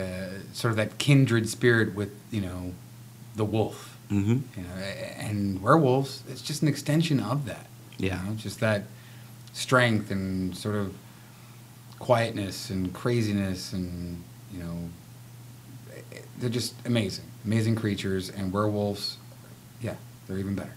sort 0.53 0.71
of 0.71 0.75
that 0.77 0.97
kindred 0.97 1.47
spirit 1.49 1.95
with 1.95 2.11
you 2.31 2.41
know 2.41 2.73
the 3.35 3.45
wolf. 3.45 3.97
Mhm. 4.11 4.41
You 4.57 4.63
know, 4.63 4.75
and 5.17 5.61
werewolves, 5.61 6.23
it's 6.29 6.41
just 6.41 6.61
an 6.61 6.67
extension 6.67 7.19
of 7.19 7.45
that. 7.45 7.65
Yeah. 7.97 8.21
You 8.23 8.29
know, 8.29 8.35
just 8.35 8.59
that 8.59 8.83
strength 9.53 10.11
and 10.11 10.55
sort 10.55 10.75
of 10.75 10.93
quietness 11.99 12.69
and 12.69 12.91
craziness 12.93 13.71
and 13.73 14.21
you 14.53 14.59
know 14.59 14.89
they're 16.39 16.49
just 16.49 16.73
amazing, 16.85 17.25
amazing 17.45 17.75
creatures. 17.75 18.29
And 18.29 18.51
werewolves, 18.51 19.17
they're 20.27 20.37
even 20.37 20.55
better. 20.55 20.73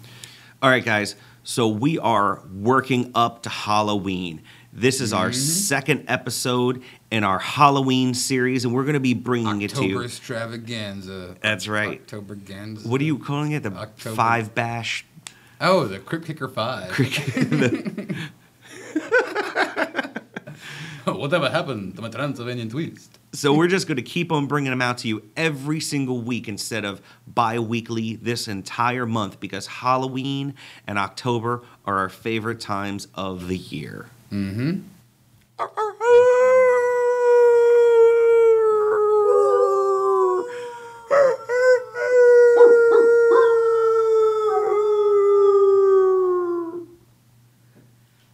All 0.63 0.71
right, 0.71 0.85
guys. 0.85 1.15
So 1.45 1.69
we 1.69 1.99
are 1.99 2.43
working 2.53 3.13
up 3.15 3.43
to 3.45 3.49
Halloween. 3.49 4.43
This 4.73 5.01
is 5.01 5.13
Mm-hmm. 5.13 5.21
our 5.23 5.33
second 5.33 6.05
episode 6.09 6.83
in 7.11 7.25
our 7.25 7.39
Halloween 7.39 8.15
series, 8.15 8.65
and 8.65 8.75
we're 8.75 8.83
going 8.83 8.95
to 8.95 9.01
be 9.01 9.15
bringing 9.15 9.63
it 9.63 9.71
to 9.71 9.83
you. 9.85 9.97
October 9.97 10.05
extravaganza. 10.05 11.37
That's 11.41 11.69
right. 11.69 12.01
October 12.01 12.37
Ganza. 12.37 12.87
What 12.87 13.01
are 13.01 13.05
you 13.05 13.19
calling 13.19 13.53
it? 13.53 13.63
The 13.63 13.73
October- 13.73 14.17
five 14.17 14.55
bash. 14.55 15.07
Oh, 15.61 15.87
the 15.87 15.99
Crypt 15.99 16.27
Kicker 16.27 16.49
Five. 16.49 16.91
Whatever 21.07 21.49
happened 21.51 21.95
to 21.97 22.03
my 22.03 22.09
Transylvanian 22.09 22.69
twist? 22.69 23.19
So 23.37 23.53
we're 23.53 23.69
just 23.69 23.87
going 23.87 23.97
to 23.97 24.03
keep 24.03 24.33
on 24.33 24.47
bringing 24.47 24.71
them 24.71 24.81
out 24.81 24.97
to 24.99 25.09
you 25.09 25.23
every 25.37 25.79
single 25.79 26.23
week 26.23 26.49
instead 26.49 26.87
of 26.87 27.03
bi-weekly 27.27 28.17
this 28.17 28.49
entire 28.49 29.05
month 29.05 29.41
because 29.41 29.67
Halloween 29.67 30.55
and 30.87 30.99
October 30.99 31.63
are 31.85 31.99
our 31.99 32.09
favorite 32.09 32.61
times 32.61 33.09
of 33.15 33.49
the 33.49 33.59
year. 33.59 34.07
Mm-hmm. 34.33 34.81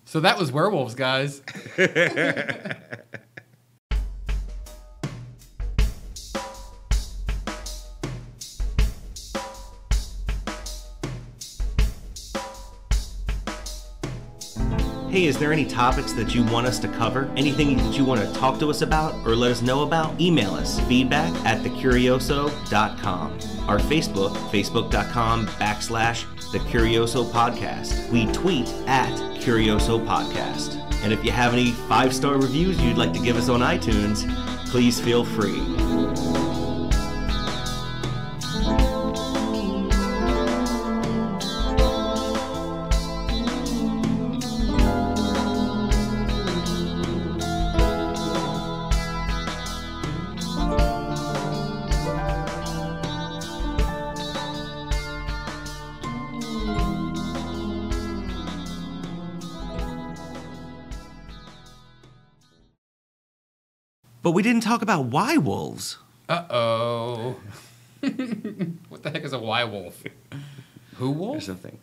So 0.04 0.20
that 0.20 0.38
was 0.38 0.52
werewolves, 0.52 0.94
guys. 0.94 1.42
Hey, 15.12 15.26
is 15.26 15.38
there 15.38 15.52
any 15.52 15.66
topics 15.66 16.14
that 16.14 16.34
you 16.34 16.42
want 16.42 16.66
us 16.66 16.78
to 16.78 16.88
cover? 16.88 17.30
Anything 17.36 17.76
that 17.76 17.98
you 17.98 18.02
want 18.02 18.22
to 18.22 18.32
talk 18.32 18.58
to 18.60 18.70
us 18.70 18.80
about 18.80 19.14
or 19.26 19.36
let 19.36 19.50
us 19.50 19.60
know 19.60 19.82
about? 19.82 20.18
Email 20.18 20.54
us 20.54 20.80
feedback 20.88 21.30
at 21.44 21.62
thecurioso.com. 21.62 23.32
Our 23.68 23.78
Facebook, 23.78 24.34
facebook.com 24.50 25.48
backslash 25.48 26.24
the 26.52 26.60
Curioso 26.60 27.30
Podcast. 27.30 28.08
We 28.08 28.24
tweet 28.32 28.70
at 28.86 29.14
Curioso 29.38 30.02
Podcast. 30.02 30.80
And 31.02 31.12
if 31.12 31.22
you 31.22 31.30
have 31.30 31.52
any 31.52 31.72
five 31.72 32.14
star 32.14 32.38
reviews 32.38 32.80
you'd 32.80 32.96
like 32.96 33.12
to 33.12 33.20
give 33.20 33.36
us 33.36 33.50
on 33.50 33.60
iTunes, 33.60 34.26
please 34.70 34.98
feel 34.98 35.26
free. 35.26 36.51
But 64.22 64.32
we 64.32 64.42
didn't 64.42 64.62
talk 64.62 64.82
about 64.82 65.06
why 65.06 65.36
wolves. 65.36 65.98
Uh 66.28 66.44
oh. 66.50 67.36
what 68.88 69.02
the 69.02 69.10
heck 69.10 69.22
is 69.24 69.32
a 69.32 69.38
why 69.38 69.64
wolf? 69.64 70.02
Who 70.96 71.10
wolf? 71.10 71.38
or 71.38 71.40
something. 71.40 71.78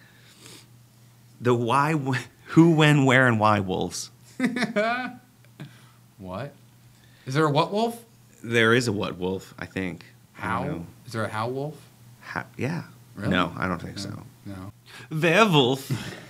The 1.41 1.53
why, 1.53 1.94
wh- 1.94 2.20
who, 2.48 2.72
when, 2.72 3.06
where, 3.06 3.28
and 3.28 3.40
why 3.40 3.60
wolves. 3.60 4.10
What? 6.18 6.53
Is 7.26 7.34
there 7.34 7.45
a 7.45 7.49
what 7.49 7.72
wolf? 7.72 8.03
There 8.44 8.74
is 8.74 8.88
a 8.90 8.91
what 8.91 9.18
wolf, 9.18 9.53
I 9.57 9.66
think. 9.66 10.06
I 10.38 10.41
How? 10.41 10.64
know. 10.66 10.86
Is 11.06 11.14
there 11.14 11.24
a 11.24 11.30
how 11.30 11.48
wolf? 11.48 11.80
Ha- 12.22 12.45
yeah. 12.57 12.84
Really? 13.16 13.32
No, 13.32 13.53
I 13.57 13.68
don't 13.68 13.82
think 13.82 13.98
so. 13.99 14.24
No. 14.45 14.74
Werewolf. 15.11 15.90